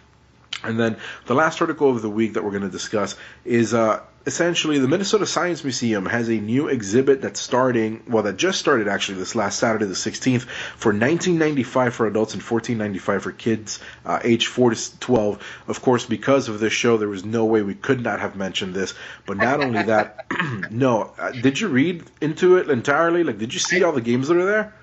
And 0.65 0.79
then 0.79 0.97
the 1.27 1.35
last 1.35 1.61
article 1.61 1.91
of 1.91 2.03
the 2.03 2.11
week 2.11 2.35
that 2.35 2.45
we're 2.45 2.51
going 2.51 2.63
to 2.63 2.71
discuss 2.71 3.17
is 3.45 3.75
uh, 3.75 4.01
essentially 4.27 4.79
the 4.79 4.89
Minnesota 4.89 5.27
Science 5.27 5.63
Museum 5.65 6.07
has 6.07 6.29
a 6.29 6.35
new 6.35 6.69
exhibit 6.69 7.21
that's 7.21 7.41
starting, 7.41 8.03
well, 8.09 8.23
that 8.23 8.37
just 8.37 8.59
started 8.59 8.89
actually 8.89 9.19
this 9.19 9.35
last 9.35 9.59
Saturday, 9.59 9.85
the 9.85 9.95
16th, 9.95 10.43
for 10.43 10.93
19.95 10.93 11.93
for 11.93 12.07
adults 12.07 12.35
and 12.35 12.43
14.95 12.43 13.21
for 13.21 13.33
kids 13.33 13.81
uh, 14.07 14.21
age 14.23 14.47
4 14.47 14.71
to 14.71 14.99
12. 15.01 15.63
Of 15.69 15.83
course, 15.83 16.07
because 16.07 16.49
of 16.49 16.61
this 16.61 16.73
show, 16.73 16.97
there 16.97 17.09
was 17.09 17.25
no 17.25 17.45
way 17.45 17.63
we 17.63 17.75
could 17.75 18.01
not 18.01 18.21
have 18.21 18.37
mentioned 18.37 18.75
this. 18.75 18.95
But 19.27 19.37
not 19.37 19.63
only 19.63 19.83
that, 19.83 20.27
no, 20.71 21.13
uh, 21.19 21.33
did 21.33 21.61
you 21.61 21.69
read 21.69 22.05
into 22.21 22.57
it 22.57 22.71
entirely? 22.71 23.25
Like, 23.25 23.39
did 23.39 23.53
you 23.53 23.61
see 23.61 23.83
all 23.83 23.93
the 23.93 24.01
games 24.01 24.29
that 24.29 24.37
are 24.37 24.47
there? 24.47 24.75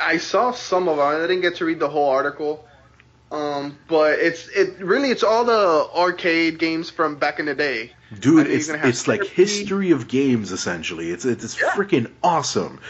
I 0.00 0.18
saw 0.18 0.52
some 0.52 0.88
of 0.88 0.98
them. 0.98 1.06
I 1.06 1.26
didn't 1.26 1.40
get 1.40 1.56
to 1.56 1.64
read 1.64 1.78
the 1.78 1.88
whole 1.88 2.10
article. 2.10 2.66
Um, 3.30 3.76
but 3.88 4.18
it's 4.20 4.48
it 4.48 4.78
really 4.78 5.10
it's 5.10 5.24
all 5.24 5.44
the 5.44 5.88
arcade 5.94 6.58
games 6.58 6.90
from 6.90 7.16
back 7.16 7.40
in 7.40 7.46
the 7.46 7.54
day. 7.54 7.92
Dude, 8.16 8.46
it's 8.46 8.68
it's 8.68 9.08
like 9.08 9.24
history 9.24 9.90
of 9.90 10.06
games 10.06 10.52
essentially. 10.52 11.10
It's 11.10 11.24
it's 11.24 11.60
yeah. 11.60 11.70
freaking 11.70 12.10
awesome. 12.22 12.80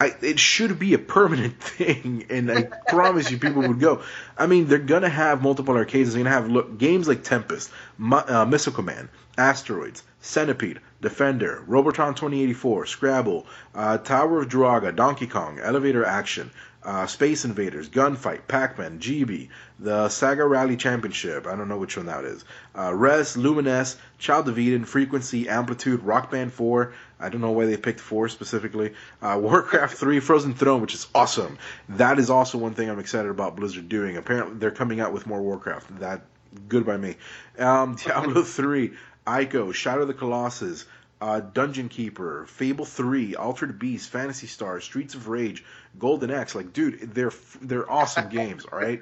I, 0.00 0.14
it 0.22 0.38
should 0.38 0.78
be 0.78 0.94
a 0.94 0.98
permanent 0.98 1.60
thing, 1.60 2.26
and 2.30 2.52
I 2.52 2.62
promise 2.62 3.32
you, 3.32 3.38
people 3.38 3.62
would 3.62 3.80
go. 3.80 4.02
I 4.36 4.46
mean, 4.46 4.66
they're 4.68 4.78
gonna 4.78 5.08
have 5.08 5.42
multiple 5.42 5.74
arcades. 5.74 6.14
They're 6.14 6.22
gonna 6.22 6.34
have 6.34 6.48
look 6.48 6.78
games 6.78 7.08
like 7.08 7.24
Tempest, 7.24 7.70
uh, 8.00 8.44
Missile 8.44 8.72
Command, 8.72 9.08
Asteroids, 9.36 10.04
Centipede, 10.20 10.78
Defender, 11.00 11.62
Robotron 11.66 12.14
2084, 12.14 12.86
Scrabble, 12.86 13.46
uh, 13.74 13.98
Tower 13.98 14.42
of 14.42 14.48
Druaga, 14.48 14.92
Donkey 14.92 15.28
Kong, 15.28 15.60
Elevator 15.60 16.04
Action, 16.04 16.50
uh, 16.82 17.06
Space 17.06 17.44
Invaders, 17.44 17.88
Gunfight, 17.88 18.48
Pac-Man, 18.48 18.98
GB, 18.98 19.48
the 19.78 20.08
Sega 20.08 20.48
Rally 20.48 20.76
Championship. 20.76 21.46
I 21.46 21.54
don't 21.54 21.68
know 21.68 21.76
which 21.76 21.96
one 21.96 22.06
that 22.06 22.24
is. 22.24 22.44
Uh, 22.76 22.94
Rez, 22.94 23.36
Lumines, 23.36 23.96
Child 24.18 24.48
of 24.48 24.58
Eden, 24.58 24.84
Frequency, 24.84 25.48
Amplitude, 25.48 26.02
Rock 26.02 26.30
Band 26.30 26.52
4. 26.52 26.92
I 27.20 27.28
don't 27.28 27.40
know 27.40 27.50
why 27.50 27.66
they 27.66 27.76
picked 27.76 28.00
4 28.00 28.28
specifically. 28.28 28.94
Uh, 29.20 29.38
Warcraft 29.42 29.96
3, 29.96 30.20
Frozen 30.20 30.54
Throne, 30.54 30.80
which 30.80 30.94
is 30.94 31.08
awesome. 31.14 31.58
That 31.90 32.18
is 32.18 32.30
also 32.30 32.58
one 32.58 32.74
thing 32.74 32.88
I'm 32.88 32.98
excited 32.98 33.30
about 33.30 33.56
Blizzard 33.56 33.88
doing. 33.88 34.16
Apparently, 34.16 34.56
they're 34.58 34.70
coming 34.70 35.00
out 35.00 35.12
with 35.12 35.26
more 35.26 35.42
Warcraft. 35.42 36.00
That 36.00 36.22
good 36.68 36.86
by 36.86 36.96
me. 36.96 37.16
Um, 37.58 37.96
Diablo 38.04 38.42
3, 38.42 38.92
Ico, 39.28 39.72
Shadow 39.74 40.02
of 40.02 40.08
the 40.08 40.14
Colossus 40.14 40.86
uh, 41.20 41.40
Dungeon 41.40 41.88
Keeper, 41.88 42.46
Fable 42.46 42.84
Three, 42.84 43.34
Altered 43.34 43.78
Beast, 43.78 44.10
Phantasy 44.10 44.46
Star, 44.46 44.80
Streets 44.80 45.14
of 45.14 45.28
Rage, 45.28 45.64
Golden 45.98 46.30
Axe. 46.30 46.54
Like, 46.54 46.72
dude, 46.72 47.12
they're 47.14 47.32
they're 47.60 47.90
awesome 47.90 48.28
games. 48.28 48.64
All 48.70 48.78
right, 48.78 49.00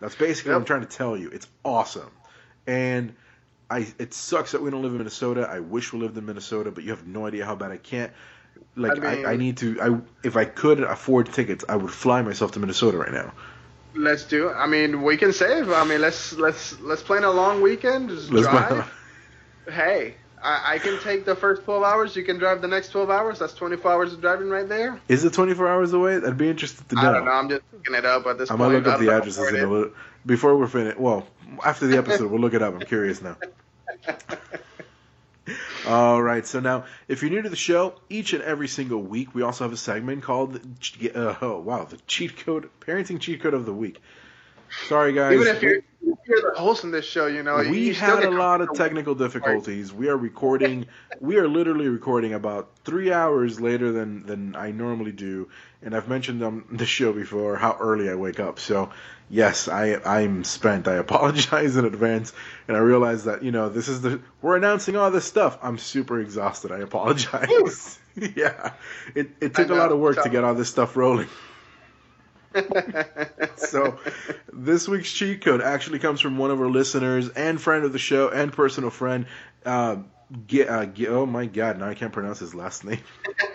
that's 0.00 0.14
basically 0.14 0.50
yep. 0.50 0.56
what 0.56 0.60
I'm 0.60 0.66
trying 0.66 0.80
to 0.80 0.96
tell 0.96 1.16
you. 1.16 1.28
It's 1.28 1.46
awesome, 1.64 2.10
and 2.66 3.14
I 3.70 3.86
it 3.98 4.14
sucks 4.14 4.52
that 4.52 4.62
we 4.62 4.70
don't 4.70 4.82
live 4.82 4.92
in 4.92 4.98
Minnesota. 4.98 5.46
I 5.50 5.60
wish 5.60 5.92
we 5.92 5.98
lived 6.00 6.16
in 6.16 6.24
Minnesota, 6.24 6.70
but 6.70 6.84
you 6.84 6.90
have 6.90 7.06
no 7.06 7.26
idea 7.26 7.44
how 7.44 7.54
bad 7.54 7.72
I 7.72 7.78
can't. 7.78 8.12
Like, 8.76 9.04
I, 9.04 9.14
mean, 9.14 9.26
I, 9.26 9.32
I 9.32 9.36
need 9.36 9.58
to. 9.58 9.80
I 9.82 10.26
if 10.26 10.36
I 10.36 10.46
could 10.46 10.80
afford 10.80 11.32
tickets, 11.32 11.64
I 11.68 11.76
would 11.76 11.90
fly 11.90 12.22
myself 12.22 12.52
to 12.52 12.58
Minnesota 12.58 12.96
right 12.96 13.12
now. 13.12 13.32
Let's 13.94 14.24
do. 14.24 14.48
It. 14.48 14.54
I 14.54 14.66
mean, 14.66 15.02
we 15.02 15.18
can 15.18 15.32
save. 15.32 15.70
I 15.70 15.84
mean, 15.84 16.00
let's 16.00 16.32
let's 16.32 16.80
let's 16.80 17.02
plan 17.02 17.24
a 17.24 17.30
long 17.30 17.60
weekend. 17.60 18.08
Just 18.08 18.30
let's 18.30 18.48
drive. 18.48 18.90
Hey, 19.68 20.14
I, 20.42 20.74
I, 20.74 20.78
can 20.78 21.00
take 21.00 21.24
the 21.24 21.34
first 21.34 21.64
12 21.64 21.82
hours. 21.82 22.14
You 22.14 22.22
can 22.22 22.38
drive 22.38 22.60
the 22.60 22.68
next 22.68 22.90
12 22.90 23.08
hours. 23.08 23.38
That's 23.38 23.54
24 23.54 23.90
hours 23.90 24.12
of 24.12 24.20
driving 24.20 24.50
right 24.50 24.68
there. 24.68 25.00
Is 25.08 25.24
it 25.24 25.32
24 25.32 25.68
hours 25.68 25.92
away? 25.92 26.16
I'd 26.16 26.36
be 26.36 26.50
interested 26.50 26.86
to 26.90 26.96
know. 26.96 27.00
I 27.00 27.12
don't 27.12 27.24
know. 27.24 27.30
I'm 27.30 27.48
just 27.48 27.62
looking 27.72 27.94
it 27.94 28.04
up 28.04 28.26
at 28.26 28.38
this 28.38 28.50
I 28.50 28.56
point. 28.56 28.62
I 28.62 28.66
might 28.66 28.74
look 28.74 28.86
up 28.86 29.00
the 29.00 29.10
addresses 29.10 29.48
in 29.48 29.56
a 29.56 29.66
little, 29.66 29.90
before 30.26 30.56
we're 30.56 30.66
finished. 30.66 30.98
Well, 30.98 31.26
after 31.64 31.86
the 31.86 31.96
episode, 31.96 32.30
we'll 32.30 32.40
look 32.40 32.54
it 32.54 32.62
up. 32.62 32.74
I'm 32.74 32.80
curious 32.80 33.22
now. 33.22 33.36
All 35.86 36.22
right. 36.22 36.46
So 36.46 36.60
now, 36.60 36.84
if 37.08 37.22
you're 37.22 37.30
new 37.30 37.42
to 37.42 37.48
the 37.48 37.56
show, 37.56 37.94
each 38.08 38.32
and 38.32 38.42
every 38.42 38.68
single 38.68 39.02
week, 39.02 39.34
we 39.34 39.42
also 39.42 39.64
have 39.64 39.72
a 39.72 39.78
segment 39.78 40.22
called, 40.22 40.56
uh, 41.14 41.34
oh, 41.40 41.60
wow, 41.60 41.84
the 41.84 41.98
cheat 42.06 42.44
code, 42.44 42.70
parenting 42.80 43.20
cheat 43.20 43.42
code 43.42 43.54
of 43.54 43.66
the 43.66 43.72
week. 43.72 44.00
Sorry, 44.88 45.12
guys. 45.12 45.34
Even 45.34 45.48
if 45.48 45.62
you're, 45.62 45.80
you're 46.26 46.52
the 46.52 46.60
host 46.60 46.84
in 46.84 46.90
this 46.90 47.04
show, 47.04 47.26
you 47.26 47.42
know. 47.42 47.58
We 47.58 47.88
you 47.88 47.94
had 47.94 48.24
a 48.24 48.30
lot 48.30 48.60
of 48.60 48.74
technical 48.74 49.14
difficulties. 49.14 49.92
We 49.92 50.08
are 50.08 50.16
recording. 50.16 50.86
we 51.20 51.36
are 51.38 51.48
literally 51.48 51.88
recording 51.88 52.34
about 52.34 52.70
three 52.84 53.12
hours 53.12 53.60
later 53.60 53.92
than 53.92 54.26
than 54.26 54.56
I 54.56 54.70
normally 54.70 55.12
do, 55.12 55.48
and 55.82 55.94
I've 55.94 56.08
mentioned 56.08 56.42
on 56.42 56.64
the 56.70 56.86
show 56.86 57.12
before 57.12 57.56
how 57.56 57.76
early 57.80 58.08
I 58.10 58.14
wake 58.14 58.40
up. 58.40 58.58
So, 58.58 58.90
yes, 59.28 59.68
I 59.68 59.96
I'm 60.04 60.44
spent. 60.44 60.88
I 60.88 60.94
apologize 61.06 61.76
in 61.76 61.84
advance, 61.84 62.32
and 62.68 62.76
I 62.76 62.80
realize 62.80 63.24
that 63.24 63.42
you 63.42 63.50
know 63.50 63.68
this 63.68 63.88
is 63.88 64.02
the 64.02 64.20
we're 64.42 64.56
announcing 64.56 64.96
all 64.96 65.10
this 65.10 65.24
stuff. 65.24 65.58
I'm 65.62 65.78
super 65.78 66.20
exhausted. 66.20 66.72
I 66.72 66.78
apologize. 66.78 67.98
yeah, 68.36 68.72
it 69.14 69.30
it 69.40 69.54
took 69.54 69.70
a 69.70 69.74
lot 69.74 69.92
of 69.92 69.98
work 69.98 70.22
to 70.22 70.28
get 70.28 70.44
all 70.44 70.54
this 70.54 70.68
stuff 70.68 70.96
rolling. 70.96 71.28
so, 73.56 73.98
this 74.52 74.88
week's 74.88 75.12
cheat 75.12 75.42
code 75.42 75.60
actually 75.60 75.98
comes 75.98 76.20
from 76.20 76.38
one 76.38 76.50
of 76.50 76.60
our 76.60 76.68
listeners 76.68 77.28
and 77.30 77.60
friend 77.60 77.84
of 77.84 77.92
the 77.92 77.98
show 77.98 78.28
and 78.28 78.52
personal 78.52 78.90
friend. 78.90 79.26
Uh, 79.64 79.96
G- 80.46 80.66
uh, 80.66 80.86
G- 80.86 81.08
oh 81.08 81.26
my 81.26 81.46
God! 81.46 81.78
Now 81.78 81.88
I 81.88 81.94
can't 81.94 82.12
pronounce 82.12 82.38
his 82.38 82.54
last 82.54 82.84
name. 82.84 83.00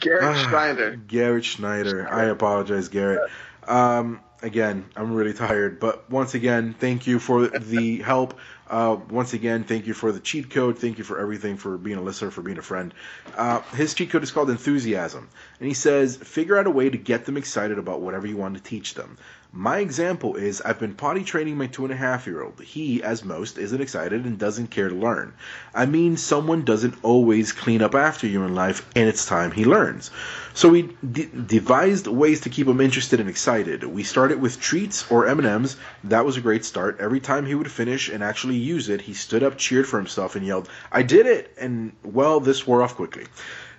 Garrett 0.00 0.24
ah, 0.24 0.46
Schneider. 0.48 0.96
Garrett 0.96 1.44
Schneider. 1.44 2.08
I 2.10 2.24
apologize, 2.24 2.88
Garrett. 2.88 3.30
Um, 3.66 4.20
again, 4.42 4.86
I'm 4.96 5.14
really 5.14 5.32
tired, 5.32 5.78
but 5.78 6.10
once 6.10 6.34
again, 6.34 6.74
thank 6.78 7.06
you 7.06 7.18
for 7.18 7.46
the 7.46 7.98
help. 7.98 8.38
Uh, 8.68 8.98
once 9.10 9.32
again, 9.32 9.62
thank 9.62 9.86
you 9.86 9.94
for 9.94 10.10
the 10.10 10.18
cheat 10.18 10.50
code. 10.50 10.78
Thank 10.78 10.98
you 10.98 11.04
for 11.04 11.20
everything, 11.20 11.56
for 11.56 11.78
being 11.78 11.98
a 11.98 12.02
listener, 12.02 12.30
for 12.30 12.42
being 12.42 12.58
a 12.58 12.62
friend. 12.62 12.92
Uh, 13.36 13.60
his 13.74 13.94
cheat 13.94 14.10
code 14.10 14.24
is 14.24 14.32
called 14.32 14.50
Enthusiasm. 14.50 15.28
And 15.60 15.68
he 15.68 15.74
says, 15.74 16.16
figure 16.16 16.58
out 16.58 16.66
a 16.66 16.70
way 16.70 16.90
to 16.90 16.98
get 16.98 17.26
them 17.26 17.36
excited 17.36 17.78
about 17.78 18.00
whatever 18.00 18.26
you 18.26 18.36
want 18.36 18.56
to 18.56 18.62
teach 18.62 18.94
them. 18.94 19.18
My 19.52 19.78
example 19.78 20.36
is 20.36 20.60
I've 20.60 20.78
been 20.78 20.94
potty 20.94 21.24
training 21.24 21.56
my 21.56 21.66
two 21.66 21.84
and 21.84 21.92
a 21.92 21.96
half 21.96 22.26
year 22.26 22.42
old. 22.42 22.60
He, 22.60 23.02
as 23.02 23.24
most, 23.24 23.58
isn't 23.58 23.80
excited 23.80 24.24
and 24.24 24.38
doesn't 24.38 24.70
care 24.70 24.88
to 24.88 24.94
learn. 24.94 25.32
I 25.74 25.86
mean, 25.86 26.16
someone 26.16 26.64
doesn't 26.64 26.96
always 27.02 27.52
clean 27.52 27.80
up 27.80 27.94
after 27.94 28.26
you 28.26 28.42
in 28.44 28.54
life, 28.54 28.88
and 28.94 29.08
it's 29.08 29.24
time 29.24 29.52
he 29.52 29.64
learns. 29.64 30.10
So 30.52 30.68
we 30.68 30.94
de- 31.12 31.26
devised 31.26 32.06
ways 32.06 32.40
to 32.42 32.50
keep 32.50 32.66
him 32.66 32.80
interested 32.80 33.20
and 33.20 33.28
excited. 33.28 33.84
We 33.84 34.02
started 34.02 34.40
with 34.40 34.60
treats 34.60 35.10
or 35.10 35.26
M&Ms. 35.26 35.76
That 36.04 36.24
was 36.24 36.36
a 36.36 36.40
great 36.40 36.64
start. 36.64 36.98
Every 37.00 37.20
time 37.20 37.46
he 37.46 37.54
would 37.54 37.70
finish 37.70 38.08
and 38.08 38.22
actually 38.22 38.56
use 38.56 38.88
it, 38.88 39.00
he 39.00 39.14
stood 39.14 39.42
up, 39.42 39.58
cheered 39.58 39.86
for 39.86 39.98
himself, 39.98 40.36
and 40.36 40.44
yelled, 40.44 40.68
"I 40.90 41.02
did 41.02 41.26
it!" 41.26 41.54
And 41.58 41.92
well, 42.02 42.40
this 42.40 42.66
wore 42.66 42.82
off 42.82 42.96
quickly 42.96 43.26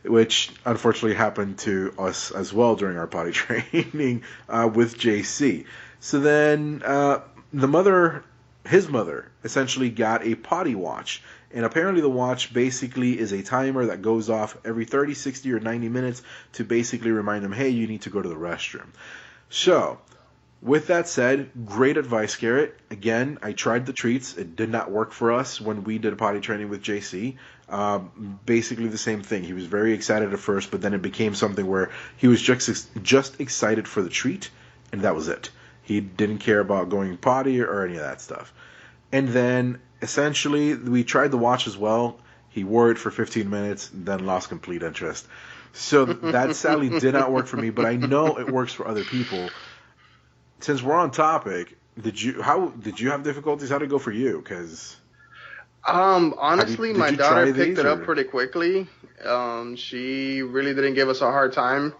which 0.08 0.52
unfortunately 0.66 1.16
happened 1.16 1.60
to 1.60 1.94
us 1.98 2.32
as 2.32 2.54
well 2.54 2.76
during 2.76 2.98
our 2.98 3.08
potty 3.08 3.32
training 3.44 4.24
uh, 4.50 4.70
with 4.74 4.98
JC. 4.98 5.66
So 6.00 6.20
then 6.20 6.82
uh, 6.86 7.22
the 7.54 7.68
mother, 7.68 8.24
his 8.66 8.88
mother, 8.88 9.32
essentially 9.44 9.90
got 9.90 10.26
a 10.26 10.36
potty 10.36 10.76
watch. 10.76 11.22
And 11.52 11.66
apparently, 11.66 12.02
the 12.02 12.10
watch 12.10 12.54
basically 12.54 13.18
is 13.18 13.32
a 13.32 13.42
timer 13.42 13.86
that 13.86 14.02
goes 14.02 14.30
off 14.30 14.58
every 14.66 14.84
30, 14.84 15.14
60, 15.14 15.54
or 15.54 15.60
90 15.62 15.88
minutes 15.88 16.22
to 16.54 16.66
basically 16.66 17.12
remind 17.12 17.46
him, 17.46 17.54
hey, 17.54 17.70
you 17.70 17.88
need 17.88 18.02
to 18.02 18.10
go 18.10 18.22
to 18.22 18.28
the 18.28 18.36
restroom. 18.36 18.88
So, 19.50 20.00
with 20.62 20.88
that 20.88 21.08
said, 21.08 21.52
great 21.66 21.98
advice, 21.98 22.36
Garrett. 22.36 22.78
Again, 22.92 23.38
I 23.42 23.54
tried 23.54 23.86
the 23.86 23.94
treats. 23.94 24.36
It 24.36 24.56
did 24.58 24.70
not 24.70 24.92
work 24.92 25.14
for 25.14 25.32
us 25.32 25.62
when 25.62 25.84
we 25.84 26.00
did 26.00 26.18
potty 26.18 26.42
training 26.42 26.70
with 26.70 26.84
JC. 26.84 27.38
Um, 27.70 28.40
basically 28.46 28.88
the 28.88 28.98
same 28.98 29.24
thing. 29.24 29.44
He 29.44 29.54
was 29.54 29.66
very 29.66 29.94
excited 29.94 30.32
at 30.32 30.40
first, 30.40 30.72
but 30.72 30.82
then 30.82 30.94
it 30.94 31.02
became 31.02 31.36
something 31.36 31.68
where 31.68 31.92
he 32.16 32.28
was 32.28 32.42
just 32.42 32.90
just 33.04 33.42
excited 33.42 33.88
for 33.88 34.02
the 34.02 34.10
treat, 34.10 34.50
and 34.92 35.02
that 35.02 35.16
was 35.16 35.28
it. 35.28 35.50
He 35.84 36.00
didn't 36.00 36.40
care 36.40 36.60
about 36.60 36.90
going 36.90 37.18
potty 37.18 37.62
or 37.62 37.86
any 37.86 37.96
of 37.96 38.02
that 38.02 38.22
stuff. 38.22 38.54
And 39.12 39.30
then 39.30 39.80
essentially, 40.02 40.76
we 40.76 41.04
tried 41.04 41.32
the 41.32 41.38
watch 41.38 41.68
as 41.68 41.78
well. 41.78 42.20
He 42.50 42.64
wore 42.64 42.92
it 42.92 42.98
for 42.98 43.12
15 43.12 43.50
minutes, 43.50 43.90
then 43.94 44.26
lost 44.26 44.50
complete 44.50 44.84
interest. 44.84 45.28
So 45.74 46.06
that 46.06 46.56
sadly 46.56 46.90
did 47.00 47.14
not 47.14 47.32
work 47.32 47.48
for 47.48 47.58
me, 47.58 47.70
but 47.70 47.86
I 47.86 47.96
know 47.96 48.38
it 48.40 48.50
works 48.50 48.74
for 48.74 48.88
other 48.88 49.04
people. 49.04 49.50
Since 50.60 50.82
we're 50.82 50.96
on 50.96 51.12
topic, 51.12 51.78
did 52.02 52.22
you 52.22 52.42
how 52.42 52.68
did 52.68 53.00
you 53.00 53.12
have 53.12 53.24
difficulties? 53.24 53.70
How 53.70 53.78
did 53.78 53.86
it 53.86 53.90
go 53.90 54.00
for 54.00 54.12
you? 54.12 54.40
Because 54.40 54.96
um, 55.86 56.36
honestly, 56.38 56.90
you, 56.90 56.96
my 56.96 57.12
daughter 57.12 57.54
picked 57.54 57.78
it 57.78 57.86
up 57.86 58.04
pretty 58.04 58.24
quickly. 58.24 58.88
Um, 59.24 59.76
she 59.76 60.42
really 60.42 60.74
didn't 60.74 60.96
give 60.96 61.10
us 61.10 61.22
a 61.22 61.32
hard 61.32 61.54
time. 61.54 61.94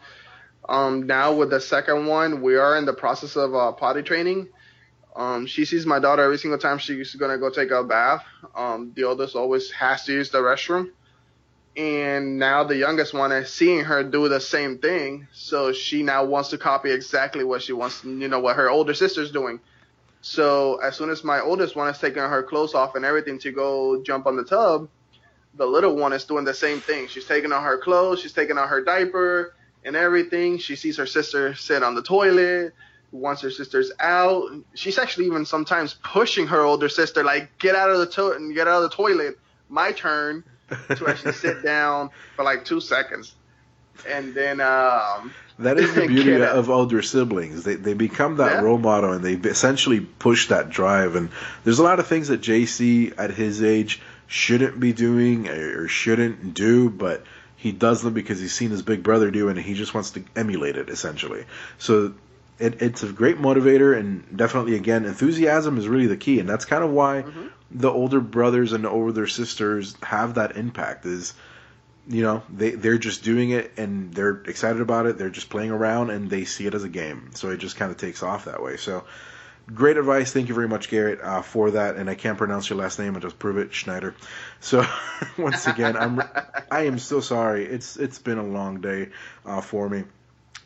Um, 0.68 1.08
now 1.08 1.34
with 1.34 1.50
the 1.50 1.62
second 1.62 2.08
one, 2.08 2.42
we 2.42 2.58
are 2.58 2.78
in 2.78 2.86
the 2.86 2.94
process 2.94 3.36
of 3.36 3.56
uh, 3.56 3.72
potty 3.72 4.02
training. 4.02 4.50
Um, 5.16 5.48
she 5.48 5.66
sees 5.66 5.86
my 5.86 6.00
daughter 6.00 6.22
every 6.24 6.38
single 6.38 6.60
time 6.60 6.78
she's 6.78 7.16
gonna 7.16 7.38
go 7.38 7.50
take 7.50 7.72
a 7.72 7.84
bath. 7.84 8.24
Um, 8.56 8.92
the 8.96 9.06
oldest 9.06 9.36
always 9.36 9.72
has 9.72 10.04
to 10.06 10.14
use 10.14 10.30
the 10.30 10.40
restroom, 10.40 10.92
and 11.78 12.40
now 12.40 12.64
the 12.64 12.76
youngest 12.76 13.14
one 13.14 13.32
is 13.32 13.54
seeing 13.54 13.84
her 13.86 14.04
do 14.04 14.28
the 14.28 14.42
same 14.42 14.80
thing 14.80 15.28
so 15.32 15.72
she 15.72 16.02
now 16.02 16.26
wants 16.26 16.50
to 16.50 16.58
copy 16.58 16.92
exactly 16.92 17.44
what 17.44 17.62
she 17.62 17.72
wants 17.72 18.04
you 18.04 18.28
know 18.28 18.40
what 18.40 18.56
her 18.56 18.70
older 18.70 18.96
sister's 18.96 19.32
doing 19.32 19.60
so 20.22 20.78
as 20.78 20.96
soon 20.96 21.10
as 21.10 21.24
my 21.24 21.40
oldest 21.40 21.76
one 21.76 21.90
is 21.90 21.98
taking 22.00 22.22
her 22.22 22.44
clothes 22.44 22.74
off 22.74 22.96
and 22.96 23.06
everything 23.06 23.40
to 23.40 23.52
go 23.52 24.02
jump 24.04 24.28
on 24.28 24.36
the 24.36 24.44
tub 24.44 24.90
the 25.58 25.66
little 25.66 25.96
one 25.96 26.14
is 26.14 26.24
doing 26.24 26.46
the 26.46 26.54
same 26.54 26.80
thing. 26.80 27.08
She's 27.08 27.26
taking 27.26 27.52
on 27.52 27.64
her 27.64 27.78
clothes 27.78 28.22
she's 28.22 28.34
taking 28.34 28.58
on 28.58 28.68
her 28.68 28.84
diaper 28.84 29.54
and 29.84 29.96
everything. 29.96 30.58
She 30.58 30.76
sees 30.76 30.98
her 30.98 31.06
sister 31.06 31.56
sit 31.56 31.84
on 31.84 31.96
the 31.96 32.04
toilet 32.04 32.74
once 33.12 33.42
her 33.42 33.52
sister's 33.52 33.92
out. 34.00 34.50
She's 34.76 34.98
actually 34.98 35.26
even 35.26 35.46
sometimes 35.46 35.96
pushing 36.04 36.48
her 36.48 36.62
older 36.62 36.90
sister 36.90 37.24
like 37.24 37.58
get 37.58 37.76
out 37.76 37.90
of 37.90 38.00
the 38.00 38.06
toilet 38.06 38.38
and 38.38 38.54
get 38.54 38.68
out 38.68 38.84
of 38.84 38.90
the 38.90 38.96
toilet. 38.96 39.40
My 39.70 39.92
turn 39.92 40.44
to 40.70 41.08
actually 41.08 41.34
sit 41.34 41.64
down 41.64 42.10
for 42.36 42.44
like 42.44 42.64
two 42.64 42.80
seconds, 42.80 43.36
and 44.08 44.34
then 44.34 44.60
um, 44.62 45.34
that 45.60 45.78
is 45.78 45.94
the 45.96 46.08
beauty 46.08 46.42
of 46.42 46.70
older 46.70 47.02
siblings. 47.02 47.64
They 47.64 47.76
they 47.76 47.94
become 47.94 48.38
that 48.38 48.54
Yeah. 48.56 48.62
role 48.62 48.78
model 48.78 49.14
and 49.14 49.24
they 49.24 49.34
essentially 49.50 50.00
push 50.02 50.48
that 50.50 50.70
drive. 50.70 51.16
And 51.16 51.30
there's 51.64 51.80
a 51.80 51.84
lot 51.84 52.00
of 52.00 52.08
things 52.08 52.28
that 52.28 52.42
JC 52.42 53.14
at 53.18 53.32
his 53.32 53.64
age 53.64 54.02
shouldn't 54.28 54.80
be 54.80 54.94
doing 54.94 55.48
or 55.48 55.88
shouldn't 55.88 56.54
do, 56.54 56.90
but 56.90 57.24
he 57.56 57.72
does 57.72 58.02
them 58.02 58.14
because 58.14 58.40
he's 58.40 58.54
seen 58.54 58.70
his 58.70 58.82
big 58.82 59.02
brother 59.02 59.32
do 59.32 59.48
it 59.48 59.58
and 59.58 59.66
he 59.66 59.74
just 59.74 59.94
wants 59.94 60.12
to 60.12 60.24
emulate 60.36 60.78
it 60.78 60.90
essentially. 60.90 61.46
So 61.80 62.14
it, 62.60 62.82
it's 62.82 63.04
a 63.04 63.08
great 63.12 63.38
motivator 63.40 63.98
and 63.98 64.26
definitely 64.38 64.76
again 64.76 65.06
enthusiasm 65.06 65.78
is 65.78 65.88
really 65.88 66.08
the 66.08 66.18
key 66.18 66.40
and 66.40 66.48
that's 66.50 66.66
kind 66.66 66.84
of 66.84 66.90
why 66.92 67.24
Mhm. 67.24 67.50
the 67.72 67.90
older 67.90 68.20
brothers 68.20 68.74
and 68.74 68.86
older 68.86 69.28
sisters 69.28 69.96
have 70.04 70.36
that 70.36 70.56
impact 70.58 71.06
is 71.06 71.34
you 72.08 72.24
know 72.24 72.44
they 72.50 72.72
they're 72.72 72.98
just 72.98 73.24
doing 73.24 73.50
it 73.50 73.74
and 73.78 74.14
they're 74.14 74.42
excited 74.46 74.82
about 74.82 75.06
it. 75.06 75.18
They're 75.18 75.30
just 75.30 75.50
playing 75.50 75.72
around 75.72 76.10
and 76.10 76.30
they 76.30 76.46
see 76.46 76.66
it 76.66 76.74
as 76.74 76.84
a 76.84 76.90
game. 76.90 77.32
So 77.34 77.50
it 77.50 77.58
just 77.58 77.76
kind 77.76 77.92
of 77.92 77.98
takes 77.98 78.24
off 78.24 78.46
that 78.46 78.62
way. 78.64 78.78
So 78.78 79.04
great 79.74 79.98
advice. 79.98 80.32
Thank 80.32 80.48
you 80.48 80.56
very 80.56 80.70
much 80.70 80.90
garrett 80.90 81.20
uh, 81.22 81.42
for 81.42 81.72
that. 81.72 81.98
And 81.98 82.10
i 82.10 82.16
can't 82.16 82.38
pronounce 82.38 82.70
your 82.70 82.80
last 82.80 82.98
name. 83.00 83.16
I 83.18 83.20
just 83.20 83.38
prove 83.38 83.58
it 83.58 83.74
schneider. 83.74 84.16
So 84.62 84.86
once 85.38 85.68
again 85.68 85.98
i'm 85.98 86.22
i 86.72 86.84
am 86.84 87.00
so 87.00 87.20
sorry. 87.20 87.66
It's 87.66 87.98
it's 87.98 88.20
been 88.20 88.38
a 88.38 88.48
long 88.48 88.82
day 88.82 89.10
uh, 89.46 89.62
for 89.62 89.90
me. 89.90 90.04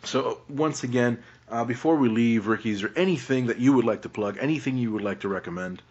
So 0.04 0.40
once 0.48 0.84
again 0.84 1.24
uh, 1.50 1.66
before 1.66 1.96
we 1.96 2.08
leave 2.08 2.48
ricky 2.48 2.70
is 2.70 2.82
there 2.82 2.94
anything 2.96 3.48
that 3.48 3.60
you 3.60 3.74
would 3.74 3.86
like 3.86 4.04
to 4.04 4.10
plug 4.10 4.38
anything 4.40 4.78
you 4.78 4.92
would 4.92 5.04
like 5.04 5.22
to 5.22 5.28
recommend 5.28 5.82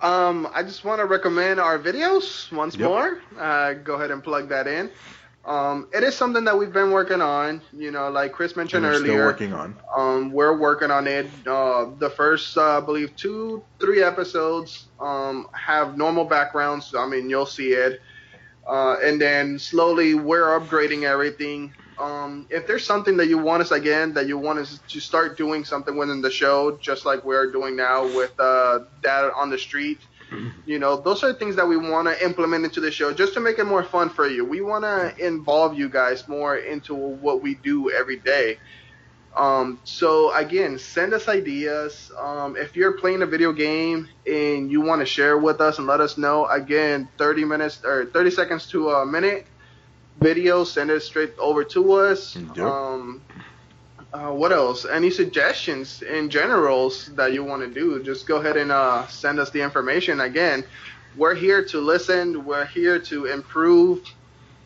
Um, 0.00 0.48
I 0.54 0.62
just 0.62 0.84
want 0.84 1.00
to 1.00 1.06
recommend 1.06 1.60
our 1.60 1.78
videos 1.78 2.52
once 2.52 2.78
Yep. 2.78 2.90
more. 2.90 3.18
Uh, 3.38 3.74
go 3.74 3.94
ahead 3.94 4.10
and 4.10 4.22
plug 4.22 4.48
that 4.50 4.66
in. 4.66 4.90
Um, 5.44 5.88
it 5.92 6.02
is 6.02 6.14
something 6.16 6.44
that 6.44 6.58
we've 6.58 6.72
been 6.72 6.90
working 6.90 7.20
on. 7.20 7.62
You 7.72 7.90
know, 7.90 8.10
like 8.10 8.32
Chris 8.32 8.56
mentioned 8.56 8.84
we're 8.84 8.92
still 8.92 9.16
earlier. 9.16 9.24
working 9.24 9.52
on 9.52 9.76
Um, 9.96 10.32
we're 10.32 10.56
working 10.56 10.90
on 10.90 11.06
it. 11.06 11.30
Uh, 11.46 11.86
the 11.98 12.10
first, 12.10 12.56
uh, 12.56 12.78
I 12.78 12.80
believe, 12.80 13.16
two, 13.16 13.64
three 13.80 14.02
episodes 14.02 14.88
um, 15.00 15.46
have 15.54 15.96
normal 15.96 16.24
backgrounds. 16.24 16.94
I 16.96 17.06
mean, 17.06 17.28
you'll 17.30 17.46
see 17.46 17.72
it. 17.72 18.00
Uh, 18.68 18.96
and 19.02 19.20
then 19.20 19.58
slowly 19.58 20.14
we're 20.14 20.58
upgrading 20.58 21.04
everything. 21.04 21.72
Um, 21.98 22.46
if 22.50 22.66
there's 22.66 22.84
something 22.84 23.16
that 23.18 23.28
you 23.28 23.38
want 23.38 23.62
us 23.62 23.70
again, 23.70 24.14
that 24.14 24.26
you 24.26 24.36
want 24.38 24.58
us 24.58 24.80
to 24.88 25.00
start 25.00 25.36
doing 25.36 25.64
something 25.64 25.96
within 25.96 26.20
the 26.22 26.30
show, 26.30 26.76
just 26.78 27.04
like 27.04 27.24
we're 27.24 27.52
doing 27.52 27.76
now 27.76 28.04
with 28.04 28.32
uh, 28.38 28.80
Dad 29.02 29.30
on 29.36 29.50
the 29.50 29.58
Street, 29.58 30.00
you 30.66 30.78
know, 30.78 31.00
those 31.00 31.22
are 31.22 31.32
things 31.32 31.56
that 31.56 31.66
we 31.66 31.76
want 31.76 32.08
to 32.08 32.24
implement 32.24 32.64
into 32.64 32.80
the 32.80 32.90
show 32.90 33.12
just 33.12 33.34
to 33.34 33.40
make 33.40 33.58
it 33.58 33.64
more 33.64 33.82
fun 33.84 34.10
for 34.10 34.28
you. 34.28 34.44
We 34.44 34.60
want 34.60 34.84
to 34.84 35.14
involve 35.24 35.78
you 35.78 35.88
guys 35.88 36.26
more 36.28 36.56
into 36.56 36.94
what 36.94 37.42
we 37.42 37.54
do 37.54 37.90
every 37.90 38.18
day. 38.18 38.58
Um, 39.36 39.80
so 39.84 40.34
again, 40.34 40.78
send 40.78 41.12
us 41.12 41.28
ideas. 41.28 42.10
Um, 42.18 42.56
if 42.56 42.76
you're 42.76 42.96
playing 42.98 43.22
a 43.22 43.26
video 43.26 43.52
game 43.52 44.08
and 44.26 44.70
you 44.70 44.80
want 44.80 45.00
to 45.00 45.06
share 45.06 45.38
with 45.38 45.60
us 45.60 45.78
and 45.78 45.86
let 45.86 46.00
us 46.00 46.16
know, 46.16 46.46
again, 46.46 47.08
30 47.18 47.44
minutes 47.44 47.80
or 47.84 48.06
30 48.06 48.30
seconds 48.30 48.68
to 48.68 48.90
a 48.90 49.06
minute 49.06 49.48
video, 50.20 50.64
send 50.64 50.90
it 50.90 51.00
straight 51.02 51.36
over 51.38 51.64
to 51.64 51.92
us. 51.92 52.36
Yep. 52.36 52.58
Um, 52.58 53.22
uh, 54.12 54.30
what 54.30 54.52
else? 54.52 54.84
Any 54.84 55.10
suggestions 55.10 56.00
in 56.02 56.30
generals 56.30 57.06
that 57.16 57.32
you 57.32 57.42
want 57.42 57.62
to 57.62 57.68
do? 57.68 58.00
Just 58.02 58.26
go 58.26 58.36
ahead 58.36 58.56
and 58.56 58.70
uh, 58.70 59.06
send 59.08 59.40
us 59.40 59.50
the 59.50 59.60
information. 59.60 60.20
Again, 60.20 60.64
we're 61.16 61.34
here 61.34 61.64
to 61.66 61.80
listen. 61.80 62.44
We're 62.44 62.64
here 62.66 63.00
to 63.00 63.26
improve. 63.26 64.04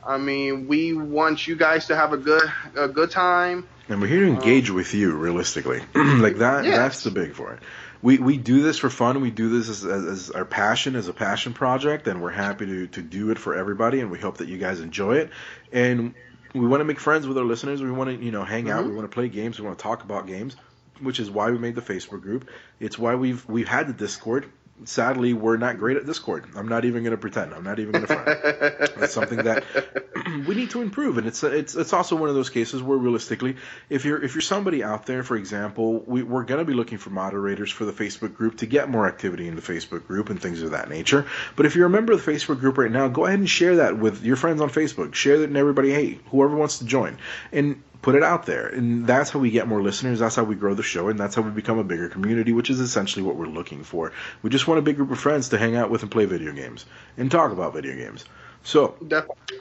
I 0.06 0.18
mean, 0.18 0.68
we 0.68 0.92
want 0.92 1.46
you 1.46 1.56
guys 1.56 1.86
to 1.86 1.96
have 1.96 2.12
a 2.12 2.16
good 2.16 2.50
a 2.76 2.88
good 2.88 3.10
time. 3.10 3.66
And 3.88 4.02
we're 4.02 4.06
here 4.06 4.26
to 4.26 4.32
engage 4.32 4.70
with 4.70 4.92
you, 4.92 5.16
realistically. 5.16 5.82
like 5.94 6.36
that. 6.38 6.64
That's 6.64 7.02
the 7.02 7.10
big 7.10 7.32
for 7.32 7.54
it. 7.54 7.60
We 8.02 8.18
we 8.18 8.36
do 8.38 8.62
this 8.62 8.78
for 8.78 8.90
fun. 8.90 9.20
We 9.20 9.30
do 9.30 9.48
this 9.48 9.68
as, 9.68 9.84
as, 9.84 10.04
as 10.04 10.30
our 10.30 10.44
passion, 10.44 10.94
as 10.94 11.08
a 11.08 11.12
passion 11.12 11.52
project, 11.52 12.06
and 12.06 12.22
we're 12.22 12.30
happy 12.30 12.66
to 12.66 12.86
to 12.88 13.02
do 13.02 13.30
it 13.30 13.38
for 13.38 13.54
everybody. 13.54 14.00
And 14.00 14.10
we 14.10 14.18
hope 14.18 14.38
that 14.38 14.48
you 14.48 14.58
guys 14.58 14.80
enjoy 14.80 15.16
it. 15.16 15.30
And 15.72 16.14
we 16.54 16.66
want 16.66 16.80
to 16.80 16.84
make 16.84 17.00
friends 17.00 17.26
with 17.26 17.36
our 17.38 17.44
listeners. 17.44 17.82
We 17.82 17.90
want 17.90 18.10
to 18.10 18.24
you 18.24 18.30
know 18.30 18.44
hang 18.44 18.70
out. 18.70 18.84
Mhm. 18.84 18.90
We 18.90 18.94
want 18.94 19.10
to 19.10 19.14
play 19.14 19.28
games. 19.28 19.58
We 19.58 19.66
want 19.66 19.78
to 19.78 19.82
talk 19.82 20.04
about 20.04 20.26
games, 20.26 20.54
which 21.00 21.18
is 21.18 21.30
why 21.30 21.50
we 21.50 21.58
made 21.58 21.74
the 21.74 21.82
Facebook 21.82 22.22
group. 22.22 22.48
It's 22.78 22.98
why 22.98 23.16
we've 23.16 23.44
we've 23.48 23.68
had 23.68 23.88
the 23.88 23.92
Discord. 23.92 24.46
Sadly, 24.84 25.32
we're 25.32 25.56
not 25.56 25.78
great 25.78 25.96
at 25.96 26.06
Discord. 26.06 26.46
I'm 26.54 26.68
not 26.68 26.84
even 26.84 27.02
going 27.02 27.12
to 27.12 27.18
pretend. 27.18 27.52
I'm 27.52 27.64
not 27.64 27.78
even 27.78 27.92
going 27.92 28.06
to 28.06 28.14
front. 28.14 28.94
That's 28.96 29.12
something 29.12 29.38
that 29.38 29.64
we 30.46 30.54
need 30.54 30.70
to 30.70 30.82
improve, 30.82 31.18
and 31.18 31.26
it's 31.26 31.42
it's 31.42 31.74
it's 31.74 31.92
also 31.92 32.16
one 32.16 32.28
of 32.28 32.34
those 32.34 32.50
cases 32.50 32.82
where 32.82 32.96
realistically, 32.96 33.56
if 33.90 34.04
you're 34.04 34.22
if 34.22 34.34
you're 34.34 34.42
somebody 34.42 34.84
out 34.84 35.06
there, 35.06 35.22
for 35.22 35.36
example, 35.36 36.00
we, 36.06 36.22
we're 36.22 36.44
going 36.44 36.58
to 36.58 36.64
be 36.64 36.74
looking 36.74 36.98
for 36.98 37.10
moderators 37.10 37.70
for 37.70 37.84
the 37.84 37.92
Facebook 37.92 38.34
group 38.34 38.58
to 38.58 38.66
get 38.66 38.88
more 38.88 39.06
activity 39.06 39.48
in 39.48 39.56
the 39.56 39.62
Facebook 39.62 40.06
group 40.06 40.30
and 40.30 40.40
things 40.40 40.62
of 40.62 40.70
that 40.70 40.88
nature. 40.88 41.26
But 41.56 41.66
if 41.66 41.74
you're 41.74 41.86
a 41.86 41.90
member 41.90 42.12
of 42.12 42.24
the 42.24 42.30
Facebook 42.30 42.60
group 42.60 42.78
right 42.78 42.90
now, 42.90 43.08
go 43.08 43.26
ahead 43.26 43.38
and 43.38 43.48
share 43.48 43.76
that 43.76 43.98
with 43.98 44.22
your 44.22 44.36
friends 44.36 44.60
on 44.60 44.70
Facebook. 44.70 45.14
Share 45.14 45.38
that 45.38 45.48
and 45.48 45.56
everybody, 45.56 45.90
hey, 45.90 46.18
whoever 46.30 46.56
wants 46.56 46.78
to 46.78 46.84
join, 46.84 47.18
and 47.52 47.82
put 48.02 48.14
it 48.14 48.22
out 48.22 48.46
there. 48.46 48.66
And 48.66 49.06
that's 49.06 49.30
how 49.30 49.38
we 49.38 49.50
get 49.50 49.68
more 49.68 49.82
listeners. 49.82 50.20
That's 50.20 50.36
how 50.36 50.44
we 50.44 50.54
grow 50.54 50.74
the 50.74 50.82
show, 50.82 51.08
and 51.08 51.18
that's 51.18 51.34
how 51.34 51.42
we 51.42 51.50
become 51.50 51.78
a 51.78 51.84
bigger 51.84 52.08
community, 52.08 52.52
which 52.52 52.70
is 52.70 52.80
essentially 52.80 53.24
what 53.24 53.36
we're 53.36 53.46
looking 53.46 53.84
for. 53.84 54.12
We 54.42 54.50
just 54.50 54.68
want 54.68 54.78
a 54.78 54.82
big 54.82 54.96
group 54.96 55.10
of 55.10 55.18
friends 55.18 55.50
to 55.50 55.58
hang 55.58 55.76
out 55.76 55.90
with 55.90 56.02
and 56.02 56.10
play 56.10 56.24
video 56.24 56.52
games 56.52 56.86
and 57.16 57.30
talk 57.30 57.52
about 57.52 57.74
video 57.74 57.96
games. 57.96 58.24
So 58.62 58.96
Definitely. 59.06 59.58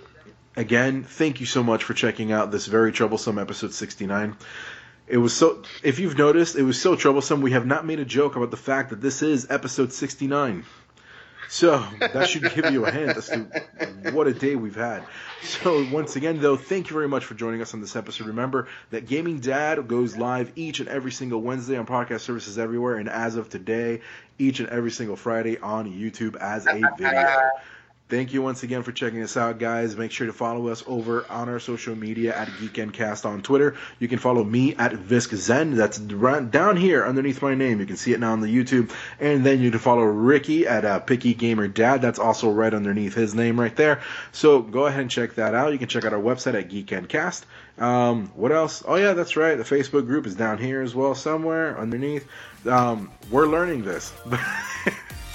again, 0.56 1.04
thank 1.04 1.40
you 1.40 1.46
so 1.46 1.64
much 1.64 1.84
for 1.84 1.94
checking 1.94 2.32
out 2.32 2.52
this 2.52 2.68
very 2.68 2.92
troublesome 2.92 3.40
episode 3.40 3.74
69. 3.74 4.36
It 5.08 5.18
was 5.18 5.34
so, 5.34 5.64
if 5.84 6.00
you've 6.00 6.18
noticed, 6.18 6.58
it 6.58 6.64
was 6.64 6.80
so 6.80 6.96
troublesome, 6.98 7.42
we 7.42 7.52
have 7.52 7.66
not 7.66 7.86
made 7.86 8.00
a 8.00 8.06
joke 8.06 8.36
about 8.36 8.52
the 8.52 8.58
fact 8.58 8.90
that 8.90 9.02
this 9.02 9.22
is 9.22 9.48
episode 9.50 9.94
69. 9.94 10.66
So, 11.50 11.86
that 12.00 12.28
should 12.30 12.44
give 12.54 12.72
you 12.72 12.86
a 12.86 12.92
hint 12.92 13.18
as 13.18 13.28
to 13.28 14.12
what 14.12 14.28
a 14.28 14.34
day 14.34 14.56
we've 14.56 14.76
had. 14.76 15.04
So, 15.42 15.86
once 15.92 16.16
again, 16.16 16.42
though, 16.42 16.58
thank 16.58 16.90
you 16.90 16.94
very 16.94 17.08
much 17.08 17.24
for 17.24 17.36
joining 17.36 17.62
us 17.62 17.74
on 17.74 17.82
this 17.82 17.96
episode. 17.96 18.28
Remember 18.28 18.68
that 18.90 19.08
Gaming 19.08 19.40
Dad 19.40 19.88
goes 19.88 20.18
live 20.18 20.52
each 20.56 20.80
and 20.80 20.90
every 20.90 21.12
single 21.12 21.42
Wednesday 21.42 21.78
on 21.78 21.86
podcast 21.86 22.22
services 22.22 22.58
everywhere, 22.58 22.96
and 22.96 23.08
as 23.08 23.36
of 23.36 23.50
today, 23.50 24.02
each 24.38 24.60
and 24.60 24.70
every 24.70 24.92
single 24.92 25.16
Friday 25.16 25.58
on 25.58 25.92
YouTube 25.92 26.36
as 26.36 26.68
a 26.68 26.82
video. 26.98 27.50
Thank 28.10 28.32
you 28.32 28.42
once 28.42 28.64
again 28.64 28.84
for 28.84 28.94
checking 28.94 29.22
us 29.22 29.36
out, 29.36 29.60
guys. 29.60 29.98
Make 29.98 30.12
sure 30.12 30.28
to 30.28 30.34
follow 30.34 30.70
us 30.70 30.82
over 30.88 31.30
on 31.30 31.50
our 31.50 31.60
social 31.60 31.94
media 31.94 32.34
at 32.34 32.48
GeekendCast 32.48 33.26
on 33.26 33.42
Twitter. 33.42 33.76
You 34.00 34.08
can 34.08 34.18
follow 34.18 34.46
me 34.46 34.76
at 34.76 34.94
ViskZen. 34.94 35.76
That's 35.76 35.98
down 35.98 36.78
here 36.78 37.06
underneath 37.06 37.42
my 37.42 37.54
name. 37.54 37.82
You 37.82 37.86
can 37.86 37.98
see 37.98 38.14
it 38.14 38.22
now 38.22 38.32
on 38.32 38.40
the 38.40 38.48
YouTube. 38.48 38.94
And 39.20 39.46
then 39.46 39.60
you 39.60 39.72
can 39.72 39.82
follow 39.82 40.04
Ricky 40.04 40.66
at 40.66 40.86
uh, 40.86 41.00
Picky 41.00 41.34
Gamer 41.34 41.68
Dad. 41.68 42.02
That's 42.02 42.18
also 42.18 42.50
right 42.50 42.74
underneath 42.74 43.14
his 43.14 43.36
name 43.36 43.60
right 43.60 43.76
there. 43.76 44.02
So 44.32 44.62
go 44.62 44.86
ahead 44.86 45.02
and 45.02 45.12
check 45.12 45.36
that 45.36 45.54
out. 45.54 45.74
You 45.74 45.78
can 45.78 45.90
check 45.90 46.06
out 46.06 46.14
our 46.14 46.22
website 46.22 46.54
at 46.54 46.70
GeekendCast. 46.70 47.44
Um, 47.78 48.32
what 48.36 48.54
else? 48.54 48.84
Oh 48.88 48.96
yeah, 48.96 49.14
that's 49.14 49.36
right. 49.36 49.56
The 49.56 49.66
Facebook 49.66 50.06
group 50.06 50.26
is 50.26 50.36
down 50.36 50.60
here 50.60 50.82
as 50.82 50.96
well, 50.96 51.14
somewhere 51.14 51.78
underneath. 51.78 52.26
Um, 52.66 53.12
we're 53.30 53.48
learning 53.48 53.84
this. 53.84 54.14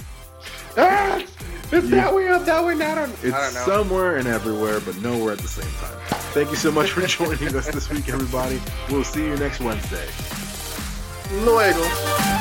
Ah, 0.77 1.17
it's 1.71 1.71
Yeah. 1.71 1.81
that 2.01 2.13
way 2.15 2.27
up, 2.29 2.45
that 2.45 2.63
way 2.65 2.77
down. 2.77 2.97
I 2.97 3.05
don't 3.05 3.11
It's 3.23 3.53
know. 3.55 3.65
somewhere 3.65 4.17
and 4.17 4.27
everywhere, 4.27 4.79
but 4.79 4.95
nowhere 5.01 5.33
at 5.33 5.39
the 5.39 5.47
same 5.47 5.71
time. 5.81 5.97
Thank 6.33 6.49
you 6.49 6.55
so 6.57 6.71
much 6.71 6.91
for 6.91 7.01
joining 7.07 7.55
us 7.55 7.67
this 7.67 7.89
week, 7.89 8.09
everybody. 8.09 8.61
We'll 8.89 9.03
see 9.03 9.25
you 9.25 9.35
next 9.37 9.59
Wednesday. 9.59 10.07
Luego. 11.43 12.32